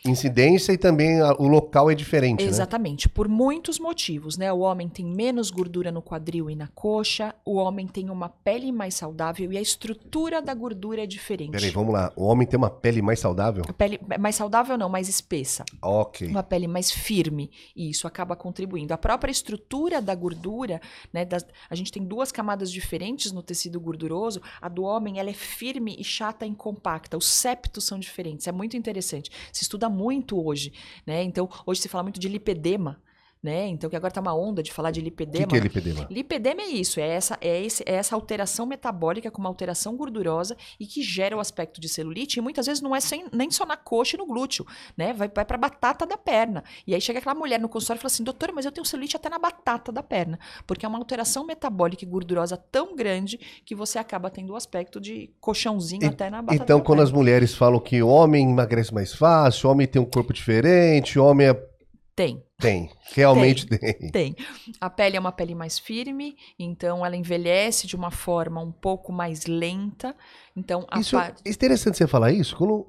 incidência 0.03 0.73
e 0.73 0.77
também 0.77 1.21
a, 1.21 1.33
o 1.33 1.47
local 1.47 1.89
é 1.91 1.95
diferente. 1.95 2.43
Né? 2.43 2.49
Exatamente, 2.49 3.07
né? 3.07 3.11
por 3.13 3.27
muitos 3.27 3.79
motivos, 3.79 4.37
né? 4.37 4.51
O 4.51 4.59
homem 4.59 4.89
tem 4.89 5.05
menos 5.05 5.51
gordura 5.51 5.91
no 5.91 6.01
quadril 6.01 6.49
e 6.49 6.55
na 6.55 6.67
coxa, 6.67 7.35
o 7.45 7.55
homem 7.55 7.87
tem 7.87 8.09
uma 8.09 8.29
pele 8.29 8.71
mais 8.71 8.95
saudável 8.95 9.51
e 9.51 9.57
a 9.57 9.61
estrutura 9.61 10.41
da 10.41 10.53
gordura 10.53 11.03
é 11.03 11.05
diferente. 11.05 11.51
Peraí, 11.51 11.69
vamos 11.69 11.93
lá. 11.93 12.11
O 12.15 12.25
homem 12.25 12.47
tem 12.47 12.57
uma 12.57 12.69
pele 12.69 13.01
mais 13.01 13.19
saudável? 13.19 13.63
A 13.67 13.73
pele 13.73 13.99
mais 14.19 14.35
saudável 14.35 14.77
não, 14.77 14.89
mais 14.89 15.07
espessa. 15.07 15.63
Ok. 15.81 16.27
Uma 16.27 16.43
pele 16.43 16.67
mais 16.67 16.91
firme 16.91 17.51
e 17.75 17.89
isso 17.89 18.07
acaba 18.07 18.35
contribuindo. 18.35 18.93
A 18.93 18.97
própria 18.97 19.31
estrutura 19.31 20.01
da 20.01 20.15
gordura, 20.15 20.81
né? 21.13 21.25
Das, 21.25 21.45
a 21.69 21.75
gente 21.75 21.91
tem 21.91 22.03
duas 22.03 22.31
camadas 22.31 22.71
diferentes 22.71 23.31
no 23.31 23.43
tecido 23.43 23.79
gorduroso. 23.79 24.41
A 24.59 24.67
do 24.67 24.83
homem 24.83 25.19
ela 25.19 25.29
é 25.29 25.33
firme 25.33 25.95
e 25.99 26.03
chata 26.03 26.45
e 26.45 26.55
compacta. 26.55 27.17
Os 27.17 27.27
septos 27.27 27.83
são 27.83 27.99
diferentes. 27.99 28.47
É 28.47 28.51
muito 28.51 28.75
interessante. 28.75 29.29
Se 29.53 29.63
estuda 29.63 29.90
muito 29.91 30.43
hoje, 30.43 30.73
né? 31.05 31.21
Então, 31.23 31.49
hoje 31.65 31.81
se 31.81 31.89
fala 31.89 32.03
muito 32.03 32.19
de 32.19 32.27
lipedema, 32.27 33.01
né? 33.43 33.67
Então, 33.67 33.89
que 33.89 33.95
agora 33.95 34.11
está 34.11 34.21
uma 34.21 34.35
onda 34.35 34.61
de 34.61 34.71
falar 34.71 34.91
de 34.91 35.01
lipedema. 35.01 35.45
O 35.45 35.47
que, 35.47 35.55
que, 35.55 35.57
é 35.57 35.63
lipedema? 35.63 36.07
Lipedema 36.11 36.61
é 36.61 36.67
isso, 36.67 36.99
é 36.99 37.07
essa, 37.07 37.37
é, 37.41 37.59
esse, 37.61 37.83
é 37.87 37.93
essa 37.95 38.15
alteração 38.15 38.67
metabólica 38.67 39.31
com 39.31 39.39
uma 39.39 39.49
alteração 39.49 39.97
gordurosa 39.97 40.55
e 40.79 40.85
que 40.85 41.01
gera 41.01 41.35
o 41.35 41.39
aspecto 41.39 41.81
de 41.81 41.89
celulite. 41.89 42.37
E 42.37 42.41
muitas 42.41 42.67
vezes 42.67 42.81
não 42.81 42.95
é 42.95 42.99
sem, 42.99 43.25
nem 43.33 43.49
só 43.49 43.65
na 43.65 43.75
coxa 43.75 44.15
e 44.15 44.19
no 44.19 44.27
glúteo, 44.27 44.65
né? 44.95 45.11
Vai, 45.13 45.27
vai 45.27 45.43
para 45.43 45.55
a 45.55 45.59
batata 45.59 46.05
da 46.05 46.17
perna. 46.17 46.63
E 46.85 46.93
aí 46.93 47.01
chega 47.01 47.17
aquela 47.17 47.33
mulher 47.33 47.59
no 47.59 47.67
consultório 47.67 47.99
e 47.99 48.01
fala 48.01 48.11
assim: 48.11 48.23
doutora, 48.23 48.51
mas 48.53 48.65
eu 48.65 48.71
tenho 48.71 48.85
celulite 48.85 49.15
até 49.15 49.27
na 49.27 49.39
batata 49.39 49.91
da 49.91 50.03
perna. 50.03 50.39
Porque 50.67 50.85
é 50.85 50.89
uma 50.89 50.99
alteração 50.99 51.43
metabólica 51.43 52.05
e 52.05 52.07
gordurosa 52.07 52.55
tão 52.55 52.95
grande 52.95 53.39
que 53.65 53.73
você 53.73 53.97
acaba 53.97 54.29
tendo 54.29 54.53
o 54.53 54.55
aspecto 54.55 55.01
de 55.01 55.33
colchãozinho 55.39 56.03
e, 56.03 56.05
até 56.05 56.29
na 56.29 56.43
batata 56.43 56.63
Então, 56.63 56.77
da 56.77 56.85
quando 56.85 56.99
perna. 56.99 57.09
as 57.09 57.11
mulheres 57.11 57.55
falam 57.55 57.79
que 57.79 58.03
homem 58.03 58.51
emagrece 58.51 58.93
mais 58.93 59.11
fácil, 59.13 59.69
homem 59.69 59.87
tem 59.87 59.99
um 59.99 60.05
corpo 60.05 60.31
diferente, 60.31 61.17
homem 61.17 61.47
é 61.47 61.71
tem. 62.15 62.43
Tem, 62.61 62.89
realmente 63.13 63.65
tem. 63.65 63.79
tem. 63.79 64.11
Tem. 64.11 64.35
A 64.79 64.89
pele 64.89 65.17
é 65.17 65.19
uma 65.19 65.31
pele 65.31 65.55
mais 65.55 65.79
firme, 65.79 66.35
então 66.57 67.05
ela 67.05 67.15
envelhece 67.15 67.87
de 67.87 67.95
uma 67.95 68.11
forma 68.11 68.61
um 68.61 68.71
pouco 68.71 69.11
mais 69.11 69.45
lenta. 69.45 70.15
Então, 70.55 70.85
a 70.89 70.99
isso 70.99 71.17
é 71.17 71.33
interessante 71.45 71.97
você 71.97 72.07
falar 72.07 72.31
isso. 72.31 72.55
Quando 72.55 72.87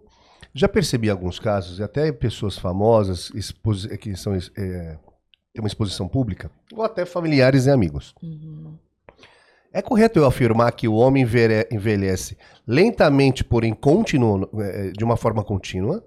já 0.54 0.68
percebi 0.68 1.08
alguns 1.08 1.38
casos, 1.38 1.78
e 1.78 1.82
até 1.82 2.12
pessoas 2.12 2.58
famosas 2.58 3.30
que 4.00 4.14
são 4.14 4.34
é, 4.34 4.38
têm 5.52 5.60
uma 5.60 5.68
exposição 5.68 6.06
pública, 6.06 6.50
ou 6.72 6.82
até 6.82 7.04
familiares 7.04 7.66
e 7.66 7.70
amigos. 7.70 8.14
Uhum. 8.22 8.76
É 9.72 9.80
correto 9.80 10.18
eu 10.18 10.26
afirmar 10.26 10.70
que 10.72 10.86
o 10.86 10.94
homem 10.94 11.26
envelhece 11.70 12.36
lentamente, 12.66 13.42
porém 13.42 13.72
continuo, 13.72 14.46
é, 14.60 14.90
de 14.90 15.02
uma 15.02 15.16
forma 15.16 15.42
contínua? 15.42 16.04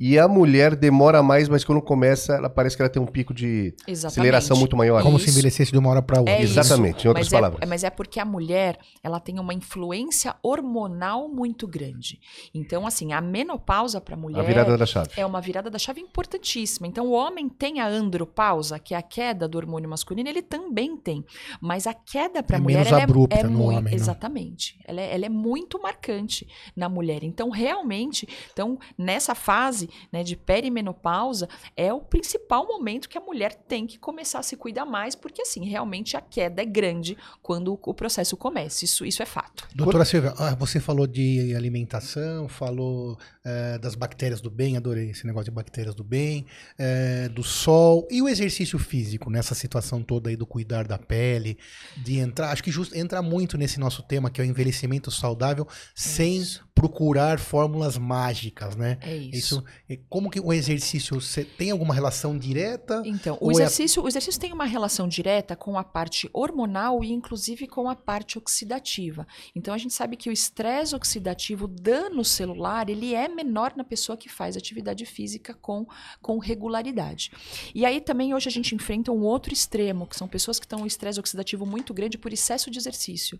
E 0.00 0.18
a 0.18 0.26
mulher 0.26 0.74
demora 0.74 1.22
mais, 1.22 1.48
mas 1.48 1.64
quando 1.64 1.80
começa, 1.80 2.34
ela 2.34 2.50
parece 2.50 2.74
que 2.74 2.82
ela 2.82 2.88
tem 2.88 3.00
um 3.00 3.06
pico 3.06 3.32
de 3.32 3.72
Exatamente. 3.86 4.06
aceleração 4.06 4.56
muito 4.56 4.76
maior. 4.76 5.00
Como 5.02 5.16
isso. 5.18 5.26
se 5.26 5.30
envelhecesse 5.30 5.70
de 5.70 5.78
uma 5.78 5.88
hora 5.90 6.02
para 6.02 6.18
outra. 6.18 6.34
É 6.34 6.42
Exatamente, 6.42 7.04
em 7.04 7.08
outras 7.08 7.26
mas 7.26 7.32
palavras. 7.32 7.62
É, 7.62 7.66
mas 7.66 7.84
é 7.84 7.90
porque 7.90 8.18
a 8.18 8.24
mulher, 8.24 8.76
ela 9.04 9.20
tem 9.20 9.38
uma 9.38 9.54
influência 9.54 10.34
hormonal 10.42 11.28
muito 11.28 11.68
grande. 11.68 12.20
Então, 12.52 12.88
assim, 12.88 13.12
a 13.12 13.20
menopausa 13.20 14.00
para 14.00 14.16
a 14.16 14.18
mulher... 14.18 14.40
A 14.40 14.42
virada 14.42 14.76
da 14.76 14.84
chave. 14.84 15.10
É 15.16 15.24
uma 15.24 15.40
virada 15.40 15.70
da 15.70 15.78
chave 15.78 16.00
importantíssima. 16.00 16.88
Então, 16.88 17.06
o 17.06 17.12
homem 17.12 17.48
tem 17.48 17.80
a 17.80 17.86
andropausa, 17.86 18.80
que 18.80 18.94
é 18.94 18.98
a 18.98 19.02
queda 19.02 19.46
do 19.46 19.56
hormônio 19.56 19.88
masculino, 19.88 20.28
ele 20.28 20.42
também 20.42 20.96
tem. 20.96 21.24
Mas 21.60 21.86
a 21.86 21.94
queda 21.94 22.42
para 22.42 22.56
a 22.56 22.58
é 22.58 22.62
mulher... 22.62 22.84
Menos 22.84 22.92
abrupta 22.92 23.36
é, 23.36 23.40
é 23.40 23.42
no 23.44 23.50
muito, 23.50 23.78
homem, 23.78 23.94
Exatamente. 23.94 24.76
Ela 24.84 25.00
é, 25.00 25.14
ela 25.14 25.26
é 25.26 25.28
muito 25.28 25.80
marcante 25.80 26.48
na 26.74 26.88
mulher. 26.88 27.22
Então, 27.22 27.48
realmente, 27.48 28.28
então, 28.52 28.76
nessa 28.98 29.36
fase 29.36 29.83
né, 30.12 30.22
de 30.22 30.36
perimenopausa, 30.36 31.48
é 31.76 31.92
o 31.92 32.00
principal 32.00 32.66
momento 32.66 33.08
que 33.08 33.18
a 33.18 33.20
mulher 33.20 33.54
tem 33.54 33.86
que 33.86 33.98
começar 33.98 34.38
a 34.38 34.42
se 34.42 34.56
cuidar 34.56 34.84
mais, 34.84 35.14
porque 35.14 35.42
assim, 35.42 35.64
realmente 35.64 36.16
a 36.16 36.20
queda 36.20 36.62
é 36.62 36.64
grande 36.64 37.16
quando 37.42 37.78
o 37.82 37.94
processo 37.94 38.36
começa. 38.36 38.84
Isso, 38.84 39.04
isso 39.04 39.22
é 39.22 39.26
fato. 39.26 39.66
Doutora 39.74 40.04
Silvia, 40.04 40.34
ah, 40.38 40.54
você 40.54 40.80
falou 40.80 41.06
de 41.06 41.54
alimentação, 41.54 42.48
falou 42.48 43.18
é, 43.44 43.78
das 43.78 43.94
bactérias 43.94 44.40
do 44.40 44.50
bem, 44.50 44.76
adorei 44.76 45.10
esse 45.10 45.26
negócio 45.26 45.46
de 45.46 45.50
bactérias 45.50 45.94
do 45.94 46.04
bem, 46.04 46.46
é, 46.78 47.28
do 47.28 47.42
sol 47.42 48.06
e 48.10 48.22
o 48.22 48.28
exercício 48.28 48.78
físico 48.78 49.30
nessa 49.30 49.54
situação 49.54 50.02
toda 50.02 50.30
aí 50.30 50.36
do 50.36 50.46
cuidar 50.46 50.86
da 50.86 50.98
pele, 50.98 51.58
de 51.96 52.18
entrar, 52.18 52.50
acho 52.50 52.62
que 52.62 52.70
just, 52.70 52.94
entra 52.94 53.22
muito 53.22 53.56
nesse 53.56 53.78
nosso 53.78 54.02
tema 54.02 54.30
que 54.30 54.40
é 54.40 54.44
o 54.44 54.46
envelhecimento 54.46 55.10
saudável, 55.10 55.66
é 55.70 55.74
sem 55.94 56.38
isso. 56.38 56.66
procurar 56.74 57.38
fórmulas 57.38 57.98
mágicas, 57.98 58.76
né? 58.76 58.98
É 59.02 59.16
isso. 59.16 59.36
isso 59.36 59.64
como 60.08 60.30
que 60.30 60.40
o 60.40 60.52
exercício 60.52 61.18
tem 61.56 61.70
alguma 61.70 61.94
relação 61.94 62.38
direta? 62.38 63.02
Então, 63.04 63.36
o 63.40 63.50
exercício, 63.50 64.00
é... 64.00 64.04
o 64.04 64.08
exercício 64.08 64.40
tem 64.40 64.52
uma 64.52 64.64
relação 64.64 65.06
direta 65.08 65.56
com 65.56 65.78
a 65.78 65.84
parte 65.84 66.28
hormonal 66.32 67.02
e 67.02 67.12
inclusive 67.12 67.66
com 67.66 67.88
a 67.88 67.96
parte 67.96 68.38
oxidativa. 68.38 69.26
Então 69.54 69.74
a 69.74 69.78
gente 69.78 69.94
sabe 69.94 70.16
que 70.16 70.28
o 70.28 70.32
estresse 70.32 70.94
oxidativo, 70.94 71.64
o 71.64 71.68
dano 71.68 72.24
celular, 72.24 72.88
ele 72.88 73.14
é 73.14 73.28
menor 73.28 73.74
na 73.76 73.84
pessoa 73.84 74.16
que 74.16 74.28
faz 74.28 74.56
atividade 74.56 75.04
física 75.06 75.54
com, 75.54 75.86
com 76.20 76.38
regularidade. 76.38 77.30
E 77.74 77.84
aí 77.84 78.00
também 78.00 78.34
hoje 78.34 78.48
a 78.48 78.52
gente 78.52 78.74
enfrenta 78.74 79.12
um 79.12 79.22
outro 79.22 79.52
extremo, 79.52 80.06
que 80.06 80.16
são 80.16 80.28
pessoas 80.28 80.58
que 80.58 80.66
estão 80.66 80.80
um 80.82 80.86
estresse 80.86 81.20
oxidativo 81.20 81.66
muito 81.66 81.92
grande 81.92 82.18
por 82.18 82.32
excesso 82.32 82.70
de 82.70 82.78
exercício, 82.78 83.38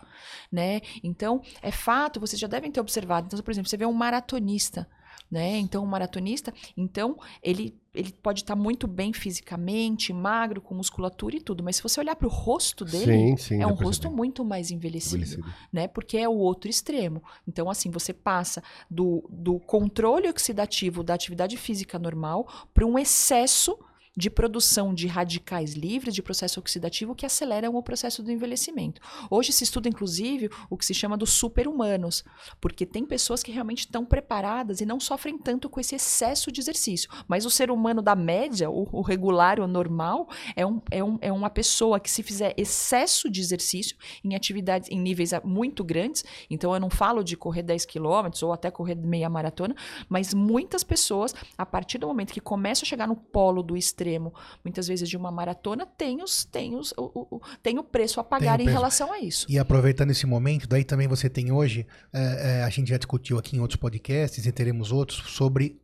né? 0.51 0.81
Então, 1.03 1.43
é 1.63 1.71
fato, 1.71 2.21
vocês 2.21 2.41
já 2.41 2.47
devem 2.47 2.71
ter 2.71 2.81
observado. 2.81 3.27
Então, 3.27 3.41
por 3.41 3.51
exemplo, 3.51 3.69
você 3.69 3.77
vê 3.77 3.87
um 3.87 3.93
maratonista, 3.93 4.89
né? 5.35 5.59
Então, 5.59 5.83
um 5.83 5.87
maratonista, 5.87 6.55
então 6.77 7.19
ele 7.43 7.77
ele 7.93 8.13
pode 8.13 8.41
estar 8.41 8.57
muito 8.57 8.89
bem 8.89 9.13
fisicamente, 9.13 10.13
magro, 10.13 10.61
com 10.61 10.75
musculatura 10.75 11.37
e 11.37 11.41
tudo, 11.41 11.63
mas 11.63 11.77
se 11.77 11.83
você 11.83 12.01
olhar 12.01 12.17
para 12.17 12.27
o 12.27 12.31
rosto 12.31 12.85
dele, 12.85 13.05
sim, 13.05 13.37
sim, 13.37 13.63
é 13.63 13.67
um 13.69 13.75
rosto 13.75 14.11
muito 14.11 14.45
mais 14.45 14.73
envelhecido, 14.73 15.23
envelhecido, 15.23 15.47
né? 15.73 15.87
Porque 15.87 16.19
é 16.19 16.29
o 16.29 16.35
outro 16.35 16.69
extremo. 16.69 17.23
Então, 17.47 17.71
assim, 17.71 17.91
você 17.91 18.13
passa 18.13 18.65
do, 18.91 19.25
do 19.31 19.61
controle 19.61 20.29
oxidativo 20.29 21.05
da 21.05 21.15
atividade 21.15 21.57
física 21.57 21.97
normal 21.97 22.49
para 22.75 22.85
um 22.85 22.99
excesso 22.99 23.79
de 24.17 24.31
produção 24.31 24.95
de 24.95 25.07
radicais 25.07 25.75
livres 25.75 26.15
de 26.15 26.23
processo 26.23 26.61
oxidativo 26.61 27.15
que 27.15 27.27
aceleram 27.27 27.75
o 27.75 27.83
processo 27.83 28.23
do 28.23 28.31
envelhecimento. 28.31 29.01
Hoje 29.29 29.53
se 29.53 29.65
estuda, 29.65 29.89
inclusive, 29.89 30.51
o 30.71 30.77
que 30.77 30.87
se 30.87 30.95
chama 30.95 31.17
dos 31.17 31.31
super-humanos, 31.31 32.25
porque 32.61 32.87
tem 32.87 33.05
pessoas 33.05 33.43
que 33.43 33.51
realmente 33.51 33.81
estão 33.81 34.05
preparadas 34.05 34.81
e 34.81 34.87
não 34.87 35.01
sofrem 35.01 35.37
tanto 35.37 35.69
com 35.69 35.81
esse 35.81 35.97
excesso 35.97 36.53
de 36.53 36.61
exercício. 36.61 37.11
Mas 37.27 37.45
o 37.45 37.51
ser 37.51 37.71
humano 37.71 38.01
da 38.01 38.15
média, 38.15 38.71
o, 38.71 38.89
o 38.93 39.03
regular, 39.03 39.59
o 39.59 39.67
normal, 39.67 40.29
é, 40.55 40.65
um, 40.65 40.81
é, 40.91 41.03
um, 41.03 41.19
é 41.21 41.33
uma 41.33 41.51
pessoa 41.51 41.99
que 41.99 42.11
se 42.11 42.23
fizer 42.23 42.55
excesso 42.57 43.29
de 43.29 43.41
exercício 43.41 43.97
em 44.23 44.35
atividades, 44.35 44.89
em 44.91 44.99
níveis 44.99 45.33
muito 45.43 45.83
grandes, 45.83 46.25
então 46.49 46.73
eu 46.73 46.79
não 46.79 46.91
falo 46.91 47.25
de 47.25 47.37
correr 47.37 47.63
10 47.63 47.85
quilômetros 47.87 48.43
ou 48.43 48.53
até 48.53 48.71
correr 48.71 48.95
meia 48.95 49.29
maratona, 49.29 49.75
mas 50.09 50.33
muitas 50.33 50.85
pessoas, 50.85 51.35
a 51.59 51.67
partir 51.67 51.99
do 51.99 52.07
momento 52.07 52.33
que 52.33 52.41
começam 52.41 52.85
a 52.85 52.89
chegar 52.89 53.09
no 53.09 53.17
polo 53.17 53.63
do 53.63 53.77
estresse, 53.77 54.04
extremo, 54.05 54.35
muitas 54.63 54.87
vezes 54.87 55.09
de 55.09 55.17
uma 55.17 55.31
maratona, 55.31 55.87
tem, 55.87 56.23
os, 56.23 56.45
tem, 56.45 56.77
os, 56.77 56.93
o, 56.93 57.37
o, 57.37 57.41
tem 57.63 57.79
o 57.79 57.85
preço 57.85 58.21
a 58.21 58.25
pagar 58.25 58.61
em 58.61 58.69
relação 58.69 59.13
a 59.13 59.19
isso. 59.19 59.47
E 59.49 59.59
aproveitando 59.59 60.11
esse 60.11 60.27
momento, 60.27 60.69
daí 60.69 60.85
também 60.85 61.09
você 61.09 61.29
tem 61.29 61.51
hoje, 61.51 61.87
é, 62.13 62.61
é, 62.61 62.63
a 62.65 62.69
gente 62.69 62.91
já 62.91 62.99
discutiu 62.99 63.39
aqui 63.39 63.57
em 63.57 63.61
outros 63.61 63.81
podcasts 63.81 64.45
e 64.45 64.53
teremos 64.53 64.93
outros, 64.93 65.31
sobre 65.31 65.81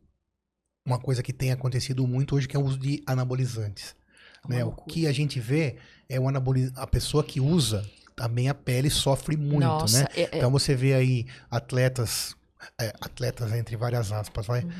uma 0.85 0.99
coisa 0.99 1.23
que 1.23 1.33
tem 1.33 1.51
acontecido 1.51 2.05
muito 2.07 2.35
hoje, 2.35 2.47
que 2.47 2.55
é 2.55 2.59
o 2.59 2.63
uso 2.63 2.77
de 2.77 3.03
anabolizantes. 3.07 3.95
Né? 4.47 4.63
O 4.63 4.71
que 4.71 5.05
a 5.05 5.11
gente 5.11 5.39
vê 5.39 5.77
é 6.09 6.19
o 6.19 6.27
anaboliz... 6.27 6.71
a 6.75 6.87
pessoa 6.87 7.23
que 7.23 7.39
usa 7.39 7.87
também 8.15 8.49
a 8.49 8.53
pele 8.53 8.89
sofre 8.89 9.37
muito, 9.37 9.63
Nossa, 9.63 9.99
né? 9.99 10.07
É, 10.15 10.21
é... 10.21 10.29
Então 10.37 10.51
você 10.51 10.75
vê 10.75 10.93
aí 10.95 11.27
atletas, 11.49 12.35
é, 12.79 12.91
atletas 12.99 13.51
entre 13.53 13.75
várias 13.75 14.11
aspas, 14.11 14.47
vai, 14.47 14.63
uhum 14.63 14.71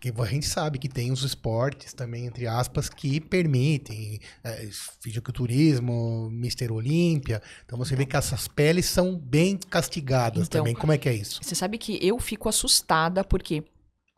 Porque 0.00 0.18
a 0.18 0.24
gente 0.24 0.46
sabe 0.46 0.78
que 0.78 0.88
tem 0.88 1.12
os 1.12 1.22
esportes 1.22 1.92
também, 1.92 2.24
entre 2.24 2.46
aspas, 2.46 2.88
que 2.88 3.20
permitem 3.20 4.18
é, 4.42 4.66
fisiculturismo, 4.98 6.30
Mister 6.30 6.72
Olímpia. 6.72 7.42
Então 7.66 7.76
você 7.76 7.94
vê 7.94 8.06
que 8.06 8.16
essas 8.16 8.48
peles 8.48 8.86
são 8.86 9.14
bem 9.14 9.58
castigadas 9.58 10.46
então, 10.46 10.60
também. 10.60 10.74
Como 10.74 10.90
é 10.90 10.96
que 10.96 11.06
é 11.06 11.12
isso? 11.12 11.40
Você 11.42 11.54
sabe 11.54 11.76
que 11.76 11.98
eu 12.00 12.18
fico 12.18 12.48
assustada 12.48 13.22
porque 13.22 13.62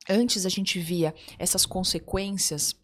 antes 0.08 0.46
a 0.46 0.48
gente 0.48 0.78
via 0.78 1.12
essas 1.36 1.66
consequências 1.66 2.76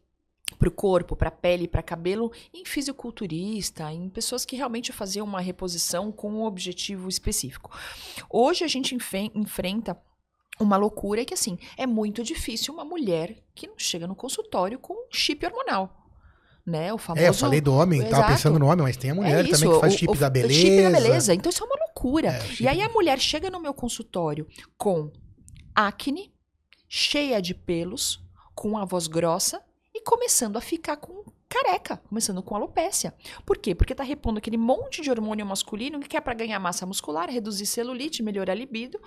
para 0.58 0.68
o 0.68 0.72
corpo, 0.72 1.14
para 1.14 1.28
a 1.28 1.32
pele, 1.32 1.68
para 1.68 1.82
cabelo, 1.82 2.32
em 2.52 2.64
fisiculturista, 2.64 3.92
em 3.92 4.08
pessoas 4.08 4.44
que 4.44 4.56
realmente 4.56 4.92
faziam 4.92 5.24
uma 5.24 5.40
reposição 5.40 6.10
com 6.10 6.32
um 6.32 6.42
objetivo 6.42 7.08
específico. 7.08 7.70
Hoje 8.28 8.64
a 8.64 8.68
gente 8.68 8.96
enfrenta 9.34 9.96
uma 10.60 10.76
loucura 10.76 11.24
que, 11.24 11.34
assim, 11.34 11.58
é 11.76 11.86
muito 11.86 12.22
difícil 12.22 12.74
uma 12.74 12.84
mulher 12.84 13.36
que 13.54 13.66
não 13.66 13.78
chega 13.78 14.06
no 14.06 14.14
consultório 14.14 14.78
com 14.78 14.94
chip 15.10 15.44
hormonal. 15.44 15.94
Né, 16.66 16.92
o 16.92 16.98
famoso... 16.98 17.24
É, 17.24 17.28
eu 17.30 17.34
falei 17.34 17.62
do 17.62 17.72
homem, 17.72 18.00
Exato. 18.00 18.14
tava 18.14 18.28
pensando 18.28 18.58
no 18.58 18.66
homem, 18.66 18.82
mas 18.82 18.96
tem 18.98 19.10
a 19.10 19.14
mulher 19.14 19.42
é 19.42 19.48
também 19.48 19.72
que 19.72 19.80
faz 19.80 19.94
chip 19.94 20.12
o, 20.12 20.14
da 20.14 20.28
beleza. 20.28 20.60
Chip 20.60 20.82
da 20.82 20.90
beleza, 20.90 21.34
então 21.34 21.48
isso 21.48 21.64
é 21.64 21.66
uma 21.66 21.76
loucura. 21.86 22.28
É, 22.28 22.42
e 22.60 22.68
aí 22.68 22.82
a 22.82 22.90
mulher 22.90 23.18
chega 23.18 23.48
no 23.48 23.58
meu 23.58 23.72
consultório 23.72 24.46
com 24.76 25.10
acne, 25.74 26.30
cheia 26.86 27.40
de 27.40 27.54
pelos, 27.54 28.22
com 28.54 28.76
a 28.76 28.84
voz 28.84 29.06
grossa 29.06 29.62
e 29.94 30.02
começando 30.02 30.58
a 30.58 30.60
ficar 30.60 30.98
com 30.98 31.24
careca, 31.48 31.96
começando 32.08 32.42
com 32.42 32.54
alopécia. 32.54 33.14
Por 33.46 33.56
quê? 33.56 33.74
Porque 33.74 33.94
tá 33.94 34.04
repondo 34.04 34.38
aquele 34.38 34.58
monte 34.58 35.00
de 35.00 35.10
hormônio 35.10 35.46
masculino 35.46 36.00
que 36.00 36.16
é 36.16 36.20
para 36.20 36.34
ganhar 36.34 36.58
massa 36.58 36.84
muscular, 36.84 37.30
reduzir 37.30 37.64
celulite, 37.64 38.22
melhorar 38.22 38.52
a 38.52 38.56
libido 38.56 39.00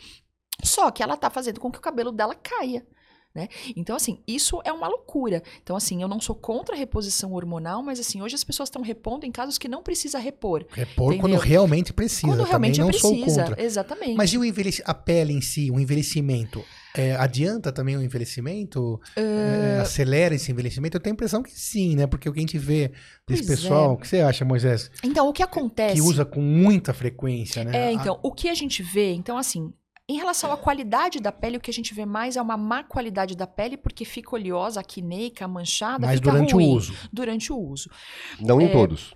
só 0.64 0.91
que 0.91 1.03
ela 1.03 1.18
tá 1.18 1.30
fazendo 1.30 1.59
com 1.59 1.72
que 1.72 1.78
o 1.78 1.82
cabelo 1.82 2.12
dela 2.12 2.36
caia. 2.36 2.86
Né? 3.34 3.47
Então, 3.78 3.95
assim, 3.95 4.20
isso 4.28 4.62
é 4.66 4.74
uma 4.74 4.89
loucura. 4.89 5.41
Então, 5.64 5.78
assim, 5.78 6.01
eu 6.01 6.07
não 6.07 6.20
sou 6.20 6.36
contra 6.36 6.76
a 6.76 6.78
reposição 6.78 7.32
hormonal, 7.32 7.82
mas, 7.82 7.97
assim, 7.97 8.22
hoje 8.22 8.36
as 8.36 8.43
pessoas 8.43 8.68
estão 8.68 8.82
repondo 8.82 9.26
em 9.26 9.32
casos 9.32 9.57
que 9.57 9.70
não 9.70 9.82
precisa 9.82 10.20
repor. 10.20 10.66
Repor 10.70 11.14
entendeu? 11.14 11.38
quando 11.38 11.41
realmente 11.41 11.93
precisa. 11.93 12.28
Quando 12.28 12.43
realmente 12.43 12.82
Também 12.82 12.91
não 12.91 12.99
precisa, 12.99 13.36
sou 13.36 13.45
contra. 13.45 13.64
exatamente. 13.64 14.16
Mas 14.16 14.34
e 14.34 14.38
o 14.38 14.43
envelhec... 14.43 14.82
a 14.86 14.93
pele 14.93 15.32
em 15.32 15.39
si, 15.39 15.72
o 15.72 15.80
envelhecimento? 15.80 16.62
É, 16.93 17.16
adianta 17.16 17.72
também 17.72 17.95
o 17.95 18.03
envelhecimento? 18.03 18.95
Uh... 19.18 19.78
É, 19.78 19.80
acelera 19.80 20.36
esse 20.36 20.51
envelhecimento? 20.51 20.97
Eu 20.97 21.01
tenho 21.01 21.14
a 21.14 21.16
impressão 21.16 21.41
que 21.41 21.57
sim, 21.57 21.95
né? 21.95 22.07
Porque 22.07 22.28
o 22.28 22.34
que 22.34 22.39
a 22.39 22.41
gente 22.41 22.57
vê 22.57 22.91
desse 23.26 23.45
pois 23.45 23.62
pessoal, 23.62 23.91
é. 23.91 23.93
o 23.93 23.97
que 23.97 24.09
você 24.09 24.20
acha, 24.20 24.43
Moisés? 24.43 24.91
Então, 25.01 25.30
o 25.30 25.32
que 25.32 25.41
acontece... 25.41 25.95
Que 25.95 26.01
usa 26.01 26.26
com 26.26 26.41
muita 26.41 26.93
frequência, 26.93 27.64
né? 27.64 27.88
É, 27.88 27.91
então, 27.93 28.16
a... 28.16 28.28
o 28.28 28.34
que 28.34 28.49
a 28.49 28.53
gente 28.53 28.84
vê, 28.84 29.14
então, 29.14 29.38
assim, 29.38 29.72
em 30.12 30.18
relação 30.18 30.51
à 30.51 30.57
qualidade 30.57 31.22
da 31.22 31.32
pele, 31.32 31.55
o 31.55 31.62
que 31.62 31.72
a 31.72 31.74
gente 31.74 31.93
vê 31.93 32.05
mais 32.05 32.36
é 32.36 32.41
uma 32.41 32.57
má 32.57 32.84
qualidade 32.84 33.34
da 33.36 33.47
pele, 33.47 33.78
porque 33.78 34.03
fica 34.03 34.36
oleosa, 34.36 34.82
acneica, 34.82 35.47
manchada, 35.47 36.05
Mas 36.05 36.20
fica 36.20 36.32
durante 36.32 36.53
ruim 36.53 36.68
o 36.68 36.76
uso. 36.76 36.93
Durante 37.14 37.53
o 37.53 37.57
uso. 37.57 37.89
Não 38.39 38.59
é, 38.59 38.66
em 38.66 38.72
todos. 38.72 39.16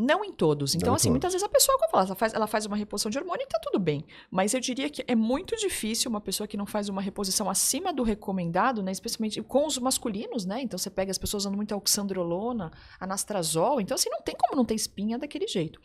Não 0.00 0.24
em 0.24 0.32
todos. 0.32 0.74
Então, 0.74 0.94
assim, 0.94 1.08
muitas 1.08 1.32
vezes 1.32 1.46
a 1.46 1.48
pessoa, 1.48 1.78
como 1.78 2.02
ela 2.02 2.14
faz, 2.16 2.34
ela 2.34 2.46
faz 2.48 2.66
uma 2.66 2.76
reposição 2.76 3.10
de 3.10 3.18
hormônio 3.18 3.44
e 3.44 3.46
tá 3.46 3.60
tudo 3.62 3.78
bem. 3.78 4.04
Mas 4.28 4.54
eu 4.54 4.60
diria 4.60 4.90
que 4.90 5.04
é 5.06 5.14
muito 5.14 5.56
difícil 5.56 6.08
uma 6.08 6.20
pessoa 6.20 6.48
que 6.48 6.56
não 6.56 6.66
faz 6.66 6.88
uma 6.88 7.00
reposição 7.00 7.48
acima 7.48 7.92
do 7.92 8.02
recomendado, 8.02 8.82
né? 8.82 8.90
Especialmente 8.90 9.40
com 9.42 9.66
os 9.66 9.78
masculinos, 9.78 10.44
né? 10.44 10.60
Então 10.60 10.76
você 10.78 10.90
pega 10.90 11.12
as 11.12 11.18
pessoas 11.18 11.44
usando 11.44 11.56
muito 11.56 11.74
oxandrolona, 11.76 12.72
anastrazol. 12.98 13.80
Então, 13.80 13.94
assim, 13.94 14.10
não 14.10 14.22
tem 14.22 14.34
como 14.36 14.56
não 14.56 14.64
ter 14.64 14.74
espinha 14.74 15.16
daquele 15.16 15.46
jeito. 15.46 15.80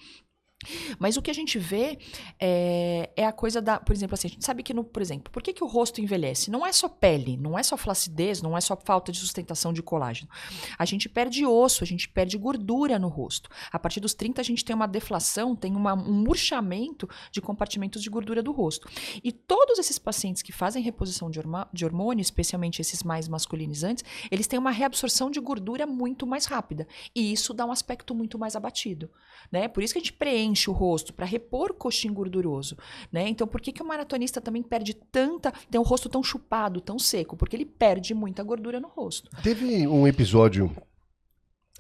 Mas 0.99 1.18
o 1.18 1.22
que 1.22 1.32
a 1.32 1.34
gente 1.34 1.57
vê 1.57 1.97
é, 2.39 3.09
é, 3.16 3.26
a 3.26 3.32
coisa 3.32 3.61
da. 3.61 3.80
Por 3.80 3.93
exemplo, 3.93 4.14
assim, 4.14 4.28
a 4.28 4.32
gente 4.32 4.45
sabe 4.45 4.64
que, 4.64 4.74
no, 4.74 4.84
por 4.84 5.01
exemplo, 5.01 5.32
por 5.32 5.41
que, 5.41 5.53
que 5.53 5.64
o 5.64 5.68
rosto 5.68 6.01
envelhece? 6.01 6.49
Não 6.51 6.66
é 6.66 6.72
só 6.72 6.88
pele, 6.88 7.38
não 7.38 7.57
é 7.57 7.64
só 7.64 7.78
flacidez, 7.78 8.41
não 8.41 8.57
é 8.57 8.61
só 8.61 8.76
falta 8.76 9.11
de 9.11 9.20
sustentação 9.20 9.74
de 9.74 9.82
colágeno. 9.82 10.30
A 10.78 10.86
gente 10.86 11.07
perde 11.09 11.45
osso, 11.45 11.84
a 11.84 11.88
gente 11.88 12.09
perde 12.09 12.38
gordura 12.38 12.97
no 12.99 13.07
rosto. 13.07 13.49
A 13.72 13.80
partir 13.80 13.99
dos 13.99 14.14
30, 14.14 14.41
a 14.41 14.43
gente 14.43 14.64
tem 14.64 14.76
uma 14.76 14.88
deflação, 14.88 15.55
tem 15.55 15.76
uma, 15.76 15.93
um 15.93 16.14
murchamento 16.14 17.07
de 17.32 17.41
compartimentos 17.41 18.01
de 18.01 18.09
gordura 18.09 18.41
do 18.41 18.51
rosto. 18.51 18.88
E 19.24 19.32
todos 19.32 19.80
esses 19.80 19.99
pacientes 19.99 20.41
que 20.41 20.51
fazem 20.51 20.84
reposição 20.84 21.30
de, 21.30 21.39
de 21.72 21.86
hormônio, 21.86 22.22
especialmente 22.22 22.82
esses 22.82 23.03
mais 23.03 23.28
masculinizantes, 23.28 24.03
eles 24.32 24.47
têm 24.47 24.59
uma 24.59 24.72
reabsorção 24.72 25.30
de 25.30 25.39
gordura 25.39 25.86
muito 25.86 26.26
mais 26.26 26.45
rápida. 26.45 26.88
E 27.16 27.32
isso 27.32 27.53
dá 27.53 27.66
um 27.66 27.72
aspecto 27.72 28.14
muito 28.16 28.38
mais 28.38 28.55
abatido. 28.55 29.09
Né? 29.51 29.68
Por 29.68 29.84
isso 29.84 29.93
que 29.93 29.99
a 29.99 30.01
gente 30.01 30.14
preenche 30.14 30.53
enche 30.54 30.70
o 30.70 30.74
rosto, 30.74 31.14
para 31.14 31.26
repor 31.26 31.74
coxim 31.74 32.14
gorduroso, 32.14 32.78
né? 33.12 33.28
Então, 33.28 33.45
por 33.45 33.60
que, 33.60 33.74
que 33.74 33.84
o 33.84 33.86
maratonista 33.86 34.39
também 34.39 34.64
perde 34.64 34.93
tanta, 34.93 35.51
tem 35.70 35.80
o 35.80 35.84
rosto 35.84 36.08
tão 36.08 36.24
chupado, 36.24 36.80
tão 36.80 36.97
seco? 36.97 37.36
Porque 37.36 37.56
ele 37.56 37.66
perde 37.66 38.14
muita 38.14 38.43
gordura 38.43 38.80
no 38.80 38.88
rosto. 38.88 39.30
Teve 39.41 39.86
um 39.88 40.08
episódio 40.08 40.72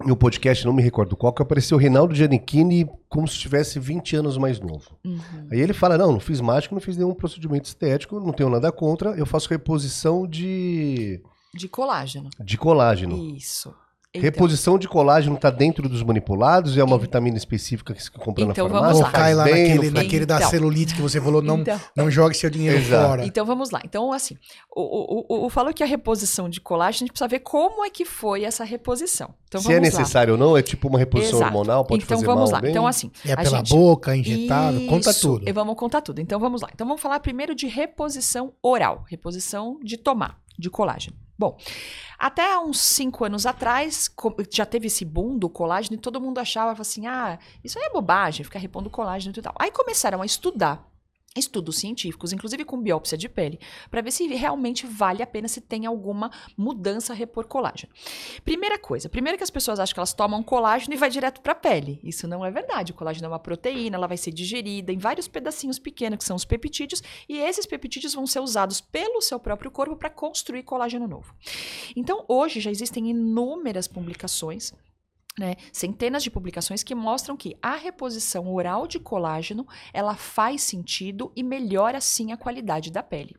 no 0.01 0.17
podcast, 0.17 0.65
não 0.65 0.73
me 0.73 0.81
recordo 0.81 1.15
qual, 1.15 1.31
que 1.31 1.41
apareceu 1.41 1.77
o 1.77 1.79
Reinaldo 1.79 2.15
Giannichini 2.15 2.89
como 3.07 3.27
se 3.27 3.37
tivesse 3.37 3.79
20 3.79 4.15
anos 4.15 4.37
mais 4.37 4.59
novo. 4.59 4.97
Uhum. 5.05 5.47
Aí 5.51 5.61
ele 5.61 5.73
fala: 5.73 5.97
Não, 5.97 6.11
não 6.11 6.19
fiz 6.19 6.41
mágica, 6.41 6.73
não 6.73 6.81
fiz 6.81 6.97
nenhum 6.97 7.13
procedimento 7.13 7.67
estético, 7.67 8.19
não 8.19 8.33
tenho 8.33 8.49
nada 8.49 8.71
contra, 8.71 9.11
eu 9.11 9.25
faço 9.25 9.49
reposição 9.49 10.27
de. 10.27 11.21
De 11.53 11.69
colágeno. 11.69 12.31
De 12.39 12.57
colágeno. 12.57 13.35
Isso. 13.35 13.73
Então, 14.15 14.21
Reposição 14.21 14.77
de 14.77 14.87
colágeno 14.87 15.35
está 15.35 15.49
dentro 15.49 15.89
dos 15.89 16.03
manipulados? 16.03 16.77
É 16.77 16.83
uma 16.83 16.99
vitamina 16.99 17.35
específica 17.35 17.95
que 17.95 18.03
se 18.03 18.11
compra 18.11 18.43
então, 18.43 18.67
na 18.67 18.73
farmácia? 18.75 19.05
Ou 19.05 19.11
cai 19.11 19.33
lá 19.33 19.43
bem, 19.43 19.69
naquele, 19.69 19.89
naquele 19.89 20.23
então, 20.25 20.39
da 20.39 20.45
celulite 20.45 20.93
que 20.93 21.01
você 21.01 21.19
falou, 21.19 21.41
não, 21.41 21.57
então, 21.57 21.81
não 21.95 22.11
jogue 22.11 22.37
seu 22.37 22.47
dinheiro 22.47 22.77
exato. 22.77 23.07
fora. 23.07 23.25
Então 23.25 23.43
vamos 23.43 23.71
lá. 23.71 23.81
Então, 23.83 24.13
assim, 24.13 24.37
o, 24.75 25.33
o, 25.33 25.45
o, 25.47 25.49
falou 25.49 25.73
que 25.73 25.81
a 25.81 25.87
reposição 25.87 26.47
de 26.47 26.61
colágeno, 26.61 26.89
a 26.89 26.99
gente 26.99 27.09
precisa 27.09 27.27
ver 27.27 27.39
como 27.39 27.83
é 27.83 27.89
que 27.89 28.05
foi 28.05 28.43
essa 28.43 28.63
reposição. 28.63 29.33
Então, 29.47 29.59
Se 29.61 29.73
é 29.73 29.79
necessário 29.79 30.37
lá. 30.37 30.39
ou 30.39 30.49
não, 30.49 30.55
é 30.55 30.61
tipo 30.61 30.87
uma 30.87 30.99
reposição 30.99 31.39
exato. 31.39 31.57
hormonal, 31.57 31.83
pode 31.83 32.03
então, 32.03 32.15
fazer 32.15 32.27
vamos 32.27 32.51
mal 32.51 32.61
lá. 32.61 32.69
Então, 32.69 32.85
assim. 32.85 33.11
É 33.25 33.35
pela 33.35 33.57
gente... 33.57 33.71
boca, 33.71 34.15
injetável, 34.15 34.79
Isso, 34.79 34.89
conta 34.89 35.11
tudo. 35.11 35.53
Vamos 35.53 35.75
contar 35.75 36.01
tudo. 36.01 36.21
Então 36.21 36.39
vamos 36.39 36.61
lá. 36.61 36.69
Então 36.71 36.85
vamos 36.85 37.01
falar 37.01 37.19
primeiro 37.19 37.55
de 37.55 37.65
reposição 37.65 38.53
oral, 38.61 39.05
reposição 39.09 39.79
de 39.83 39.97
tomar 39.97 40.37
de 40.57 40.69
colágeno. 40.69 41.22
Bom, 41.43 41.57
até 42.17 42.57
uns 42.57 42.79
cinco 42.79 43.25
anos 43.25 43.45
atrás, 43.45 44.09
já 44.49 44.65
teve 44.65 44.87
esse 44.87 45.03
boom 45.03 45.37
do 45.37 45.49
colágeno 45.49 45.97
e 45.97 45.99
todo 45.99 46.21
mundo 46.21 46.37
achava 46.37 46.81
assim: 46.81 47.05
ah, 47.05 47.37
isso 47.61 47.77
aí 47.77 47.83
é 47.83 47.89
bobagem, 47.89 48.45
ficar 48.45 48.59
repondo 48.59 48.89
colágeno 48.89 49.35
e 49.37 49.41
tal. 49.41 49.53
Aí 49.59 49.69
começaram 49.69 50.21
a 50.21 50.25
estudar 50.25 50.92
estudos 51.35 51.77
científicos, 51.77 52.31
inclusive 52.31 52.63
com 52.63 52.81
biópsia 52.81 53.17
de 53.17 53.27
pele, 53.27 53.59
para 53.89 54.01
ver 54.01 54.11
se 54.11 54.27
realmente 54.27 54.85
vale 54.85 55.23
a 55.23 55.27
pena 55.27 55.47
se 55.47 55.61
tem 55.61 55.85
alguma 55.85 56.31
mudança 56.55 57.13
repor 57.13 57.47
colágeno. 57.47 57.91
Primeira 58.43 58.77
coisa, 58.77 59.09
primeiro 59.09 59.37
que 59.37 59.43
as 59.43 59.49
pessoas 59.49 59.79
acham 59.79 59.93
que 59.93 59.99
elas 59.99 60.13
tomam 60.13 60.43
colágeno 60.43 60.93
e 60.93 60.97
vai 60.97 61.09
direto 61.09 61.41
para 61.41 61.53
a 61.53 61.55
pele. 61.55 61.99
Isso 62.03 62.27
não 62.27 62.45
é 62.45 62.51
verdade. 62.51 62.91
O 62.91 62.95
colágeno 62.95 63.25
é 63.25 63.29
uma 63.29 63.39
proteína, 63.39 63.97
ela 63.97 64.07
vai 64.07 64.17
ser 64.17 64.31
digerida 64.31 64.91
em 64.91 64.97
vários 64.97 65.27
pedacinhos 65.27 65.79
pequenos 65.79 66.19
que 66.19 66.25
são 66.25 66.35
os 66.35 66.45
peptídeos 66.45 67.01
e 67.27 67.39
esses 67.39 67.65
peptídeos 67.65 68.13
vão 68.13 68.27
ser 68.27 68.39
usados 68.39 68.79
pelo 68.79 69.21
seu 69.21 69.39
próprio 69.39 69.71
corpo 69.71 69.95
para 69.95 70.09
construir 70.09 70.63
colágeno 70.63 71.07
novo. 71.07 71.33
Então, 71.95 72.23
hoje 72.27 72.59
já 72.59 72.69
existem 72.69 73.09
inúmeras 73.09 73.87
publicações 73.87 74.71
né, 75.37 75.55
centenas 75.71 76.23
de 76.23 76.29
publicações 76.29 76.83
que 76.83 76.93
mostram 76.93 77.35
que 77.35 77.57
a 77.61 77.75
reposição 77.75 78.53
oral 78.53 78.85
de 78.85 78.99
colágeno 78.99 79.67
ela 79.91 80.15
faz 80.15 80.61
sentido 80.61 81.31
e 81.35 81.41
melhora 81.41 81.99
sim 81.99 82.31
a 82.31 82.37
qualidade 82.37 82.91
da 82.91 83.01
pele. 83.01 83.35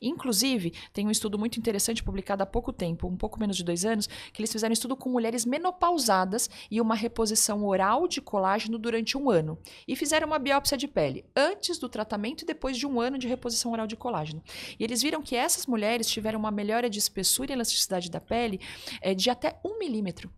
Inclusive, 0.00 0.72
tem 0.92 1.06
um 1.06 1.10
estudo 1.10 1.38
muito 1.38 1.58
interessante 1.58 2.02
publicado 2.02 2.42
há 2.42 2.46
pouco 2.46 2.72
tempo, 2.72 3.06
um 3.06 3.16
pouco 3.16 3.38
menos 3.38 3.56
de 3.56 3.64
dois 3.64 3.84
anos, 3.84 4.06
que 4.32 4.40
eles 4.40 4.52
fizeram 4.52 4.72
um 4.72 4.74
estudo 4.74 4.96
com 4.96 5.10
mulheres 5.10 5.44
menopausadas 5.44 6.48
e 6.70 6.80
uma 6.80 6.94
reposição 6.94 7.64
oral 7.64 8.08
de 8.08 8.20
colágeno 8.20 8.78
durante 8.78 9.16
um 9.18 9.30
ano. 9.30 9.58
E 9.86 9.94
fizeram 9.94 10.26
uma 10.26 10.38
biópsia 10.38 10.78
de 10.78 10.88
pele 10.88 11.26
antes 11.36 11.78
do 11.78 11.88
tratamento 11.88 12.42
e 12.42 12.46
depois 12.46 12.76
de 12.76 12.86
um 12.86 13.00
ano 13.00 13.18
de 13.18 13.28
reposição 13.28 13.72
oral 13.72 13.86
de 13.86 13.96
colágeno. 13.96 14.42
E 14.78 14.84
eles 14.84 15.02
viram 15.02 15.22
que 15.22 15.36
essas 15.36 15.66
mulheres 15.66 16.08
tiveram 16.08 16.38
uma 16.38 16.50
melhora 16.50 16.88
de 16.88 16.98
espessura 16.98 17.52
e 17.52 17.54
elasticidade 17.54 18.10
da 18.10 18.20
pele 18.20 18.60
é, 19.00 19.14
de 19.14 19.28
até 19.28 19.58
um 19.64 19.78
milímetro 19.78 20.30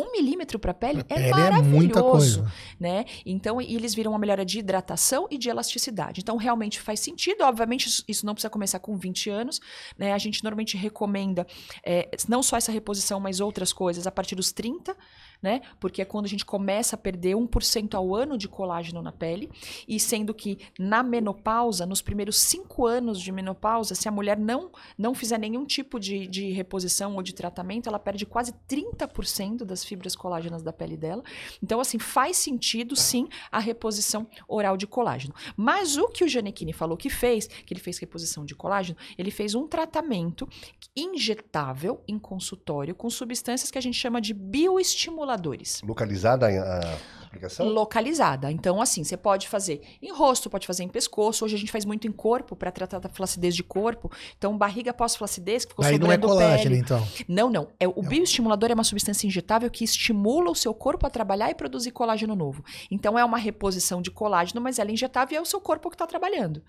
um 0.00 0.12
milímetro 0.12 0.58
para 0.58 0.70
a 0.72 0.74
pele 0.74 1.00
é 1.08 1.14
pele 1.14 1.30
maravilhoso, 1.30 1.68
é 1.68 1.78
muita 1.78 2.02
coisa. 2.02 2.52
né? 2.78 3.04
Então 3.24 3.60
eles 3.60 3.94
viram 3.94 4.12
uma 4.12 4.18
melhora 4.18 4.44
de 4.44 4.58
hidratação 4.58 5.26
e 5.30 5.38
de 5.38 5.48
elasticidade. 5.48 6.20
Então 6.20 6.36
realmente 6.36 6.80
faz 6.80 7.00
sentido. 7.00 7.42
Obviamente 7.42 8.04
isso 8.08 8.26
não 8.26 8.34
precisa 8.34 8.50
começar 8.50 8.78
com 8.78 8.96
20 8.96 9.30
anos, 9.30 9.60
né? 9.98 10.12
A 10.12 10.18
gente 10.18 10.42
normalmente 10.42 10.76
recomenda 10.76 11.46
é, 11.84 12.08
não 12.28 12.42
só 12.42 12.56
essa 12.56 12.72
reposição, 12.72 13.20
mas 13.20 13.40
outras 13.40 13.72
coisas 13.72 14.06
a 14.06 14.10
partir 14.10 14.34
dos 14.34 14.52
30 14.52 14.96
né? 15.42 15.62
Porque 15.78 16.02
é 16.02 16.04
quando 16.04 16.26
a 16.26 16.28
gente 16.28 16.44
começa 16.44 16.96
a 16.96 16.98
perder 16.98 17.34
1% 17.34 17.94
ao 17.94 18.14
ano 18.14 18.36
de 18.36 18.48
colágeno 18.48 19.02
na 19.02 19.12
pele, 19.12 19.50
e 19.88 19.98
sendo 19.98 20.34
que 20.34 20.58
na 20.78 21.02
menopausa, 21.02 21.86
nos 21.86 22.02
primeiros 22.02 22.38
5 22.38 22.86
anos 22.86 23.20
de 23.20 23.32
menopausa, 23.32 23.94
se 23.94 24.08
a 24.08 24.12
mulher 24.12 24.38
não, 24.38 24.70
não 24.98 25.14
fizer 25.14 25.38
nenhum 25.38 25.64
tipo 25.64 25.98
de, 25.98 26.26
de 26.26 26.50
reposição 26.50 27.16
ou 27.16 27.22
de 27.22 27.34
tratamento, 27.34 27.88
ela 27.88 27.98
perde 27.98 28.26
quase 28.26 28.52
30% 28.68 29.64
das 29.64 29.84
fibras 29.90 30.14
colágenas 30.14 30.62
da 30.62 30.72
pele 30.72 30.96
dela. 30.96 31.22
Então, 31.60 31.80
assim, 31.80 31.98
faz 31.98 32.36
sentido 32.36 32.94
sim 32.94 33.28
a 33.50 33.58
reposição 33.58 34.24
oral 34.46 34.76
de 34.76 34.86
colágeno. 34.86 35.34
Mas 35.56 35.96
o 35.96 36.06
que 36.06 36.22
o 36.22 36.28
Janequini 36.28 36.72
falou 36.72 36.96
que 36.96 37.10
fez, 37.10 37.48
que 37.48 37.74
ele 37.74 37.80
fez 37.80 37.98
reposição 37.98 38.44
de 38.44 38.54
colágeno, 38.54 38.96
ele 39.18 39.32
fez 39.32 39.56
um 39.56 39.66
tratamento 39.66 40.48
injetável 40.96 42.02
em 42.06 42.18
consultório 42.18 42.94
com 42.94 43.10
substâncias 43.10 43.70
que 43.70 43.78
a 43.78 43.80
gente 43.80 43.98
chama 43.98 44.20
de 44.20 44.32
bioestimuladores. 44.32 45.82
Localizada 45.82 46.46
a 46.46 47.19
aplicação? 47.30 47.66
Localizada. 47.68 48.50
Então, 48.50 48.80
assim, 48.80 49.02
você 49.04 49.16
pode 49.16 49.48
fazer 49.48 49.80
em 50.02 50.12
rosto, 50.12 50.50
pode 50.50 50.66
fazer 50.66 50.82
em 50.82 50.88
pescoço. 50.88 51.44
Hoje 51.44 51.54
a 51.54 51.58
gente 51.58 51.72
faz 51.72 51.84
muito 51.84 52.06
em 52.06 52.12
corpo 52.12 52.54
para 52.54 52.70
tratar 52.70 52.98
da 52.98 53.08
flacidez 53.08 53.54
de 53.54 53.62
corpo. 53.62 54.10
Então, 54.36 54.56
barriga 54.58 54.92
pós-flacidez, 54.92 55.64
que 55.64 55.70
ficou 55.70 55.84
Aí 55.84 55.98
não 55.98 56.10
é 56.10 56.18
colágeno, 56.18 56.70
pele. 56.70 56.76
então. 56.78 57.06
Não, 57.26 57.48
não. 57.48 57.68
É, 57.78 57.86
o 57.88 58.02
bioestimulador 58.02 58.70
é 58.70 58.74
uma 58.74 58.84
substância 58.84 59.26
injetável 59.26 59.70
que 59.70 59.84
estimula 59.84 60.50
o 60.50 60.54
seu 60.54 60.74
corpo 60.74 61.06
a 61.06 61.10
trabalhar 61.10 61.50
e 61.50 61.54
produzir 61.54 61.92
colágeno 61.92 62.34
novo. 62.34 62.64
Então, 62.90 63.18
é 63.18 63.24
uma 63.24 63.38
reposição 63.38 64.02
de 64.02 64.10
colágeno, 64.10 64.60
mas 64.60 64.78
ela 64.78 64.90
é 64.90 64.92
injetável 64.92 65.34
e 65.34 65.38
é 65.38 65.40
o 65.40 65.46
seu 65.46 65.60
corpo 65.60 65.88
que 65.88 65.94
está 65.94 66.06
trabalhando. 66.06 66.62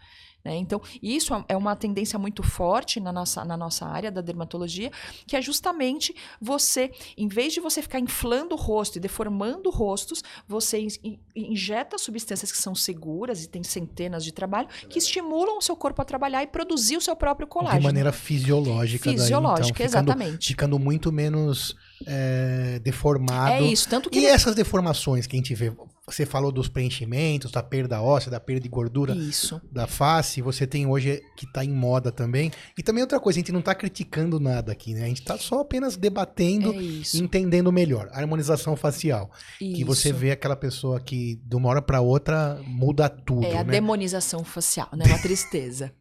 Né? 0.44 0.56
Então, 0.56 0.82
isso 1.02 1.34
é- 1.34 1.46
é 1.50 1.58
uma 1.58 1.76
tendência 1.76 2.18
muito 2.18 2.42
forte 2.44 3.00
na 3.00 3.12
nossa, 3.12 3.44
na 3.46 3.56
nossa 3.58 3.86
área 3.86 4.12
da 4.12 4.22
dermatologia, 4.22 4.92
que 5.28 5.36
é 5.36 5.42
justamente 5.42 6.16
você, 6.40 6.92
em 7.18 7.28
vez 7.28 7.54
de 7.54 7.60
você 7.60 7.82
ficar 7.82 8.00
inflando 8.00 8.56
o 8.56 8.58
rosto 8.58 8.98
e 8.98 9.00
deformando 9.00 9.70
rostos, 9.70 10.24
você 10.48 10.80
in- 10.80 10.88
in- 11.04 11.20
injeta 11.36 11.98
substâncias 11.98 12.52
que 12.52 12.58
são 12.58 12.74
seguras 12.76 13.44
e 13.44 13.48
tem 13.50 13.64
centenas 13.64 14.24
de 14.24 14.32
trabalho 14.32 14.68
que 14.90 14.98
estimulam 15.00 15.58
o 15.58 15.62
seu 15.62 15.76
corpo 15.76 16.02
a 16.02 16.06
trabalhar 16.06 16.44
e 16.44 16.48
produzir 16.48 16.98
o 16.98 17.02
seu 17.02 17.16
próprio 17.16 17.48
colágeno. 17.48 17.80
De 17.82 17.86
maneira 17.86 18.12
fisiológica. 18.12 19.06
daí, 19.06 19.18
fisiológica, 19.20 19.84
então, 19.84 19.90
ficando, 19.90 20.12
exatamente. 20.12 20.48
ficando 20.48 20.80
muito 20.80 21.12
menos 21.12 21.76
é, 22.06 22.80
deformado. 22.80 23.52
É 23.54 23.62
isso, 23.62 23.88
tanto 23.90 24.10
que 24.10 24.20
E 24.20 24.26
essas 24.26 24.56
deformações 24.56 25.28
que 25.28 25.36
a 25.36 25.40
gente 25.40 25.54
vê, 25.56 25.72
você 26.06 26.26
falou 26.26 26.52
dos 26.52 26.68
preenchimentos, 26.68 27.52
da 27.52 27.64
perda 27.64 28.02
óssea, 28.02 28.30
da 28.32 28.40
perda 28.40 28.62
de 28.62 28.70
gordura 28.70 29.14
isso. 29.16 29.62
da 29.72 29.88
face, 29.88 30.42
você 30.42 30.68
tem 30.68 30.86
hoje 30.86 31.22
que 31.38 31.52
tá 31.52 31.64
em 31.64 31.72
moda 31.72 32.12
também. 32.12 32.52
E 32.78 32.84
também 32.84 33.02
outra 33.02 33.20
coisa, 33.20 33.38
a 33.38 33.42
gente 33.42 33.52
não 33.52 33.62
tá 33.62 33.74
criticando 33.74 34.40
nada 34.40 34.72
aqui, 34.72 34.94
né? 34.94 35.06
A 35.06 35.08
gente 35.08 35.24
tá 35.24 35.38
só 35.38 35.60
apenas 35.62 35.96
debatendo 35.96 36.74
É 36.74 36.78
isso. 36.78 37.24
entendendo 37.24 37.72
melhor. 37.72 38.10
A 38.12 38.20
harmonização 38.20 38.76
facial. 38.76 39.32
Que 39.60 39.84
você 39.84 40.10
isso. 40.10 40.18
vê 40.18 40.32
aquela 40.32 40.56
pessoa 40.56 41.00
que 41.00 41.40
de 41.46 41.56
uma 41.56 41.70
hora 41.70 41.82
pra 41.82 42.02
outra 42.02 42.60
muda 42.66 43.08
tudo, 43.08 43.46
É 43.46 43.58
a 43.58 43.64
né? 43.64 43.72
demonização 43.72 44.44
facial, 44.44 44.90
né? 44.94 45.06
Uma 45.06 45.20
tristeza. 45.20 45.94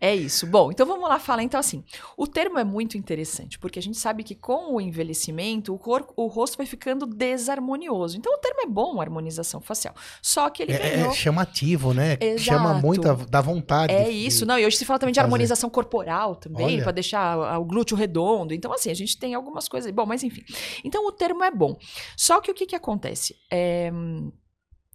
É 0.00 0.14
isso. 0.14 0.46
Bom, 0.46 0.70
então 0.70 0.86
vamos 0.86 1.08
lá 1.08 1.18
falar. 1.18 1.42
Então, 1.42 1.58
assim, 1.60 1.84
o 2.16 2.26
termo 2.26 2.58
é 2.58 2.64
muito 2.64 2.96
interessante, 2.98 3.58
porque 3.58 3.78
a 3.78 3.82
gente 3.82 3.98
sabe 3.98 4.22
que 4.24 4.34
com 4.34 4.74
o 4.74 4.80
envelhecimento, 4.80 5.74
o, 5.74 5.78
corpo, 5.78 6.12
o 6.16 6.26
rosto 6.26 6.56
vai 6.56 6.66
ficando 6.66 7.06
desarmonioso. 7.06 8.16
Então, 8.18 8.32
o 8.34 8.38
termo 8.38 8.60
é 8.62 8.66
bom, 8.66 9.00
harmonização 9.00 9.60
facial. 9.60 9.94
Só 10.20 10.48
que 10.50 10.62
ele 10.62 10.72
É, 10.72 10.76
é 10.86 10.96
ganhou. 10.96 11.12
chamativo, 11.12 11.92
né? 11.94 12.16
Exato. 12.20 12.40
Chama 12.42 12.74
muita, 12.74 13.14
dá 13.14 13.40
vontade. 13.40 13.92
É 13.92 14.04
de- 14.04 14.10
isso, 14.10 14.44
não, 14.46 14.58
e 14.58 14.66
hoje 14.66 14.76
se 14.76 14.84
fala 14.84 14.98
também 14.98 15.12
de 15.12 15.18
fazer. 15.18 15.26
harmonização 15.26 15.70
corporal 15.70 16.36
também, 16.36 16.82
para 16.82 16.92
deixar 16.92 17.58
o 17.58 17.64
glúteo 17.64 17.96
redondo. 17.96 18.54
Então, 18.54 18.72
assim, 18.72 18.90
a 18.90 18.94
gente 18.94 19.18
tem 19.18 19.34
algumas 19.34 19.68
coisas. 19.68 19.90
Bom, 19.92 20.06
mas 20.06 20.22
enfim. 20.22 20.42
Então, 20.84 21.06
o 21.06 21.12
termo 21.12 21.42
é 21.44 21.50
bom. 21.50 21.76
Só 22.16 22.40
que 22.40 22.50
o 22.50 22.54
que, 22.54 22.66
que 22.66 22.76
acontece? 22.76 23.36
É, 23.50 23.90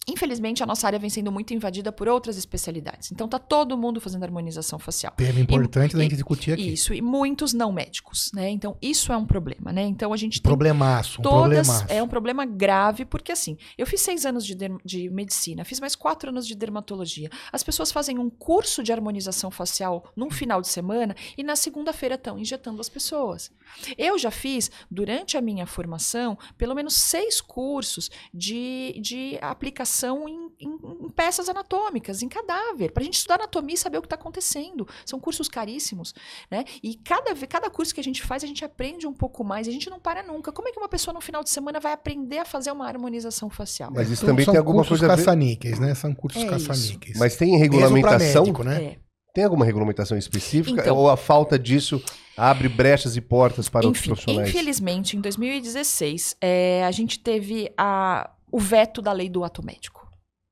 Infelizmente, 0.09 0.63
a 0.63 0.65
nossa 0.65 0.87
área 0.87 0.97
vem 0.97 1.09
sendo 1.09 1.31
muito 1.31 1.53
invadida 1.53 1.91
por 1.91 2.07
outras 2.07 2.37
especialidades. 2.37 3.11
Então, 3.11 3.27
tá 3.27 3.37
todo 3.37 3.77
mundo 3.77 3.99
fazendo 3.99 4.23
harmonização 4.23 4.79
facial. 4.79 5.13
Termo 5.17 5.39
importante 5.39 5.93
da 5.95 5.99
e- 5.99 6.03
gente 6.03 6.13
discutir 6.15 6.53
aqui. 6.53 6.73
Isso, 6.73 6.93
e 6.93 7.01
muitos 7.01 7.53
não 7.53 7.71
médicos, 7.71 8.31
né? 8.33 8.49
Então, 8.49 8.77
isso 8.81 9.11
é 9.11 9.17
um 9.17 9.25
problema, 9.25 9.73
né? 9.73 9.83
Então, 9.83 10.13
a 10.13 10.17
gente 10.17 10.41
tem 10.41 10.49
Problemaço, 10.49 11.19
um 11.19 11.23
todas 11.23 11.67
problemaço. 11.67 11.85
é 11.93 12.01
um 12.01 12.07
problema 12.07 12.45
grave 12.45 13.03
porque 13.05 13.31
assim 13.31 13.57
eu 13.77 13.85
fiz 13.85 14.01
seis 14.01 14.25
anos 14.25 14.45
de, 14.45 14.55
de 14.85 15.09
medicina 15.09 15.65
fiz 15.65 15.79
mais 15.79 15.95
quatro 15.95 16.29
anos 16.29 16.47
de 16.47 16.55
dermatologia 16.55 17.29
as 17.51 17.63
pessoas 17.63 17.91
fazem 17.91 18.17
um 18.17 18.29
curso 18.29 18.81
de 18.81 18.91
harmonização 18.91 19.51
facial 19.51 20.11
num 20.15 20.29
final 20.31 20.61
de 20.61 20.67
semana 20.69 21.15
e 21.37 21.43
na 21.43 21.55
segunda-feira 21.55 22.15
estão 22.15 22.37
injetando 22.39 22.79
as 22.79 22.87
pessoas 22.89 23.51
eu 23.97 24.17
já 24.17 24.31
fiz 24.31 24.71
durante 24.89 25.37
a 25.37 25.41
minha 25.41 25.65
formação 25.65 26.37
pelo 26.57 26.73
menos 26.73 26.95
seis 26.95 27.41
cursos 27.41 28.09
de, 28.33 28.97
de 29.01 29.37
aplicação 29.41 29.96
em, 30.27 30.51
em- 30.59 30.77
em 31.05 31.09
peças 31.09 31.47
anatômicas 31.49 32.21
em 32.21 32.27
cadáver 32.29 32.91
para 32.91 33.01
a 33.01 33.05
gente 33.05 33.15
estudar 33.15 33.35
anatomia 33.35 33.75
e 33.75 33.77
saber 33.77 33.97
o 33.97 34.01
que 34.01 34.05
está 34.05 34.15
acontecendo 34.15 34.87
são 35.05 35.19
cursos 35.19 35.47
caríssimos 35.47 36.13
né? 36.51 36.63
E 36.83 36.95
cada, 36.95 37.33
cada 37.47 37.69
curso 37.69 37.93
que 37.93 37.99
a 37.99 38.03
gente 38.03 38.21
faz, 38.23 38.43
a 38.43 38.47
gente 38.47 38.63
aprende 38.63 39.07
um 39.07 39.13
pouco 39.13 39.43
mais 39.43 39.67
e 39.67 39.69
a 39.69 39.73
gente 39.73 39.89
não 39.89 39.99
para 39.99 40.21
nunca. 40.23 40.51
Como 40.51 40.67
é 40.67 40.71
que 40.71 40.79
uma 40.79 40.89
pessoa 40.89 41.13
no 41.13 41.21
final 41.21 41.43
de 41.43 41.49
semana 41.49 41.79
vai 41.79 41.93
aprender 41.93 42.37
a 42.39 42.45
fazer 42.45 42.71
uma 42.71 42.87
harmonização 42.87 43.49
facial? 43.49 43.91
Mas 43.93 44.09
isso 44.09 44.21
São- 44.21 44.29
também 44.29 44.45
são 44.45 44.53
tem 44.53 44.59
alguma 44.59 44.77
cursos 44.83 44.99
coisa 44.99 45.11
a 45.13 45.15
ver... 45.15 45.23
caça-níqueis, 45.25 45.79
né? 45.79 45.95
São 45.95 46.13
cursos 46.13 46.43
É 46.43 46.47
caça-níqueis. 46.47 47.17
Mas 47.17 47.35
tem 47.35 47.57
regulamentação? 47.57 48.43
médico, 48.43 48.63
né? 48.63 48.83
É. 48.83 48.97
Tem 49.33 49.43
alguma 49.43 49.65
regulamentação 49.65 50.17
específica? 50.17 50.81
Então- 50.81 50.95
ou 50.97 51.09
a 51.09 51.15
falta 51.17 51.59
disso 51.59 52.01
abre 52.35 52.67
brechas 52.67 53.15
e 53.15 53.21
portas 53.21 53.69
para 53.69 53.85
outros 53.85 54.01
Enfim, 54.03 54.11
profissionais? 54.13 54.49
infelizmente, 54.49 55.15
em 55.17 55.21
2016, 55.21 56.35
é, 56.41 56.83
a 56.85 56.91
gente 56.91 57.19
teve 57.19 57.71
a, 57.77 58.29
o 58.51 58.59
veto 58.59 59.01
da 59.01 59.11
lei 59.11 59.29
do 59.29 59.43
ato 59.43 59.63
médico. 59.63 60.07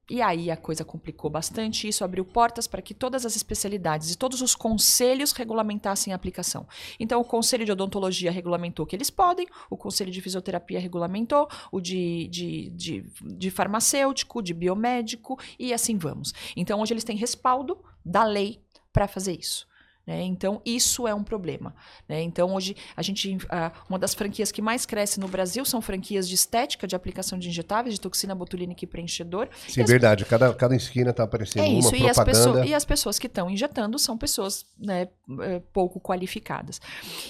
E 0.07 0.21
aí 0.21 0.51
a 0.51 0.57
coisa 0.57 0.85
complicou 0.85 1.31
bastante, 1.31 1.87
isso 1.87 2.03
abriu 2.03 2.23
portas 2.23 2.67
para 2.67 2.81
que 2.81 2.93
todas 2.93 3.25
as 3.25 3.35
especialidades 3.35 4.11
e 4.11 4.17
todos 4.17 4.39
os 4.39 4.53
conselhos 4.53 5.31
regulamentassem 5.31 6.13
a 6.13 6.15
aplicação. 6.15 6.67
Então, 6.99 7.19
o 7.19 7.25
Conselho 7.25 7.65
de 7.65 7.71
Odontologia 7.71 8.29
regulamentou 8.29 8.85
que 8.85 8.95
eles 8.95 9.09
podem, 9.09 9.47
o 9.67 9.75
Conselho 9.75 10.11
de 10.11 10.21
Fisioterapia 10.21 10.79
regulamentou, 10.79 11.49
o 11.71 11.81
de, 11.81 12.27
de, 12.27 12.69
de, 12.69 13.05
de 13.19 13.49
farmacêutico, 13.49 14.43
de 14.43 14.53
biomédico, 14.53 15.39
e 15.57 15.73
assim 15.73 15.97
vamos. 15.97 16.33
Então, 16.55 16.79
hoje 16.81 16.93
eles 16.93 17.03
têm 17.03 17.17
respaldo 17.17 17.83
da 18.05 18.23
lei 18.23 18.61
para 18.93 19.07
fazer 19.07 19.35
isso. 19.39 19.67
Né? 20.05 20.21
Então, 20.23 20.61
isso 20.65 21.07
é 21.07 21.13
um 21.15 21.23
problema. 21.23 21.75
né? 22.07 22.21
Então, 22.21 22.53
hoje, 22.53 22.75
a 22.95 23.01
gente, 23.01 23.37
uma 23.89 23.97
das 23.97 24.13
franquias 24.13 24.51
que 24.51 24.61
mais 24.61 24.85
cresce 24.85 25.19
no 25.19 25.27
Brasil 25.27 25.65
são 25.65 25.81
franquias 25.81 26.27
de 26.29 26.35
estética, 26.35 26.85
de 26.87 26.95
aplicação 26.95 27.37
de 27.39 27.49
injetáveis, 27.49 27.95
de 27.95 28.01
toxina 28.01 28.35
botulínica 28.35 28.83
e 28.85 28.87
preenchedor. 28.87 29.49
Sim, 29.67 29.81
E 29.81 29.83
as- 29.83 29.89
verdade. 29.89 30.25
Cada, 30.25 30.53
cada 30.53 30.75
esquina 30.75 31.11
tá 31.13 31.23
aparecendo 31.23 31.63
É 31.63 31.67
uma 31.69 31.79
isso, 31.79 31.95
e 31.95 32.07
as, 32.09 32.15
propaganda. 32.15 32.25
pessoas, 32.25 32.69
e 32.69 32.73
as 32.73 32.85
pessoas 32.85 33.19
que 33.19 33.27
estão 33.27 33.49
injetando 33.49 33.97
são 33.97 34.17
pessoas 34.17 34.65
né, 34.77 35.07
eh, 35.41 35.61
pouco 35.73 35.99
qualificadas. 35.99 36.79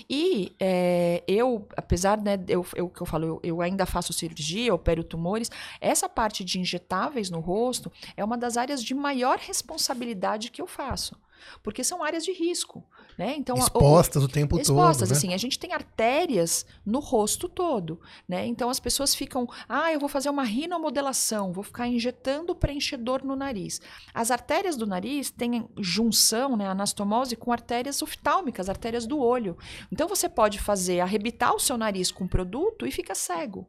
E 0.09 0.53
eh, 0.59 1.23
eu, 1.27 1.67
apesar 1.77 2.21
né, 2.21 2.37
eu, 2.47 2.65
eu, 2.75 2.89
que 2.89 3.01
eu 3.01 3.05
falo, 3.05 3.25
eu, 3.25 3.39
eu 3.43 3.61
ainda 3.61 3.85
faço 3.85 4.11
cirurgia, 4.13 4.73
opero 4.73 5.03
tumores, 5.03 5.49
essa 5.79 6.07
parte 6.09 6.43
de 6.43 6.59
injetáveis 6.59 7.29
no 7.29 7.39
rosto 7.39 7.91
é 8.17 8.23
uma 8.23 8.37
das 8.37 8.57
áreas 8.57 8.83
de 8.83 8.93
maior 8.93 9.37
responsabilidade 9.39 10.51
que 10.51 10.61
eu 10.61 10.67
faço. 10.67 11.15
Porque 11.63 11.83
são 11.83 12.03
áreas 12.03 12.23
de 12.23 12.31
risco. 12.31 12.83
Né? 13.17 13.35
Então, 13.37 13.57
Expostas 13.57 14.23
o 14.23 14.27
tempo 14.27 14.59
expostas, 14.59 15.07
todo. 15.07 15.09
né? 15.09 15.17
assim, 15.17 15.33
a 15.33 15.37
gente 15.37 15.57
tem 15.57 15.71
artérias 15.71 16.65
no 16.85 16.99
rosto 16.99 17.47
todo, 17.47 17.99
né? 18.27 18.45
Então 18.45 18.69
as 18.69 18.79
pessoas 18.79 19.15
ficam, 19.15 19.47
ah, 19.69 19.91
eu 19.91 19.99
vou 19.99 20.09
fazer 20.09 20.29
uma 20.29 20.43
rinomodelação, 20.43 21.53
vou 21.53 21.63
ficar 21.63 21.87
injetando 21.87 22.53
preenchedor 22.53 23.23
no 23.23 23.35
nariz. 23.35 23.79
As 24.13 24.31
artérias 24.31 24.75
do 24.75 24.85
nariz 24.85 25.31
têm 25.31 25.65
junção, 25.79 26.57
né, 26.57 26.67
anastomose 26.67 27.35
com 27.35 27.51
artérias 27.53 28.01
oftálmicas, 28.01 28.69
artérias 28.69 29.05
do 29.05 29.19
olho. 29.19 29.57
Então 29.91 30.07
você 30.07 30.27
pode 30.27 30.59
fazer 30.59 30.99
arrebitar 30.99 31.55
o 31.55 31.59
seu 31.59 31.77
nariz 31.77 32.11
com 32.11 32.27
produto 32.27 32.85
e 32.85 32.91
fica 32.91 33.15
cego. 33.15 33.65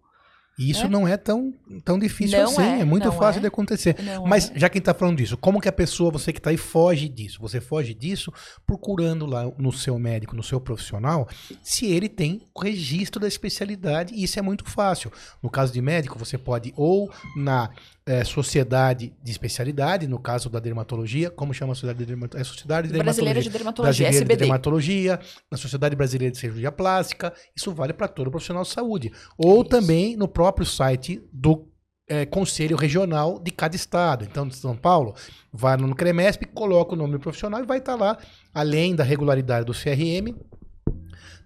E 0.59 0.70
isso 0.70 0.86
É. 0.86 0.88
não 0.88 1.07
é 1.07 1.16
tão, 1.16 1.52
tão 1.84 1.98
difícil 1.98 2.38
Não 2.38 2.50
assim, 2.50 2.62
é, 2.62 2.80
é, 2.80 2.84
muito 2.84 3.12
fácil 3.12 3.38
é. 3.38 3.40
de 3.42 3.46
acontecer. 3.46 3.96
Não 4.02 4.26
Mas 4.26 4.50
é? 4.50 4.59
já 4.59 4.68
que 4.68 4.76
a 4.76 4.78
gente 4.78 4.86
tá 4.86 4.94
falando 4.94 5.18
disso, 5.18 5.36
como 5.36 5.61
que 5.61 5.68
a 5.68 5.72
pessoa, 5.72 6.11
você 6.11 6.32
que 6.32 6.40
tá 6.40 6.50
aí, 6.50 6.57
foge 6.57 7.09
disso? 7.09 7.38
Você 7.40 7.61
foge 7.61 7.92
disso 7.92 8.32
procurando 8.66 9.26
lá 9.26 9.50
no 9.59 9.70
seu 9.72 9.98
médico, 9.98 10.34
no 10.34 10.42
seu 10.42 10.59
profissional, 10.61 11.28
se 11.62 11.86
ele 11.86 12.09
tem 12.09 12.40
o 12.54 12.61
registro 12.62 13.20
da 13.20 13.28
especialidade, 13.28 14.14
e 14.14 14.24
isso 14.24 14.38
é 14.38 14.42
muito 14.42 14.64
fácil. 14.64 15.12
No 15.42 15.50
caso 15.50 15.72
de 15.72 15.82
médico, 15.82 16.18
você 16.18 16.38
pode 16.38 16.72
ou 16.76 17.11
na 17.36 17.70
eh, 18.07 18.22
sociedade 18.22 19.12
de 19.20 19.30
especialidade, 19.32 20.07
no 20.07 20.18
caso 20.18 20.48
da 20.48 20.61
dermatologia, 20.61 21.28
como 21.28 21.52
chama 21.52 21.72
a 21.72 21.74
sociedade 21.74 21.98
de 21.98 22.07
dermatologia? 22.07 22.40
É 22.40 22.44
sociedade 22.44 22.88
de 22.88 22.98
Brasileira 22.98 23.40
dermatologia. 23.40 23.42
de 23.42 23.59
dermatologia, 23.59 23.84
Brasileira 23.84 24.12
de 24.12 24.16
SBD. 24.16 24.38
Dermatologia, 24.38 25.20
na 25.50 25.59
Sociedade 25.59 25.96
Brasileira 25.96 26.30
de 26.30 26.38
Cirurgia 26.38 26.70
Plástica, 26.70 27.34
isso 27.54 27.72
vale 27.72 27.92
para 27.92 28.07
todo 28.07 28.30
profissional 28.30 28.62
de 28.62 28.68
saúde. 28.68 29.12
Ou 29.36 29.62
Isso. 29.62 29.70
também 29.70 30.16
no 30.16 30.28
próprio 30.28 30.64
site 30.64 31.20
do 31.32 31.68
eh, 32.09 32.24
Conselho 32.26 32.76
Regional 32.76 33.40
de 33.40 33.50
cada 33.50 33.74
estado. 33.74 34.24
Então, 34.24 34.46
de 34.46 34.54
São 34.54 34.76
Paulo, 34.76 35.12
vai 35.52 35.76
no 35.76 35.92
CREMESP, 35.92 36.46
coloca 36.46 36.94
o 36.94 36.96
nome 36.96 37.14
do 37.14 37.18
profissional 37.18 37.61
e 37.61 37.66
vai 37.66 37.78
estar 37.78 37.96
lá, 37.96 38.16
além 38.54 38.94
da 38.94 39.02
regularidade 39.02 39.66
do 39.66 39.72
CRM, 39.72 40.32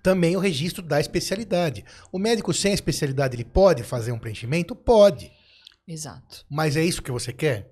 também 0.03 0.37
o 0.37 0.41
registro 0.41 0.83
da 0.83 1.01
especialidade. 1.01 1.87
O 2.13 2.19
médico 2.19 2.53
sem 2.53 2.75
especialidade, 2.75 3.35
ele 3.35 3.45
pode 3.45 3.83
fazer 3.83 4.13
um 4.13 4.19
preenchimento? 4.19 4.77
Pode. 4.77 5.33
Exato. 5.87 6.45
Mas 6.49 6.77
é 6.77 6.85
isso 6.85 7.03
que 7.03 7.11
você 7.11 7.33
quer? 7.33 7.71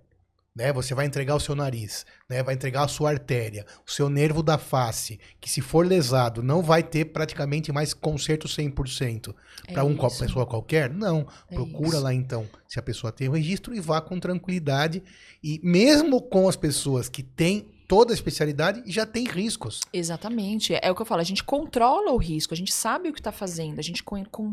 Né? 0.59 0.73
Você 0.73 0.93
vai 0.93 1.07
entregar 1.07 1.37
o 1.37 1.41
seu 1.41 1.55
nariz, 1.55 2.05
né? 2.29 2.43
vai 2.43 2.55
entregar 2.55 2.83
a 2.83 2.89
sua 2.89 3.11
artéria, 3.11 3.65
o 3.87 3.91
seu 3.91 4.11
nervo 4.11 4.43
da 4.43 4.59
face, 4.59 5.21
que 5.41 5.49
se 5.49 5.61
for 5.61 5.87
lesado 5.87 6.43
não 6.43 6.63
vai 6.63 6.83
ter 6.83 7.05
praticamente 7.05 7.71
mais 7.71 7.95
conserto 7.95 8.49
100% 8.49 9.33
para 9.73 9.83
é 9.83 9.85
uma 9.85 10.11
pessoa 10.11 10.45
qualquer? 10.45 10.91
Não. 10.91 11.29
É 11.49 11.55
Procura 11.55 11.89
isso. 11.91 12.01
lá 12.01 12.13
então 12.13 12.49
se 12.67 12.77
a 12.77 12.83
pessoa 12.83 13.13
tem 13.13 13.29
o 13.29 13.33
registro 13.33 13.73
e 13.73 13.79
vá 13.79 14.01
com 14.01 14.19
tranquilidade. 14.19 15.01
E 15.43 15.61
mesmo 15.63 16.21
com 16.21 16.49
as 16.49 16.57
pessoas 16.57 17.09
que 17.09 17.23
têm 17.23 17.69
toda 17.89 18.12
a 18.12 18.14
especialidade 18.14 18.82
e 18.84 18.93
já 18.93 19.07
tem 19.07 19.24
riscos. 19.24 19.80
Exatamente. 19.91 20.78
É 20.82 20.91
o 20.91 20.95
que 20.95 21.01
eu 21.01 21.07
falo, 21.07 21.22
a 21.22 21.24
gente 21.24 21.43
controla 21.43 22.12
o 22.12 22.18
risco, 22.18 22.53
a 22.53 22.57
gente 22.57 22.70
sabe 22.70 23.09
o 23.09 23.12
que 23.14 23.18
está 23.18 23.32
fazendo, 23.32 23.78
a 23.78 23.82
gente 23.82 24.05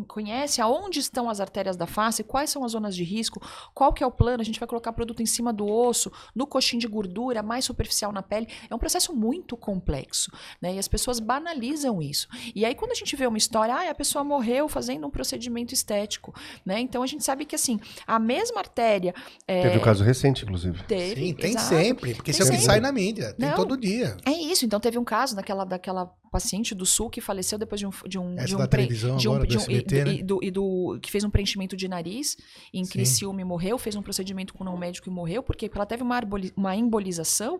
conhece 0.07 0.61
aonde 0.61 0.99
estão 0.99 1.29
as 1.29 1.41
artérias 1.41 1.75
da 1.75 1.85
face, 1.85 2.23
quais 2.23 2.49
são 2.49 2.63
as 2.63 2.71
zonas 2.71 2.95
de 2.95 3.03
risco, 3.03 3.41
qual 3.73 3.91
que 3.91 4.01
é 4.01 4.07
o 4.07 4.11
plano, 4.11 4.41
a 4.41 4.45
gente 4.45 4.57
vai 4.57 4.67
colocar 4.67 4.93
produto 4.93 5.21
em 5.21 5.25
cima 5.25 5.51
do 5.51 5.67
osso, 5.67 6.09
no 6.33 6.47
coxinho 6.47 6.79
de 6.79 6.87
gordura, 6.87 7.43
mais 7.43 7.65
superficial 7.65 8.13
na 8.13 8.23
pele. 8.23 8.47
É 8.69 8.73
um 8.73 8.79
processo 8.79 9.13
muito 9.13 9.57
complexo, 9.57 10.31
né? 10.61 10.75
E 10.75 10.79
as 10.79 10.87
pessoas 10.87 11.19
banalizam 11.19 12.01
isso. 12.01 12.29
E 12.55 12.63
aí 12.63 12.73
quando 12.73 12.91
a 12.91 12.95
gente 12.95 13.17
vê 13.17 13.27
uma 13.27 13.37
história, 13.37 13.75
ah, 13.75 13.89
a 13.89 13.95
pessoa 13.95 14.23
morreu 14.23 14.69
fazendo 14.69 15.05
um 15.05 15.09
procedimento 15.09 15.73
estético, 15.73 16.33
né? 16.65 16.79
Então 16.79 17.03
a 17.03 17.07
gente 17.07 17.23
sabe 17.23 17.43
que 17.43 17.55
assim, 17.55 17.81
a 18.07 18.17
mesma 18.17 18.59
artéria... 18.59 19.13
É... 19.45 19.63
Teve 19.63 19.77
um 19.77 19.81
caso 19.81 20.05
recente, 20.05 20.43
inclusive. 20.43 20.81
Teve, 20.83 21.27
Sim, 21.27 21.33
tem 21.33 21.51
exato. 21.51 21.67
sempre, 21.67 22.15
porque 22.15 22.31
tem 22.31 22.39
isso 22.39 22.49
é 22.49 22.55
o 22.55 22.57
que 22.57 22.63
sai 22.63 22.79
na 22.79 22.93
mídia 22.93 23.24
dia, 23.27 23.33
tem 23.33 23.49
Não, 23.49 23.55
todo 23.55 23.77
dia. 23.77 24.17
É 24.25 24.31
isso. 24.31 24.65
Então 24.65 24.79
teve 24.79 24.97
um 24.97 25.03
caso 25.03 25.35
daquela, 25.35 25.65
daquela 25.65 26.05
paciente 26.31 26.75
do 26.75 26.85
Sul 26.85 27.09
que 27.09 27.21
faleceu 27.21 27.57
depois 27.57 27.79
de 27.79 27.87
um 27.87 27.91
de 28.07 28.19
um 28.19 28.35
Essa 28.35 28.47
de 28.47 28.55
um 28.55 28.57
da 28.57 28.65
de 28.65 29.29
um, 29.29 29.33
agora, 29.33 29.47
de 29.47 29.57
um, 29.57 29.59
do 29.59 29.61
SBT, 29.61 29.95
e, 29.95 30.03
né? 30.03 30.13
e, 30.13 30.23
do, 30.23 30.39
e 30.43 30.51
do 30.51 30.99
que 31.01 31.09
fez 31.09 31.23
um 31.23 31.29
preenchimento 31.29 31.77
de 31.77 31.87
nariz 31.87 32.35
em 32.73 32.83
Sim. 32.83 32.91
Criciúma 32.91 33.41
e 33.41 33.43
morreu, 33.43 33.77
fez 33.77 33.95
um 33.95 34.01
procedimento 34.01 34.53
com 34.53 34.63
não 34.63 34.77
médico 34.77 35.09
e 35.09 35.11
morreu 35.11 35.41
porque 35.41 35.71
ela 35.73 35.85
teve 35.85 36.03
uma, 36.03 36.19
uma 36.55 36.75
embolização 36.75 37.59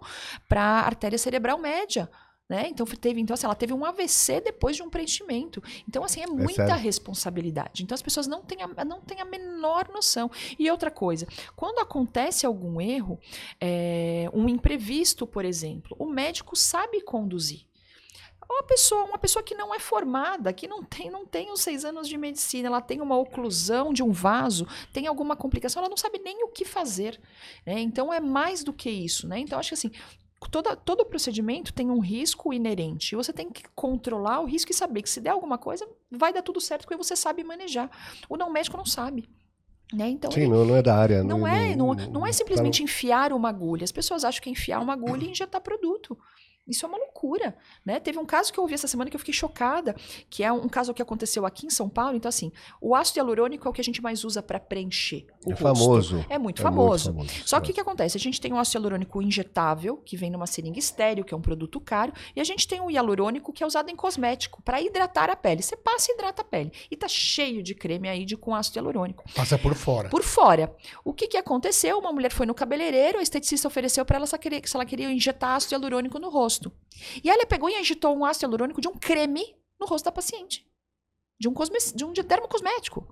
para 0.50 0.62
artéria 0.62 1.18
cerebral 1.18 1.58
média. 1.58 2.10
Né? 2.48 2.68
Então 2.68 2.86
teve, 2.86 3.20
então 3.20 3.34
assim, 3.34 3.48
ela 3.48 3.56
teve 3.56 3.74
um 3.74 3.84
AVC 3.84 4.40
depois 4.40 4.76
de 4.76 4.84
um 4.84 4.90
preenchimento. 4.90 5.64
Então 5.90 6.04
assim 6.04 6.22
é, 6.22 6.26
é 6.26 6.28
muita 6.28 6.62
é 6.62 6.76
responsabilidade. 6.76 7.82
Então 7.82 7.96
as 7.96 8.04
pessoas 8.04 8.28
não 8.28 8.44
têm, 8.44 8.60
a, 8.62 8.86
não 8.86 9.02
têm 9.02 9.20
a 9.20 9.26
menor 9.26 9.90
noção. 9.90 10.30
E 10.60 10.70
outra 10.70 10.92
coisa, 10.92 11.28
quando 11.56 11.80
acontece 11.80 12.46
algum 12.46 12.80
erro, 12.80 13.20
é, 13.60 14.30
um 14.32 14.48
imprevisto, 14.48 15.26
por 15.26 15.44
exemplo, 15.44 15.96
o 16.00 16.06
médico 16.06 16.56
sabe 16.56 17.02
conduzir. 17.02 17.66
Uma 18.48 18.62
pessoa, 18.62 19.06
uma 19.06 19.18
pessoa 19.18 19.42
que 19.42 19.56
não 19.56 19.74
é 19.74 19.80
formada, 19.80 20.54
que 20.54 20.68
não 20.68 20.84
tem, 20.84 21.10
não 21.10 21.26
tem 21.26 21.52
os 21.52 21.62
seis 21.62 21.84
anos 21.84 22.08
de 22.08 22.16
medicina, 22.16 22.68
ela 22.68 22.80
tem 22.80 23.02
uma 23.02 23.18
oclusão 23.18 23.92
de 23.92 24.04
um 24.04 24.12
vaso, 24.12 24.68
tem 24.94 25.08
alguma 25.08 25.36
complicação, 25.36 25.82
ela 25.82 25.90
não 25.90 25.98
sabe 25.98 26.20
nem 26.20 26.44
o 26.44 26.50
que 26.50 26.64
fazer. 26.64 27.20
Né? 27.66 27.80
Então 27.80 28.14
é 28.14 28.20
mais 28.20 28.64
do 28.64 28.72
que 28.72 28.90
isso. 28.90 29.28
Né? 29.28 29.40
Então 29.40 29.58
acho 29.58 29.70
que 29.70 29.74
assim, 29.74 29.92
toda, 30.52 30.76
todo 30.76 31.06
procedimento 31.06 31.74
tem 31.74 31.90
um 31.90 32.00
risco 32.00 32.54
inerente. 32.54 33.14
E 33.14 33.16
você 33.16 33.34
tem 33.34 33.50
que 33.50 33.64
controlar 33.76 34.42
o 34.42 34.46
risco 34.46 34.72
e 34.72 34.76
saber 34.76 35.02
que 35.02 35.10
se 35.10 35.22
der 35.22 35.32
alguma 35.32 35.58
coisa, 35.58 35.88
vai 36.12 36.34
dar 36.34 36.42
tudo 36.42 36.60
certo 36.62 36.82
porque 36.82 36.98
você 36.98 37.16
sabe 37.16 37.44
manejar. 37.44 37.90
O 38.30 38.38
não 38.38 38.52
médico 38.52 38.78
não 38.78 38.86
sabe. 38.86 39.28
Né? 39.94 40.10
Então, 40.10 40.32
Sim, 40.32 40.42
ele, 40.42 40.50
não, 40.50 40.66
não, 40.66 40.76
é 40.76 40.82
da 40.82 40.96
área. 40.96 41.24
Não, 41.24 41.40
não 41.40 41.48
é, 41.48 41.76
não, 41.76 41.94
não 41.94 42.26
é 42.26 42.32
simplesmente 42.32 42.80
tá... 42.80 42.84
enfiar 42.84 43.32
uma 43.32 43.50
agulha. 43.50 43.84
As 43.84 43.92
pessoas 43.92 44.24
acham 44.24 44.42
que 44.42 44.50
é 44.50 44.52
enfiar 44.52 44.80
uma 44.82 44.94
agulha 44.94 45.26
e 45.26 45.30
injetar 45.30 45.62
produto. 45.62 46.18
Isso 46.68 46.84
é 46.84 46.90
uma 46.90 46.98
loucura, 46.98 47.56
né? 47.86 48.00
Teve 48.00 48.18
um 48.18 48.26
caso 48.26 48.52
que 48.52 48.60
eu 48.60 48.64
ouvi 48.64 48.74
essa 48.74 48.88
semana 48.88 49.10
que 49.10 49.16
eu 49.16 49.20
fiquei 49.20 49.34
chocada, 49.34 49.96
que 50.30 50.44
é 50.44 50.52
um 50.52 50.68
caso 50.68 50.94
que 50.96 51.02
aconteceu 51.02 51.46
aqui 51.46 51.68
em 51.68 51.70
São 51.70 51.88
Paulo. 51.88 52.16
Então, 52.16 52.28
assim, 52.28 52.52
o 52.82 52.96
ácido 52.96 53.20
hialurônico 53.20 53.68
é 53.68 53.70
o 53.70 53.74
que 53.74 53.82
a 53.82 53.84
gente 53.84 54.02
mais 54.02 54.24
usa 54.24 54.42
para 54.42 54.60
preencher 54.60 55.28
o 55.46 55.52
é 55.52 55.54
rosto. 55.54 55.64
Famoso. 55.64 56.26
É 56.28 56.40
muito 56.40 56.62
é 56.62 56.64
famoso. 56.64 57.14
Muito 57.14 57.30
famoso. 57.30 57.48
Só 57.48 57.60
que 57.60 57.70
o 57.70 57.74
que 57.74 57.80
acontece? 57.80 58.18
A 58.18 58.20
gente 58.20 58.42
tem 58.42 58.52
o 58.52 58.58
ácido 58.58 58.80
hialurônico 58.80 59.22
injetável, 59.22 59.98
que 59.98 60.18
vem 60.18 60.32
numa 60.32 60.48
seringa 60.48 60.80
estéreo, 60.80 61.24
que 61.24 61.36
é 61.36 61.38
um 61.38 61.42
produto 61.42 61.80
caro, 61.80 62.12
e 62.36 62.42
a 62.42 62.44
gente 62.44 62.68
tem 62.68 62.82
o 62.82 62.90
hialurônico, 62.90 63.54
que 63.54 63.64
é 63.64 63.68
usado 63.68 63.92
em 63.92 63.96
cosmético, 63.96 64.62
para 64.64 64.82
hidratar 64.82 65.30
a 65.30 65.36
pele. 65.36 65.62
Você 65.62 65.78
passa 65.78 66.12
e 66.12 66.16
hidrata 66.16 66.42
a 66.42 66.46
pele. 66.46 66.72
E 66.90 66.98
tá 66.98 67.08
cheio 67.08 67.62
de 67.62 67.76
creme 67.76 68.10
aí 68.10 68.26
de, 68.26 68.36
com 68.36 68.56
ácido 68.56 68.80
hialurônico. 68.80 69.24
Passa 69.36 69.58
por 69.58 69.76
fora. 69.76 70.10
Por 70.10 70.24
fora. 70.24 70.76
O 71.04 71.14
que, 71.14 71.28
que 71.28 71.38
aconteceu? 71.38 72.00
Uma 72.00 72.12
mulher 72.12 72.32
foi 72.32 72.48
no 72.48 72.56
cabeleireiro, 72.56 73.20
a 73.20 73.22
esteticista 73.22 73.68
ofereceu 73.68 74.04
para 74.04 74.18
ela 74.18 74.26
se 74.26 74.36
ela 74.74 74.86
queria 74.86 75.12
injetar 75.12 75.56
ácido 75.56 75.76
hialurônico 75.76 76.18
no 76.18 76.30
rosto. 76.30 76.55
E 77.24 77.30
aí 77.30 77.36
ela 77.36 77.46
pegou 77.46 77.70
e 77.70 77.76
agitou 77.76 78.16
um 78.16 78.26
ácido 78.26 78.46
hialurônico 78.46 78.82
de 78.82 78.88
um 78.88 78.94
creme 78.94 79.56
no 79.80 79.86
rosto 79.86 80.06
da 80.06 80.12
paciente. 80.12 80.66
De 81.40 81.48
um, 81.48 81.54
cosme, 81.54 81.78
de 81.94 82.06
um 82.06 82.14
dermocosmético. 82.14 83.08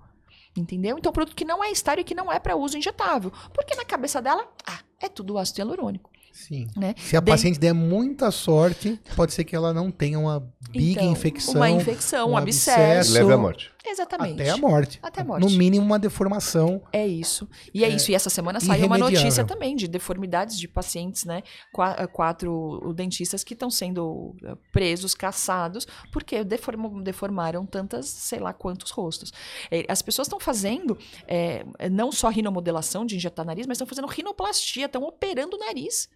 Entendeu? 0.56 0.98
Então, 0.98 1.10
um 1.10 1.14
produto 1.14 1.36
que 1.36 1.44
não 1.44 1.64
é 1.64 1.72
estéreo 1.72 2.02
e 2.02 2.06
que 2.06 2.16
não 2.16 2.32
é 2.32 2.40
para 2.40 2.56
uso 2.56 2.78
injetável. 2.78 3.32
Porque 3.54 3.76
na 3.76 3.84
cabeça 3.84 4.22
dela, 4.22 4.48
ah, 4.66 4.80
é 5.02 5.10
tudo 5.10 5.38
ácido 5.38 5.60
hialurônico. 5.60 6.12
Sim. 6.32 6.68
Né? 6.76 6.96
Se 6.98 7.16
a 7.16 7.20
de... 7.20 7.32
paciente 7.32 7.60
der 7.60 7.74
muita 7.74 8.32
sorte, 8.32 9.00
pode 9.16 9.34
ser 9.34 9.44
que 9.44 9.56
ela 9.56 9.74
não 9.74 9.92
tenha 9.92 10.18
uma 10.18 10.40
big 10.72 10.92
então, 10.92 11.12
infecção. 11.12 11.56
Uma 11.56 11.70
infecção, 11.70 12.30
um, 12.30 12.32
um 12.32 12.38
abscesso. 12.38 12.80
abscesso. 12.80 13.14
Leve 13.14 13.34
à 13.34 13.38
morte. 13.38 13.73
Exatamente. 13.86 14.42
Até 14.42 14.50
a 14.50 14.58
morte. 14.58 15.00
Até 15.02 15.22
a 15.22 15.26
morte. 15.26 15.44
No 15.44 15.50
mínimo, 15.50 15.86
uma 15.86 16.00
deformação. 16.00 16.82
É 16.92 17.06
isso. 17.06 17.50
E 17.74 17.84
é, 17.84 17.90
é 17.90 17.96
isso. 17.96 18.12
E 18.12 18.16
essa 18.16 18.30
semana 18.30 18.60
saiu 18.60 18.86
uma 18.86 18.98
notícia 18.98 19.44
também 19.44 19.76
de 19.76 19.88
deformidades 19.88 20.58
de 20.58 20.68
pacientes, 20.68 21.26
né? 21.26 21.44
Qu 21.72 21.82
quatro 22.14 22.94
dentistas 22.96 23.44
que 23.44 23.54
estão 23.54 23.70
sendo 23.70 24.36
eh, 24.44 24.56
presos, 24.72 25.14
caçados, 25.14 25.86
porque 26.12 26.44
deformam, 26.44 27.02
deformaram 27.02 27.66
tantas, 27.66 28.08
sei 28.08 28.40
lá 28.40 28.54
quantos 28.54 28.92
rostos. 28.92 29.34
É, 29.70 29.86
as 29.90 30.02
pessoas 30.02 30.28
estão 30.28 30.40
fazendo 30.40 30.98
é, 31.28 31.66
não 31.92 32.12
só 32.12 32.30
rinomodelação 32.30 33.06
de 33.06 33.16
injetar 33.18 33.46
nariz, 33.46 33.68
mas 33.68 33.76
estão 33.76 33.88
fazendo 33.88 34.08
rinoplastia, 34.08 34.86
estão 34.86 35.04
operando 35.04 35.58
o 35.58 35.60
nariz. 35.60 36.08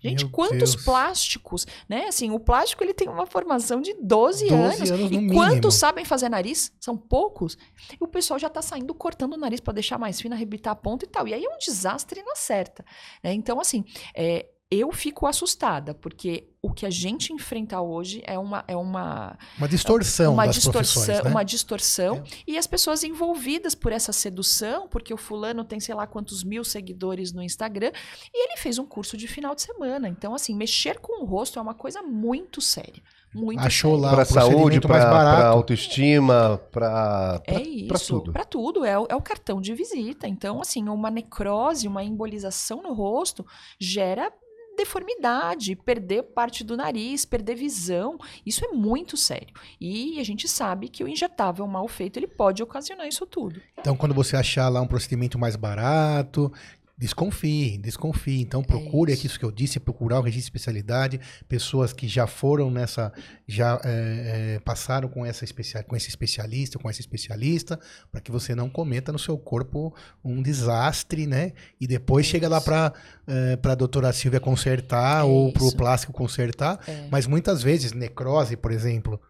Gente, 0.00 0.24
Meu 0.24 0.32
quantos 0.32 0.72
Deus. 0.74 0.84
plásticos, 0.84 1.66
né? 1.88 2.06
Assim, 2.06 2.30
o 2.30 2.38
plástico 2.38 2.84
ele 2.84 2.94
tem 2.94 3.08
uma 3.08 3.26
formação 3.26 3.80
de 3.80 3.94
12, 3.94 4.48
12 4.48 4.54
anos. 4.54 4.90
anos 4.90 5.10
e 5.12 5.26
quantos 5.34 5.74
sabem 5.74 6.04
fazer 6.04 6.28
nariz? 6.28 6.72
São 6.80 6.96
poucos. 6.96 7.58
E 7.92 8.04
o 8.04 8.06
pessoal 8.06 8.38
já 8.38 8.48
tá 8.48 8.62
saindo 8.62 8.94
cortando 8.94 9.34
o 9.34 9.36
nariz 9.36 9.60
para 9.60 9.74
deixar 9.74 9.98
mais 9.98 10.20
fino, 10.20 10.34
arrebitar 10.34 10.72
a 10.72 10.76
ponta 10.76 11.04
e 11.04 11.08
tal. 11.08 11.26
E 11.26 11.34
aí 11.34 11.44
é 11.44 11.48
um 11.48 11.58
desastre 11.58 12.22
na 12.22 12.36
certa. 12.36 12.84
Né? 13.24 13.32
Então, 13.32 13.60
assim, 13.60 13.84
é, 14.14 14.46
eu 14.70 14.92
fico 14.92 15.26
assustada, 15.26 15.94
porque 15.94 16.46
o 16.60 16.70
que 16.70 16.84
a 16.84 16.90
gente 16.90 17.32
enfrenta 17.32 17.80
hoje 17.80 18.20
é 18.26 18.38
uma 18.38 18.64
é 18.66 18.76
uma 18.76 19.38
uma 19.56 19.68
distorção 19.68 20.34
uma 20.34 20.44
das 20.44 20.56
distorção 20.56 21.24
né? 21.24 21.30
uma 21.30 21.44
distorção 21.44 22.16
é. 22.16 22.22
e 22.48 22.58
as 22.58 22.66
pessoas 22.66 23.04
envolvidas 23.04 23.76
por 23.76 23.92
essa 23.92 24.12
sedução 24.12 24.88
porque 24.88 25.14
o 25.14 25.16
fulano 25.16 25.64
tem 25.64 25.78
sei 25.78 25.94
lá 25.94 26.06
quantos 26.06 26.42
mil 26.42 26.64
seguidores 26.64 27.32
no 27.32 27.42
Instagram 27.42 27.92
e 28.34 28.44
ele 28.44 28.56
fez 28.56 28.76
um 28.76 28.84
curso 28.84 29.16
de 29.16 29.28
final 29.28 29.54
de 29.54 29.62
semana 29.62 30.08
então 30.08 30.34
assim 30.34 30.52
mexer 30.54 30.98
com 30.98 31.22
o 31.22 31.24
rosto 31.24 31.60
é 31.60 31.62
uma 31.62 31.74
coisa 31.74 32.02
muito 32.02 32.60
séria 32.60 33.02
muito 33.32 33.60
achou 33.60 33.94
séria. 33.94 34.06
lá 34.08 34.14
para 34.16 34.24
saúde 34.24 34.80
para 34.80 35.46
autoestima 35.46 36.60
para 36.72 37.40
é 37.46 37.62
isso 37.62 38.18
tudo 38.18 38.32
para 38.32 38.44
tudo 38.44 38.84
é, 38.84 38.90
é 38.90 39.14
o 39.14 39.22
cartão 39.22 39.60
de 39.60 39.72
visita 39.74 40.26
então 40.26 40.60
assim 40.60 40.88
uma 40.88 41.08
necrose 41.08 41.86
uma 41.86 42.02
embolização 42.02 42.82
no 42.82 42.92
rosto 42.92 43.46
gera 43.78 44.32
deformidade, 44.78 45.76
perder 45.76 46.22
parte 46.22 46.64
do 46.64 46.76
nariz, 46.76 47.24
perder 47.24 47.54
visão. 47.56 48.16
Isso 48.46 48.64
é 48.64 48.68
muito 48.68 49.16
sério. 49.16 49.54
E 49.80 50.18
a 50.18 50.24
gente 50.24 50.48
sabe 50.48 50.88
que 50.88 51.04
o 51.04 51.08
injetável 51.08 51.66
mal 51.66 51.86
feito 51.88 52.18
ele 52.18 52.26
pode 52.26 52.62
ocasionar 52.62 53.06
isso 53.06 53.26
tudo. 53.26 53.60
Então, 53.78 53.96
quando 53.96 54.14
você 54.14 54.36
achar 54.36 54.68
lá 54.68 54.80
um 54.80 54.86
procedimento 54.86 55.38
mais 55.38 55.56
barato, 55.56 56.52
Desconfie, 56.98 57.78
desconfie. 57.78 58.40
Então 58.40 58.60
procure 58.60 59.12
é 59.12 59.14
isso. 59.14 59.26
isso 59.26 59.38
que 59.38 59.44
eu 59.44 59.52
disse, 59.52 59.78
procurar 59.78 60.18
o 60.18 60.22
registro 60.22 60.50
de 60.50 60.58
especialidade, 60.58 61.20
pessoas 61.48 61.92
que 61.92 62.08
já 62.08 62.26
foram 62.26 62.72
nessa, 62.72 63.12
já 63.46 63.80
é, 63.84 64.56
é, 64.56 64.60
passaram 64.60 65.08
com 65.08 65.24
essa 65.24 65.44
especial, 65.44 65.84
com 65.84 65.94
esse 65.94 66.08
especialista, 66.08 66.76
com 66.76 66.90
esse 66.90 67.00
especialista, 67.00 67.78
para 68.10 68.20
que 68.20 68.32
você 68.32 68.52
não 68.52 68.68
cometa 68.68 69.12
no 69.12 69.18
seu 69.18 69.38
corpo 69.38 69.94
um 70.24 70.42
desastre, 70.42 71.24
né? 71.24 71.52
E 71.80 71.86
depois 71.86 72.26
é 72.26 72.30
chega 72.30 72.48
lá 72.48 72.60
para 72.60 72.92
é, 73.28 73.56
para 73.56 73.72
a 73.72 73.76
doutora 73.76 74.12
Silvia 74.12 74.40
consertar 74.40 75.20
é 75.20 75.22
ou 75.22 75.52
para 75.52 75.62
o 75.62 75.76
plástico 75.76 76.12
consertar. 76.12 76.80
É. 76.88 77.06
Mas 77.12 77.28
muitas 77.28 77.62
vezes 77.62 77.92
necrose, 77.92 78.56
por 78.56 78.72
exemplo, 78.72 79.20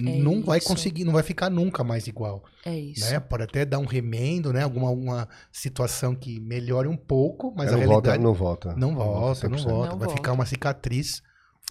é 0.00 0.16
não 0.18 0.36
isso. 0.36 0.46
vai 0.46 0.60
conseguir, 0.60 1.04
não 1.04 1.12
vai 1.12 1.22
ficar 1.22 1.50
nunca 1.50 1.84
mais 1.84 2.06
igual. 2.06 2.42
É 2.64 2.74
isso. 2.74 3.10
Né? 3.10 3.20
Pode 3.20 3.42
até 3.42 3.64
dar 3.64 3.78
um 3.78 3.84
remendo, 3.84 4.52
né? 4.52 4.62
Alguma 4.62 4.90
uma 4.90 5.28
situação 5.50 6.14
que 6.14 6.40
melhore 6.40 6.88
um 6.88 6.96
pouco, 6.96 7.52
mas 7.54 7.70
é, 7.70 7.74
a 7.74 7.76
realidade 7.76 8.18
volta, 8.18 8.18
não 8.18 8.34
volta. 8.34 8.74
Não 8.74 8.94
volta, 8.94 9.48
não 9.48 9.58
volta. 9.58 9.90
Não 9.90 9.98
vai 9.98 10.06
volta. 10.06 10.14
ficar 10.14 10.32
uma 10.32 10.46
cicatriz 10.46 11.22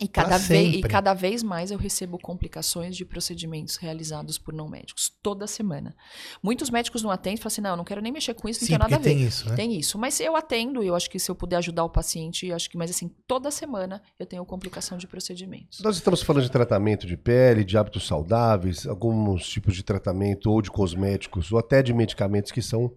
E 0.02 0.08
cada, 0.08 0.38
vez, 0.40 0.76
e 0.76 0.82
cada 0.82 1.14
vez 1.14 1.44
mais 1.44 1.70
eu 1.70 1.78
recebo 1.78 2.18
complicações 2.18 2.98
de 2.98 3.06
procedimentos 3.06 3.76
realizados 3.76 4.40
por 4.40 4.52
não 4.52 4.68
médicos, 4.68 5.12
toda 5.22 5.46
semana. 5.46 5.96
Muitos 6.42 6.72
médicos 6.72 7.04
não 7.04 7.12
atendem 7.12 7.36
e 7.36 7.38
falam 7.38 7.48
assim: 7.48 7.62
não, 7.62 7.70
eu 7.70 7.78
não 7.78 7.84
quero 7.84 8.02
nem 8.02 8.12
mexer 8.12 8.34
com 8.34 8.50
isso, 8.50 8.62
não 8.62 8.66
Sim, 8.66 8.74
tem 8.74 8.80
nada 8.80 8.96
a 8.96 9.00
ver. 9.00 9.10
Tem 9.12 9.24
isso, 9.24 9.50
né? 9.50 9.56
Tem 9.56 9.78
isso. 9.78 10.00
Mas 10.00 10.20
eu 10.20 10.36
atendo, 10.36 10.84
e 10.84 10.88
eu 10.88 10.96
acho 10.96 11.08
que 11.08 11.20
se 11.20 11.30
eu 11.30 11.36
puder 11.36 11.58
ajudar 11.58 11.84
o 11.84 11.90
paciente, 11.90 12.48
eu 12.48 12.56
acho 12.56 12.68
que, 12.68 12.78
mas 12.78 12.90
assim, 12.90 13.10
toda 13.28 13.52
semana 13.52 14.02
eu 14.20 14.26
tenho 14.26 14.44
complicação 14.44 14.98
de 14.98 15.06
procedimentos. 15.06 15.80
Nós 15.82 15.98
estamos 15.98 16.24
falando 16.24 16.44
de 16.44 16.52
tratamento 16.52 17.06
de 17.06 17.16
pele, 17.16 17.64
de 17.64 17.78
hábitos 17.78 18.08
saudáveis, 18.08 18.88
alguns 18.88 19.48
tipos 19.48 19.76
de 19.76 19.84
tratamento, 19.84 20.50
ou 20.50 20.64
de 20.64 20.72
cosméticos, 20.72 21.52
ou 21.52 21.60
até 21.60 21.84
de 21.84 21.94
medicamentos 21.94 22.52
que 22.52 22.62
são 22.62 22.92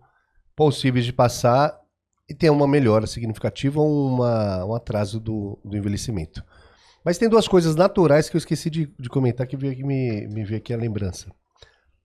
possíveis 0.56 1.04
de 1.04 1.12
passar 1.12 1.78
e 2.28 2.34
ter 2.34 2.50
uma 2.50 2.66
melhora 2.66 3.06
significativa 3.06 3.80
ou 3.80 4.08
uma, 4.08 4.64
um 4.64 4.74
atraso 4.74 5.20
do, 5.20 5.58
do 5.64 5.76
envelhecimento. 5.76 6.42
Mas 7.04 7.18
tem 7.18 7.28
duas 7.28 7.46
coisas 7.46 7.76
naturais 7.76 8.28
que 8.30 8.36
eu 8.36 8.38
esqueci 8.38 8.70
de, 8.70 8.86
de 8.98 9.08
comentar 9.08 9.46
que 9.46 9.56
veio 9.56 9.72
aqui, 9.72 9.84
me, 9.84 10.26
me 10.28 10.44
veio 10.44 10.58
aqui 10.58 10.72
a 10.72 10.76
lembrança. 10.76 11.30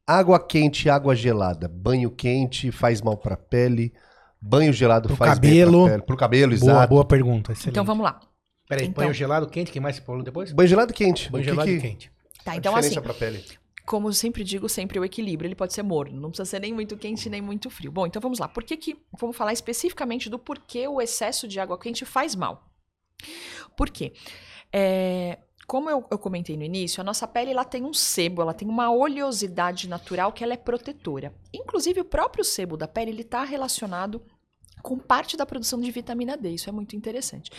Água 0.06 0.40
quente 0.40 0.86
e 0.88 0.90
água 0.90 1.16
gelada. 1.16 1.68
Banho 1.68 2.10
quente 2.12 2.72
faz 2.72 3.02
mal 3.02 3.16
para 3.16 3.36
a 3.36 3.38
pele. 3.38 3.94
Banho 4.42 4.74
gelado 4.74 5.08
Pro 5.08 5.16
faz 5.16 5.36
cabelo. 5.36 5.72
bem 5.72 5.82
pra 5.84 5.92
pele. 5.94 6.04
Pro 6.06 6.18
cabelo, 6.18 6.58
Boa, 6.60 6.72
exato. 6.74 6.90
boa 6.90 7.06
pergunta. 7.06 7.52
Excelente. 7.52 7.70
Então 7.72 7.86
vamos 7.86 8.04
lá. 8.04 8.20
Peraí, 8.68 8.88
Então- 8.88 9.04
banho 9.04 9.14
gelado, 9.14 9.48
quente, 9.48 9.72
quem 9.72 9.82
mais 9.82 9.96
se 9.98 10.02
falou 10.02 10.22
depois? 10.24 10.52
Banho 10.52 10.68
gelado 10.70 10.92
e 10.92 10.96
quente. 10.96 11.32
Banho 11.32 11.42
O 11.42 11.46
que 11.46 11.50
gelado 11.52 11.70
que- 11.70 11.76
e 11.78 11.82
quente. 11.82 12.12
Tá, 12.44 12.52
a 12.54 12.56
então 12.56 12.76
assim, 12.76 12.90
diferença 12.90 13.02
pra 13.02 13.14
pele. 13.14 13.44
como 13.86 14.08
eu 14.08 14.14
sempre 14.14 14.44
digo, 14.44 14.68
sempre 14.70 15.00
o 15.00 15.06
equilíbrio, 15.06 15.48
ele 15.48 15.56
pode 15.56 15.74
ser 15.74 15.84
morno, 15.84 16.20
não 16.20 16.30
precisa 16.30 16.46
ser 16.50 16.60
nem 16.62 16.74
muito 16.74 16.96
quente 16.98 17.30
nem 17.30 17.42
muito 17.42 17.70
frio. 17.70 17.92
Bom, 17.92 18.06
então 18.08 18.22
vamos 18.22 18.40
lá. 18.40 18.48
Por 18.48 18.64
que 18.64 18.78
que 18.78 18.98
vamos 19.20 19.36
falar 19.36 19.52
especificamente 19.54 20.30
do 20.30 20.38
porquê 20.40 20.88
o 20.88 21.02
excesso 21.02 21.48
de 21.48 21.60
água 21.60 21.78
quente 21.78 22.06
faz 22.06 22.36
mal? 22.36 22.64
Por 23.76 23.90
quê? 23.90 24.14
É, 24.72 25.40
como 25.68 25.90
eu, 25.90 26.04
eu 26.10 26.18
comentei 26.18 26.58
no 26.58 26.64
início, 26.64 27.00
a 27.00 27.04
nossa 27.04 27.28
pele 27.28 27.52
ela 27.52 27.64
tem 27.64 27.84
um 27.84 27.94
sebo, 27.94 28.42
ela 28.42 28.54
tem 28.54 28.68
uma 28.68 28.92
oleosidade 28.92 29.88
natural 29.88 30.34
que 30.34 30.44
ela 30.44 30.54
é 30.54 30.58
protetora. 30.58 31.34
Inclusive 31.54 32.02
o 32.02 32.06
próprio 32.06 32.44
sebo 32.44 32.76
da 32.76 32.88
pele 32.88 33.12
ele 33.12 33.22
está 33.22 33.44
relacionado 33.44 34.22
com 34.82 34.98
parte 34.98 35.38
da 35.38 35.46
produção 35.46 35.80
de 35.80 35.92
vitamina 35.92 36.36
D. 36.36 36.50
Isso 36.50 36.70
é 36.70 36.72
muito 36.72 36.96
interessante. 36.96 37.52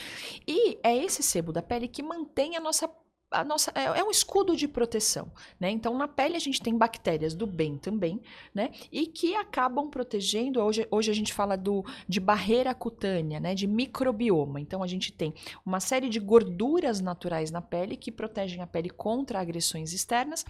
E 0.46 0.78
é 0.82 0.96
esse 0.96 1.22
sebo 1.22 1.52
da 1.52 1.62
pele 1.62 1.86
que 1.86 2.02
mantém 2.02 2.56
a 2.56 2.60
nossa 2.60 2.90
a 3.30 3.44
nossa 3.44 3.70
é, 3.74 3.84
é 3.84 4.04
um 4.04 4.10
escudo 4.10 4.56
de 4.56 4.66
proteção, 4.66 5.30
né? 5.58 5.70
Então 5.70 5.96
na 5.96 6.08
pele 6.08 6.36
a 6.36 6.40
gente 6.40 6.60
tem 6.60 6.76
bactérias 6.76 7.34
do 7.34 7.46
bem 7.46 7.78
também, 7.78 8.20
né? 8.54 8.70
E 8.90 9.06
que 9.06 9.36
acabam 9.36 9.88
protegendo. 9.88 10.60
Hoje, 10.60 10.86
hoje 10.90 11.10
a 11.10 11.14
gente 11.14 11.32
fala 11.32 11.56
do 11.56 11.84
de 12.08 12.18
barreira 12.18 12.74
cutânea, 12.74 13.38
né? 13.38 13.54
De 13.54 13.66
microbioma. 13.66 14.60
Então 14.60 14.82
a 14.82 14.86
gente 14.86 15.12
tem 15.12 15.32
uma 15.64 15.78
série 15.78 16.08
de 16.08 16.18
gorduras 16.18 17.00
naturais 17.00 17.50
na 17.50 17.62
pele 17.62 17.96
que 17.96 18.10
protegem 18.10 18.62
a 18.62 18.66
pele 18.66 18.90
contra 18.90 19.40
agressões 19.40 19.92
externas. 19.92 20.44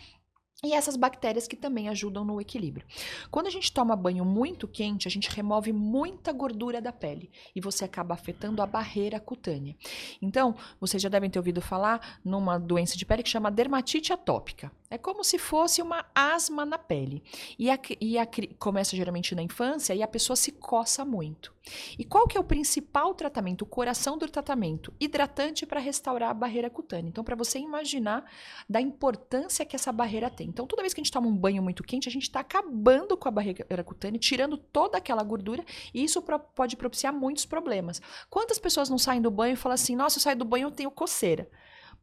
E 0.62 0.74
essas 0.74 0.94
bactérias 0.94 1.48
que 1.48 1.56
também 1.56 1.88
ajudam 1.88 2.22
no 2.22 2.38
equilíbrio. 2.38 2.86
Quando 3.30 3.46
a 3.46 3.50
gente 3.50 3.72
toma 3.72 3.96
banho 3.96 4.26
muito 4.26 4.68
quente, 4.68 5.08
a 5.08 5.10
gente 5.10 5.30
remove 5.30 5.72
muita 5.72 6.32
gordura 6.32 6.82
da 6.82 6.92
pele 6.92 7.30
e 7.56 7.60
você 7.62 7.86
acaba 7.86 8.12
afetando 8.12 8.60
a 8.60 8.66
barreira 8.66 9.18
cutânea. 9.18 9.74
Então, 10.20 10.54
vocês 10.78 11.02
já 11.02 11.08
devem 11.08 11.30
ter 11.30 11.38
ouvido 11.38 11.62
falar 11.62 12.20
numa 12.22 12.58
doença 12.58 12.94
de 12.98 13.06
pele 13.06 13.22
que 13.22 13.30
chama 13.30 13.50
dermatite 13.50 14.12
atópica. 14.12 14.70
É 14.90 14.98
como 14.98 15.22
se 15.22 15.38
fosse 15.38 15.80
uma 15.80 16.04
asma 16.14 16.66
na 16.66 16.76
pele. 16.76 17.22
E, 17.56 17.70
a, 17.70 17.78
e 18.00 18.18
a, 18.18 18.28
começa 18.58 18.96
geralmente 18.96 19.34
na 19.36 19.42
infância 19.42 19.94
e 19.94 20.02
a 20.02 20.08
pessoa 20.08 20.36
se 20.36 20.50
coça 20.50 21.04
muito. 21.04 21.54
E 21.96 22.04
qual 22.04 22.26
que 22.26 22.36
é 22.36 22.40
o 22.40 22.44
principal 22.44 23.14
tratamento, 23.14 23.62
o 23.62 23.66
coração 23.66 24.18
do 24.18 24.28
tratamento? 24.28 24.92
Hidratante 24.98 25.64
para 25.64 25.78
restaurar 25.78 26.30
a 26.30 26.34
barreira 26.34 26.68
cutânea. 26.68 27.08
Então, 27.08 27.22
para 27.22 27.36
você 27.36 27.60
imaginar 27.60 28.24
da 28.68 28.80
importância 28.80 29.64
que 29.64 29.76
essa 29.76 29.92
barreira 29.92 30.28
tem. 30.28 30.49
Então, 30.50 30.66
toda 30.66 30.82
vez 30.82 30.92
que 30.92 31.00
a 31.00 31.04
gente 31.04 31.12
toma 31.12 31.28
um 31.28 31.36
banho 31.36 31.62
muito 31.62 31.82
quente, 31.82 32.08
a 32.08 32.12
gente 32.12 32.24
está 32.24 32.40
acabando 32.40 33.16
com 33.16 33.28
a 33.28 33.30
barreira 33.30 33.84
cutânea, 33.84 34.18
tirando 34.18 34.56
toda 34.56 34.98
aquela 34.98 35.22
gordura, 35.22 35.64
e 35.94 36.04
isso 36.04 36.22
pode 36.54 36.76
propiciar 36.76 37.12
muitos 37.12 37.46
problemas. 37.46 38.02
Quantas 38.28 38.58
pessoas 38.58 38.90
não 38.90 38.98
saem 38.98 39.22
do 39.22 39.30
banho 39.30 39.54
e 39.54 39.56
falam 39.56 39.74
assim: 39.74 39.96
nossa, 39.96 40.18
eu 40.18 40.22
saio 40.22 40.36
do 40.36 40.44
banho 40.44 40.66
eu 40.66 40.70
tenho 40.70 40.90
coceira? 40.90 41.48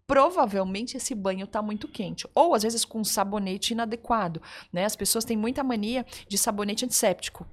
provavelmente 0.07 0.95
esse 0.95 1.13
banho 1.13 1.43
está 1.43 1.61
muito 1.61 1.85
quente. 1.85 2.25
Ou 2.33 2.55
às 2.55 2.63
vezes 2.63 2.85
com 2.85 3.01
um 3.01 3.03
sabonete 3.03 3.73
inadequado. 3.73 4.41
Né? 4.71 4.85
As 4.85 4.95
pessoas 4.95 5.25
têm 5.25 5.35
muita 5.35 5.65
mania 5.65 6.05
de 6.29 6.37
sabonete 6.37 6.85
antisséptico. 6.85 7.45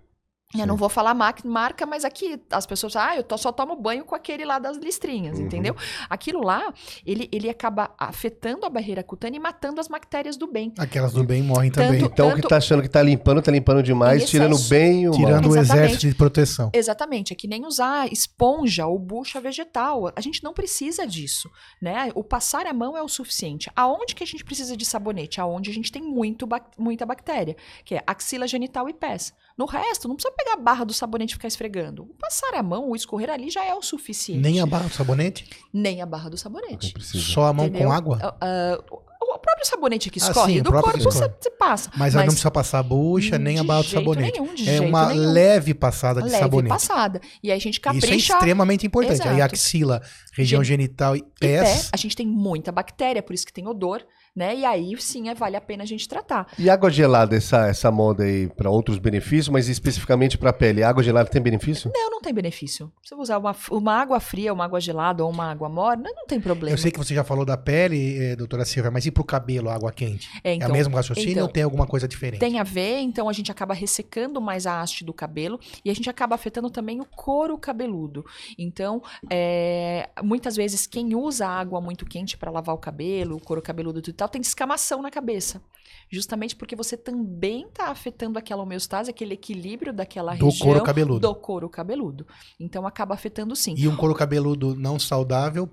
Sim. 0.52 0.60
Eu 0.60 0.66
não 0.68 0.76
vou 0.76 0.88
falar 0.88 1.14
marca, 1.14 1.84
mas 1.84 2.04
aqui 2.04 2.40
as 2.50 2.64
pessoas 2.64 2.92
falam, 2.92 3.08
ah, 3.10 3.24
eu 3.28 3.38
só 3.38 3.50
tomo 3.50 3.74
banho 3.74 4.04
com 4.04 4.14
aquele 4.14 4.44
lá 4.44 4.60
das 4.60 4.76
listrinhas, 4.76 5.36
uhum. 5.36 5.46
entendeu? 5.46 5.74
Aquilo 6.08 6.42
lá, 6.44 6.72
ele, 7.04 7.28
ele 7.32 7.50
acaba 7.50 7.92
afetando 7.98 8.64
a 8.64 8.70
barreira 8.70 9.02
cutânea 9.02 9.36
e 9.36 9.40
matando 9.40 9.80
as 9.80 9.88
bactérias 9.88 10.36
do 10.36 10.46
bem. 10.46 10.72
Aquelas 10.78 11.12
do 11.12 11.24
bem 11.24 11.42
morrem 11.42 11.72
Tanto- 11.72 11.86
também. 11.86 12.04
Então, 12.04 12.28
o 12.28 12.30
tanto- 12.30 12.42
que 12.42 12.48
tá 12.48 12.56
achando 12.58 12.82
que 12.82 12.88
tá 12.88 13.02
limpando, 13.02 13.42
tá 13.42 13.50
limpando 13.50 13.82
demais, 13.82 14.22
Em 14.22 14.26
tirando 14.26 14.58
bem 14.68 15.08
o. 15.08 15.12
Tirando 15.12 15.50
o 15.50 15.56
exército 15.56 16.06
de 16.06 16.14
proteção. 16.14 16.70
Exatamente, 16.72 17.32
é 17.32 17.36
que 17.36 17.48
nem 17.48 17.66
usar 17.66 18.12
esponja 18.12 18.86
ou 18.86 18.96
bucha 18.96 19.40
vegetal. 19.40 20.12
A 20.14 20.20
gente 20.20 20.44
não 20.44 20.52
precisa 20.52 21.04
disso, 21.04 21.50
né? 21.82 22.12
O 22.14 22.22
passar 22.22 22.64
a 22.66 22.72
mão 22.72 22.96
é 22.96 23.02
o 23.02 23.08
suficiente. 23.08 23.68
Aonde 23.74 24.14
que 24.14 24.22
a 24.22 24.26
gente 24.26 24.44
precisa 24.44 24.76
de 24.76 24.84
sabonete? 24.84 25.40
Aonde 25.40 25.70
a 25.70 25.74
gente 25.74 25.90
tem 25.90 26.02
muito, 26.02 26.48
muita 26.78 27.04
bactéria, 27.04 27.56
que 27.84 27.96
é 27.96 28.04
axila 28.06 28.46
genital 28.46 28.88
e 28.88 28.92
pés. 28.94 29.32
No 29.56 29.66
resto, 29.66 30.08
não 30.08 30.16
precisa 30.16 30.34
pegar 30.36 30.54
a 30.54 30.56
barra 30.56 30.84
do 30.84 30.92
sabonete 30.92 31.32
e 31.32 31.36
ficar 31.36 31.46
esfregando. 31.48 32.02
O 32.02 32.14
passar 32.18 32.54
a 32.54 32.62
mão, 32.62 32.90
o 32.90 32.96
escorrer 32.96 33.30
ali 33.30 33.50
já 33.50 33.64
é 33.64 33.72
o 33.74 33.82
suficiente. 33.82 34.40
Nem 34.40 34.60
a 34.60 34.66
barra 34.66 34.88
do 34.88 34.94
sabonete? 34.94 35.48
Nem 35.72 36.02
a 36.02 36.06
barra 36.06 36.28
do 36.28 36.36
sabonete. 36.36 36.92
Só 37.00 37.44
a 37.46 37.52
mão 37.52 37.66
entendeu? 37.66 37.86
com 37.88 37.92
água? 37.92 38.18
Ah, 38.20 38.36
ah, 38.40 38.78
o 39.20 39.38
próprio 39.38 39.64
sabonete 39.66 40.10
que 40.10 40.18
Ah, 40.22 40.26
escorre 40.28 40.54
sim, 40.54 40.60
o 40.60 40.64
do 40.64 40.70
próprio 40.70 40.92
corpo 40.94 41.10
você, 41.10 41.18
escorre. 41.24 41.36
você 41.40 41.50
passa. 41.52 41.90
Mas, 41.96 42.14
ela 42.14 42.22
não 42.24 42.28
precisa 42.32 42.50
passar 42.50 42.80
a 42.80 42.82
bucha, 42.82 43.38
nem 43.38 43.58
a 43.60 43.64
barra 43.64 43.82
do 43.82 43.88
sabonete. 43.90 44.32
nenhum, 44.40 44.54
de 44.54 44.62
é 44.62 44.66
jeito 44.78 44.84
uma 44.88 45.06
nenhum. 45.08 45.32
leve 45.32 45.72
passada 45.74 46.20
de 46.20 46.28
leve 46.30 46.42
sabonete. 46.42 46.68
passada. 46.74 47.20
E 47.42 47.50
aí 47.52 47.56
a 47.56 47.60
gente 47.60 47.78
Isso 47.80 47.88
é 47.88 47.92
capricha. 48.00 48.32
extremamente 48.34 48.86
importante. 48.86 49.22
Aí 49.22 49.36
Exato. 49.36 49.54
axila, 49.54 50.02
região 50.36 50.64
Gen- 50.64 50.78
genital 50.78 51.14
e 51.14 51.20
E 51.20 51.22
pé, 51.38 51.62
pés. 51.62 51.90
a 51.92 51.96
gente 51.96 52.16
tem 52.16 52.26
muita 52.26 52.72
bactéria, 52.72 53.22
por 53.22 53.32
isso 53.34 53.46
que 53.46 53.52
tem 53.52 53.66
odor, 53.68 54.04
né? 54.34 54.56
E 54.56 54.64
aí 54.64 54.94
sim 55.00 55.28
é, 55.28 55.34
vale 55.34 55.56
a 55.56 55.60
pena 55.60 55.84
a 55.84 55.86
gente 55.86 56.08
tratar. 56.08 56.46
E 56.58 56.68
água 56.68 56.90
gelada, 56.90 57.36
essa, 57.36 57.66
essa 57.68 57.90
moda 57.90 58.24
aí 58.24 58.48
para 58.48 58.70
outros 58.70 58.98
benefícios, 58.98 59.48
mas 59.48 59.68
especificamente 59.68 60.36
para 60.36 60.50
a 60.50 60.52
pele, 60.52 60.82
água 60.82 61.02
gelada 61.02 61.28
tem 61.28 61.40
benefício? 61.40 61.90
Não, 61.94 62.10
não 62.10 62.20
tem 62.20 62.32
benefício. 62.32 62.90
Se 63.02 63.14
você 63.14 63.22
usar 63.22 63.38
uma, 63.38 63.54
uma 63.70 63.94
água 63.94 64.20
fria, 64.20 64.52
uma 64.52 64.64
água 64.64 64.80
gelada 64.80 65.24
ou 65.24 65.30
uma 65.30 65.50
água 65.50 65.68
morna, 65.68 66.10
não 66.14 66.26
tem 66.26 66.40
problema. 66.40 66.74
Eu 66.74 66.78
sei 66.78 66.90
que 66.90 66.98
você 66.98 67.14
já 67.14 67.24
falou 67.24 67.44
da 67.44 67.56
pele, 67.56 68.18
eh, 68.18 68.36
doutora 68.36 68.64
Silvia, 68.64 68.90
mas 68.90 69.06
e 69.06 69.10
pro 69.10 69.24
cabelo, 69.24 69.70
água 69.70 69.92
quente? 69.92 70.28
É, 70.42 70.50
é 70.50 70.54
então, 70.54 70.68
o 70.68 70.72
mesmo 70.72 70.96
raciocínio 70.96 71.32
então, 71.32 71.42
ou 71.44 71.48
tem 71.48 71.62
alguma 71.62 71.86
coisa 71.86 72.08
diferente? 72.08 72.40
Tem 72.40 72.58
a 72.58 72.62
ver, 72.62 72.98
então 73.00 73.28
a 73.28 73.32
gente 73.32 73.50
acaba 73.50 73.74
ressecando 73.74 74.40
mais 74.40 74.66
a 74.66 74.80
haste 74.80 75.04
do 75.04 75.12
cabelo 75.12 75.58
e 75.84 75.90
a 75.90 75.94
gente 75.94 76.10
acaba 76.10 76.34
afetando 76.34 76.70
também 76.70 77.00
o 77.00 77.04
couro 77.04 77.56
cabeludo. 77.58 78.24
Então, 78.58 79.02
é, 79.30 80.08
muitas 80.22 80.56
vezes 80.56 80.86
quem 80.86 81.14
usa 81.14 81.46
água 81.46 81.80
muito 81.80 82.04
quente 82.04 82.36
para 82.36 82.50
lavar 82.50 82.74
o 82.74 82.78
cabelo, 82.78 83.36
o 83.36 83.40
couro 83.40 83.62
cabeludo 83.62 84.02
e 84.06 84.12
tal, 84.12 84.23
tem 84.28 84.40
descamação 84.40 85.00
na 85.02 85.10
cabeça. 85.10 85.62
Justamente 86.10 86.54
porque 86.54 86.76
você 86.76 86.96
também 86.96 87.66
está 87.66 87.88
afetando 87.88 88.38
aquela 88.38 88.62
homeostase, 88.62 89.10
aquele 89.10 89.34
equilíbrio 89.34 89.92
daquela 89.92 90.34
Do 90.34 90.46
região 90.46 90.66
couro 90.66 90.82
cabeludo. 90.82 91.20
do 91.20 91.34
couro 91.34 91.68
cabeludo. 91.68 92.26
Então 92.60 92.86
acaba 92.86 93.14
afetando 93.14 93.56
sim. 93.56 93.74
E 93.76 93.88
um 93.88 93.96
couro 93.96 94.14
cabeludo 94.14 94.74
não 94.74 94.98
saudável 94.98 95.68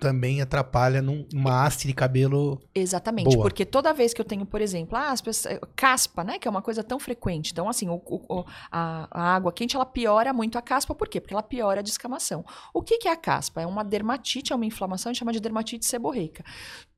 também 0.00 0.42
atrapalha 0.42 1.00
num- 1.00 1.24
numa 1.32 1.64
haste 1.64 1.86
de 1.86 1.94
cabelo. 1.94 2.60
Exatamente, 2.74 3.30
Boa. 3.36 3.42
porque 3.42 3.64
toda 3.64 3.92
vez 3.92 4.12
que 4.12 4.20
eu 4.20 4.24
tenho, 4.24 4.44
por 4.44 4.60
exemplo, 4.60 4.96
ah, 4.98 5.10
as 5.12 5.20
pessoas, 5.20 5.56
caspa, 5.76 6.24
né, 6.24 6.36
que 6.36 6.48
é 6.48 6.50
uma 6.50 6.60
coisa 6.62 6.82
tão 6.82 6.98
frequente. 6.98 7.52
Então, 7.52 7.68
assim, 7.68 7.88
o- 7.88 8.02
o- 8.04 8.44
a, 8.72 9.06
a 9.08 9.34
água 9.36 9.52
quente 9.52 9.76
ela 9.76 9.86
piora 9.86 10.32
muito 10.32 10.58
a 10.58 10.62
caspa, 10.62 10.96
por 10.96 11.06
quê? 11.08 11.20
Porque 11.20 11.32
ela 11.32 11.44
piora 11.44 11.78
a 11.78 11.82
descamação. 11.82 12.44
O 12.74 12.82
que, 12.82 12.98
que 12.98 13.06
é 13.06 13.12
a 13.12 13.16
caspa? 13.16 13.60
É 13.62 13.66
uma 13.66 13.84
dermatite, 13.84 14.52
é 14.52 14.56
uma 14.56 14.66
inflamação, 14.66 15.10
a 15.10 15.12
gente 15.12 15.20
chama 15.20 15.32
de 15.32 15.38
dermatite 15.38 15.86
seborreica. 15.86 16.42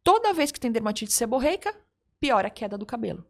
Toda 0.07 0.33
vez 0.33 0.53
que 0.53 0.61
tem 0.61 0.71
dermatite 0.71 1.13
seborreica, 1.13 1.75
piora 2.21 2.47
a 2.47 2.51
queda 2.51 2.79
do 2.79 2.87
cabelo. 2.87 3.25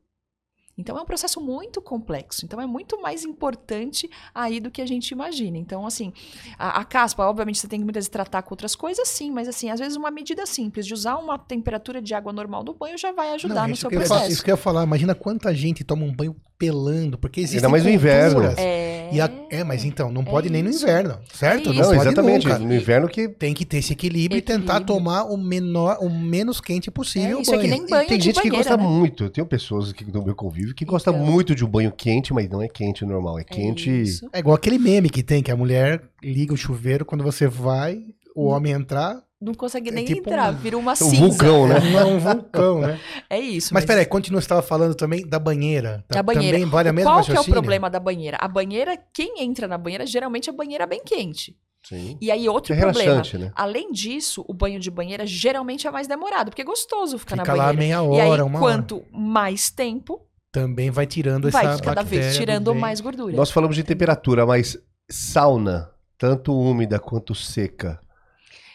Então 0.77 0.99
é 0.99 1.01
um 1.01 1.07
processo 1.07 1.41
muito 1.41 1.81
complexo. 1.81 2.45
Então 2.45 2.61
é 2.61 2.67
muito 2.67 3.01
mais 3.01 3.25
importante 3.25 4.11
aí 4.35 4.61
do 4.61 4.71
que 4.71 4.83
a 4.83 4.87
gente 4.87 5.11
imagina. 5.11 5.57
Então, 5.57 5.87
assim, 5.87 6.13
a, 6.59 6.81
a 6.81 6.85
caspa, 6.85 7.25
obviamente, 7.25 7.59
você 7.59 7.67
tem 7.67 7.79
que 7.79 7.85
muitas 7.85 8.03
vezes 8.03 8.11
tratar 8.11 8.43
com 8.43 8.53
outras 8.53 8.77
coisas, 8.77 9.09
sim, 9.09 9.31
mas 9.31 9.49
assim, 9.49 9.71
às 9.71 9.81
vezes 9.81 9.97
uma 9.97 10.11
medida 10.11 10.45
simples 10.45 10.87
de 10.87 10.93
usar 10.93 11.17
uma 11.17 11.39
temperatura 11.39 12.03
de 12.03 12.13
água 12.13 12.31
normal 12.31 12.63
do 12.63 12.75
banho 12.75 12.99
já 12.99 13.11
vai 13.11 13.31
ajudar 13.33 13.63
Não, 13.63 13.69
no 13.69 13.77
seu 13.77 13.89
processo. 13.89 14.31
isso 14.31 14.45
que 14.45 14.51
eu 14.51 14.53
ia 14.53 14.59
falar. 14.59 14.85
Imagina 14.85 15.15
quanta 15.15 15.55
gente 15.55 15.83
toma 15.83 16.05
um 16.05 16.15
banho 16.15 16.37
pelando, 16.59 17.19
porque 17.19 17.41
existe. 17.41 17.57
Ainda 17.57 17.69
mais 17.69 17.85
no 17.85 17.91
inverno. 17.91 18.43
É, 18.57 19.11
E 19.13 19.21
a- 19.21 19.31
é, 19.51 19.63
mas 19.63 19.85
então, 19.85 20.11
não 20.11 20.23
É 20.23 20.25
pode 20.25 20.51
nem 20.51 20.63
no 20.63 20.71
inverno, 20.71 21.19
certo? 21.33 21.71
É 21.71 21.73
não. 21.73 21.81
Não, 21.83 21.89
pode 21.95 22.01
exatamente. 22.09 22.47
nunca. 22.49 22.59
No 22.59 22.75
inverno 22.75 23.09
que 23.09 23.29
Tem 23.29 23.55
que 23.55 23.65
ter 23.65 23.79
esse 23.79 23.93
equilíbrio, 23.93 24.39
e 24.39 24.43
tentar 24.43 24.77
Equilíbrio. 24.81 24.87
tomar 24.97 25.25
o 25.25 25.37
menor, 25.37 25.99
o 26.01 26.09
menos 26.11 26.61
quente 26.61 26.91
possível 26.91 27.31
É 27.31 27.37
o 27.37 27.41
isso, 27.43 27.55
é 27.55 27.59
que 27.59 27.69
banho. 27.69 27.71
nem 27.71 27.85
E 27.87 27.91
banho 27.91 28.09
tem 28.09 28.19
de 28.19 28.25
gente 28.25 28.41
que 28.43 28.49
banheira, 28.51 28.71
gosta 28.71 28.77
né? 28.77 28.83
muito. 28.89 29.25
Eu 29.25 29.31
tenho 29.31 29.47
pessoas 29.47 29.91
aqui 29.91 30.05
do 30.05 30.25
meu 30.25 30.35
convívio 30.35 30.75
que 30.75 30.85
gostam 30.85 31.15
Então. 31.15 31.27
muito 31.27 31.55
de 31.55 31.65
um 31.65 31.69
banho 31.69 31.93
quente, 31.93 32.33
mas 32.35 32.49
não 32.49 32.61
é 32.63 32.69
quente 32.69 33.05
normal, 33.05 33.39
é 33.39 33.43
É 33.43 33.45
quente. 33.45 33.89
isso. 34.03 34.29
É 34.33 34.39
igual 34.41 34.57
aquele 34.57 34.79
meme 34.79 35.09
que 35.09 35.23
tem, 35.23 35.43
que 35.43 35.51
a 35.53 35.57
mulher 35.57 36.03
liga 36.23 36.53
o 36.53 36.57
chuveiro, 36.57 37.05
quando 37.05 37.23
você 37.23 37.47
vai, 37.47 38.01
o 38.35 38.47
homem 38.47 38.73
entrar, 38.73 39.23
não 39.41 39.53
consegue 39.55 39.91
É 39.91 39.93
nem 39.93 40.05
tipo 40.05 40.29
entrar, 40.31 40.53
um- 40.53 40.57
vira 40.57 40.79
uma 40.79 40.93
um 40.93 40.97
cinza. 40.97 41.17
vulcão, 41.17 41.69
né? 41.69 41.79
Não 41.81 41.99
é 42.01 42.05
um 42.05 42.19
vulcão, 42.19 42.81
né? 42.81 42.99
É 43.29 43.39
isso. 43.39 43.73
Mas 43.75 43.85
peraí, 43.85 44.07
continua, 44.07 44.41
você 44.41 44.45
estava 44.47 44.63
falando 44.63 44.95
também 44.95 45.27
da 45.27 45.39
banheira. 45.39 46.05
Tá- 46.09 46.17
Da 46.17 46.23
banheira. 46.23 46.57
Também 46.59 46.71
vale 46.71 46.89
a 46.89 46.93
mesma 46.93 47.11
Qual 47.13 47.25
que 47.25 47.33
é 47.33 47.41
o 47.41 47.45
problema 47.45 47.91
da 47.91 48.01
banheira? 48.01 48.39
A 48.41 48.49
banheira, 48.49 48.97
quem 49.13 49.43
entra 49.43 49.69
na 49.69 49.77
banheira, 49.77 50.07
geralmente 50.07 50.49
a 50.49 50.53
banheira 50.53 50.85
é 50.85 50.87
bem 50.87 51.03
quente. 51.05 51.57
Sim. 51.89 52.19
E 52.21 52.31
aí, 52.33 52.49
outro 52.49 52.73
É 52.75 52.81
problema. 52.81 53.11
relaxante, 53.13 53.39
né? 53.39 53.53
Além 53.55 53.93
disso, 53.93 54.45
o 54.49 54.53
banho 54.55 54.81
de 54.81 54.91
banheira 54.91 55.25
geralmente 55.25 55.87
é 55.87 55.91
mais 55.91 56.09
demorado, 56.09 56.51
porque 56.51 56.63
é 56.63 56.65
gostoso 56.65 57.17
ficar 57.19 57.37
Fica 57.37 57.53
na 57.53 57.55
lá 57.55 57.73
banheira. 57.73 58.03
meia 58.03 58.17
e 58.17 58.21
aí, 58.23 58.29
hora, 58.31 58.45
uma 58.45 58.59
hora. 58.61 58.75
quanto 58.79 59.05
mais 59.13 59.71
tempo, 59.71 60.21
Também 60.51 60.91
vai 60.91 61.07
tirando 61.07 61.49
vai 61.51 61.65
essa 61.67 61.81
cada 61.83 61.97
bactéria 62.03 62.23
vez 62.25 62.35
do 62.35 62.39
tirando 62.41 62.75
mais 62.75 63.01
gordura. 63.01 63.37
Nós 63.37 63.51
falamos 63.53 63.77
de 63.77 63.85
temperatura, 63.85 64.45
mas 64.47 64.77
sauna, 65.09 65.91
tanto 66.19 66.53
úmida 66.59 66.99
quanto 66.99 67.35
seca, 67.35 68.01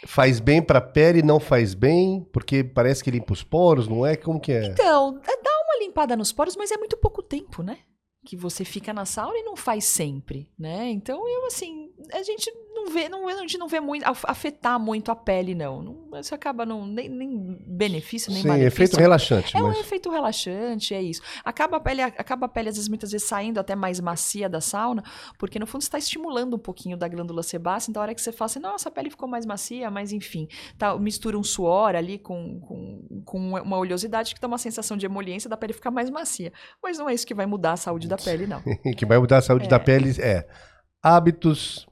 faz 0.06 0.40
bem 0.40 0.62
pra 0.62 0.82
pele, 0.82 1.22
não 1.22 1.40
faz 1.40 1.74
bem? 1.74 2.28
Porque 2.32 2.64
parece 2.64 3.04
que 3.04 3.12
limpa 3.12 3.34
os 3.34 3.44
poros, 3.44 3.88
não 3.88 4.06
é? 4.06 4.16
Como 4.16 4.40
que 4.40 4.52
é? 4.52 4.66
Então, 4.66 5.20
é, 5.28 5.42
dá 5.42 5.52
uma 5.66 5.84
limpada 5.84 6.16
nos 6.16 6.32
poros, 6.32 6.56
mas 6.56 6.72
é 6.72 6.78
muito 6.78 6.98
pouco 6.98 7.22
tempo, 7.22 7.62
né? 7.64 7.80
Que 8.26 8.36
você 8.36 8.64
fica 8.64 8.94
na 8.94 9.06
sauna 9.06 9.38
e 9.38 9.44
não 9.44 9.56
faz 9.56 9.86
sempre, 9.86 10.50
né? 10.58 10.90
Então, 10.90 11.28
eu 11.28 11.46
assim, 11.48 11.90
a 12.14 12.22
gente 12.24 12.52
não 12.86 12.92
vê, 12.94 13.08
não, 13.10 13.28
a 13.28 13.34
gente 13.42 13.58
não 13.58 13.68
vê 13.68 13.80
muito 13.80 14.04
af- 14.06 14.26
afetar 14.28 14.80
muito 14.80 15.12
a 15.12 15.16
pele, 15.16 15.54
não. 15.56 15.82
não 15.82 16.20
isso 16.20 16.34
acaba 16.36 16.66
não 16.66 16.86
nem, 16.86 17.08
nem 17.10 17.58
benefício 17.68 18.32
nem 18.32 18.42
Sim, 18.42 18.48
malefício. 18.50 18.68
efeito 18.84 18.98
relaxante, 19.00 19.56
É 19.58 19.62
um 19.62 19.68
mas 19.68 19.80
efeito 19.80 20.10
relaxante, 20.10 20.94
é 20.94 21.02
isso. 21.02 21.22
Acaba 21.46 21.78
a 21.78 21.80
pele, 21.80 22.02
acaba 22.02 22.46
a 22.46 22.50
pele 22.50 22.70
às 22.70 22.76
vezes 22.76 22.90
muitas 22.90 23.12
vezes 23.12 23.28
saindo 23.28 23.60
até 23.60 23.76
mais 23.76 24.00
macia 24.00 24.50
da 24.50 24.60
sauna, 24.60 25.04
porque 25.40 25.58
no 25.60 25.66
fundo 25.66 25.82
está 25.84 25.98
estimulando 25.98 26.56
um 26.56 26.60
pouquinho 26.60 26.98
da 26.98 27.08
glândula 27.08 27.44
sebácea, 27.44 27.90
então 27.92 28.02
a 28.02 28.06
hora 28.06 28.16
que 28.16 28.22
você 28.22 28.32
fala 28.32 28.48
assim, 28.48 28.60
nossa, 28.60 28.90
a 28.90 28.92
pele 28.92 29.10
ficou 29.10 29.28
mais 29.30 29.46
macia, 29.46 29.90
mas 29.90 30.12
enfim, 30.12 30.48
tá, 30.78 30.98
mistura 30.98 31.38
um 31.38 31.44
suor 31.44 31.96
ali 31.96 32.18
com, 32.20 32.60
com, 32.62 33.22
com 33.26 33.40
uma 33.62 33.78
oleosidade 33.78 34.34
que 34.36 34.42
dá 34.42 34.48
uma 34.48 34.58
sensação 34.58 34.98
de 34.98 35.06
emoliência 35.06 35.50
da 35.50 35.56
pele 35.58 35.74
ficar 35.74 35.92
mais 35.92 36.10
macia. 36.10 36.52
Mas 36.84 36.98
não 36.98 37.10
é 37.10 37.14
isso 37.14 37.26
que 37.26 37.34
vai 37.34 37.46
mudar 37.46 37.74
a 37.74 37.78
saúde 37.78 38.08
da 38.08 38.18
pele, 38.18 38.48
não. 38.48 38.62
que 38.98 39.06
vai 39.06 39.18
mudar 39.18 39.38
a 39.38 39.42
saúde 39.42 39.66
É. 39.66 39.70
da 39.70 39.80
pele 39.80 40.12
é 40.20 40.48
hábitos. 41.02 41.88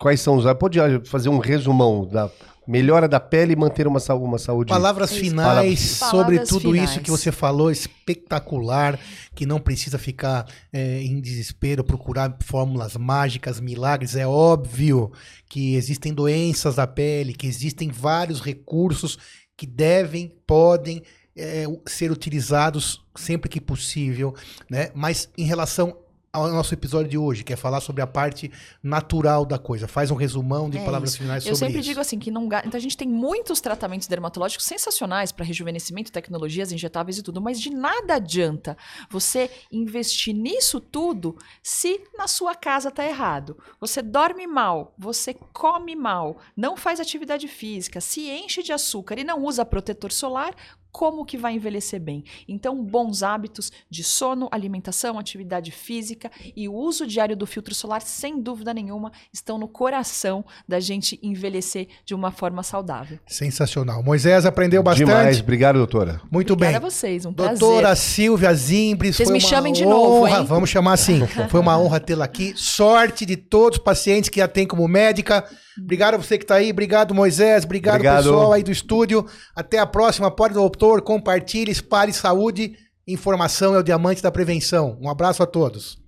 Quais 0.00 0.20
são 0.20 0.36
os? 0.36 0.44
Pode 0.54 0.78
fazer 1.04 1.28
um 1.28 1.38
resumão 1.38 2.06
da 2.06 2.30
melhora 2.66 3.06
da 3.08 3.18
pele 3.20 3.52
e 3.52 3.56
manter 3.56 3.86
uma, 3.86 4.00
sau- 4.00 4.22
uma 4.22 4.38
saúde. 4.38 4.68
Palavras 4.70 5.12
finais 5.12 5.46
Palavras- 5.48 5.80
sobre 5.80 6.36
Palavras 6.36 6.48
tudo 6.48 6.72
finais. 6.72 6.90
isso 6.90 7.00
que 7.00 7.10
você 7.10 7.30
falou, 7.32 7.70
espetacular, 7.70 8.98
que 9.34 9.44
não 9.44 9.58
precisa 9.60 9.98
ficar 9.98 10.46
é, 10.72 11.02
em 11.02 11.20
desespero, 11.20 11.82
procurar 11.84 12.36
fórmulas 12.42 12.96
mágicas, 12.96 13.60
milagres. 13.60 14.14
É 14.16 14.26
óbvio 14.26 15.10
que 15.48 15.74
existem 15.74 16.14
doenças 16.14 16.76
da 16.76 16.86
pele, 16.86 17.34
que 17.34 17.46
existem 17.46 17.90
vários 17.90 18.40
recursos 18.40 19.18
que 19.56 19.66
devem, 19.66 20.32
podem 20.46 21.02
é, 21.36 21.64
ser 21.86 22.10
utilizados 22.10 23.04
sempre 23.16 23.48
que 23.50 23.60
possível, 23.60 24.34
né? 24.70 24.90
Mas 24.94 25.28
em 25.36 25.44
relação 25.44 25.96
ao 26.32 26.48
nosso 26.48 26.72
episódio 26.72 27.10
de 27.10 27.18
hoje, 27.18 27.42
que 27.42 27.52
é 27.52 27.56
falar 27.56 27.80
sobre 27.80 28.02
a 28.02 28.06
parte 28.06 28.50
natural 28.82 29.44
da 29.44 29.58
coisa, 29.58 29.88
faz 29.88 30.10
um 30.12 30.14
resumão 30.14 30.70
de 30.70 30.78
É 30.78 30.84
palavras 30.84 31.10
isso. 31.10 31.18
finais 31.18 31.44
Eu 31.44 31.54
sobre 31.56 31.66
sempre 31.66 31.80
isso. 31.80 31.88
digo 31.88 32.00
assim 32.00 32.18
que 32.18 32.30
não 32.30 32.44
então 32.46 32.72
a 32.74 32.80
gente 32.80 32.96
tem 32.96 33.08
muitos 33.08 33.60
tratamentos 33.60 34.06
dermatológicos 34.06 34.64
sensacionais 34.64 35.32
para 35.32 35.44
rejuvenescimento, 35.44 36.12
tecnologias 36.12 36.70
injetáveis 36.70 37.18
e 37.18 37.22
tudo, 37.22 37.40
mas 37.40 37.60
de 37.60 37.70
nada 37.70 38.14
adianta 38.14 38.76
você 39.10 39.50
investir 39.72 40.32
nisso 40.34 40.80
tudo 40.80 41.36
se 41.62 42.00
na 42.16 42.28
sua 42.28 42.54
casa 42.54 42.90
tá 42.90 43.04
errado. 43.04 43.58
Você 43.80 44.00
dorme 44.00 44.46
mal, 44.46 44.94
você 44.96 45.34
come 45.52 45.96
mal, 45.96 46.38
não 46.56 46.76
faz 46.76 47.00
atividade 47.00 47.48
física, 47.48 48.00
se 48.00 48.30
enche 48.30 48.62
de 48.62 48.72
açúcar 48.72 49.18
e 49.18 49.24
não 49.24 49.42
usa 49.44 49.64
protetor 49.64 50.12
solar, 50.12 50.54
como 50.90 51.24
que 51.24 51.36
vai 51.36 51.54
envelhecer 51.54 52.00
bem? 52.00 52.24
Então, 52.48 52.82
bons 52.84 53.22
hábitos 53.22 53.70
de 53.88 54.02
sono, 54.02 54.48
alimentação, 54.50 55.18
atividade 55.18 55.70
física 55.70 56.30
e 56.56 56.68
o 56.68 56.74
uso 56.74 57.06
diário 57.06 57.36
do 57.36 57.46
filtro 57.46 57.74
solar, 57.74 58.02
sem 58.02 58.40
dúvida 58.40 58.74
nenhuma, 58.74 59.12
estão 59.32 59.58
no 59.58 59.68
coração 59.68 60.44
da 60.66 60.80
gente 60.80 61.18
envelhecer 61.22 61.88
de 62.04 62.14
uma 62.14 62.30
forma 62.30 62.62
saudável. 62.62 63.18
Sensacional. 63.26 64.02
Moisés 64.02 64.46
aprendeu 64.46 64.82
bastante. 64.82 65.06
Demais. 65.06 65.40
Obrigado, 65.40 65.76
doutora. 65.76 66.20
Muito 66.30 66.52
Obrigada 66.52 66.80
bem. 66.80 66.86
a 66.86 66.90
vocês, 66.90 67.24
um 67.24 67.32
Doutora 67.32 67.88
prazer. 67.88 67.96
Silvia 67.96 68.54
Zimbres, 68.54 69.16
Vocês 69.16 69.28
foi 69.28 69.38
me 69.38 69.42
uma 69.42 69.48
chamem 69.48 69.72
de 69.72 69.84
honra, 69.84 69.94
novo, 69.94 70.28
hein? 70.28 70.44
Vamos 70.44 70.70
chamar 70.70 70.94
assim. 70.94 71.20
Foi 71.48 71.60
uma 71.60 71.78
honra 71.78 72.00
tê-la 72.00 72.24
aqui. 72.24 72.52
Sorte 72.56 73.24
de 73.24 73.36
todos 73.36 73.78
os 73.78 73.84
pacientes 73.84 74.28
que 74.28 74.40
a 74.40 74.48
tem 74.48 74.66
como 74.66 74.86
médica. 74.86 75.44
Obrigado 75.78 76.14
a 76.14 76.16
você 76.18 76.36
que 76.36 76.44
está 76.44 76.56
aí. 76.56 76.70
Obrigado, 76.70 77.14
Moisés. 77.14 77.64
Obrigado, 77.64 77.96
Obrigado. 77.96 78.24
pessoal 78.24 78.52
aí 78.52 78.62
do 78.62 78.70
estúdio. 78.70 79.26
Até 79.54 79.78
a 79.78 79.86
próxima. 79.86 80.30
Pode, 80.30 80.56
doutor. 80.80 81.02
Compartilhe, 81.02 81.70
espalhe 81.70 82.12
saúde. 82.12 82.74
Informação 83.06 83.74
é 83.74 83.78
o 83.78 83.82
diamante 83.82 84.22
da 84.22 84.30
prevenção. 84.30 84.96
Um 85.00 85.10
abraço 85.10 85.42
a 85.42 85.46
todos. 85.46 86.00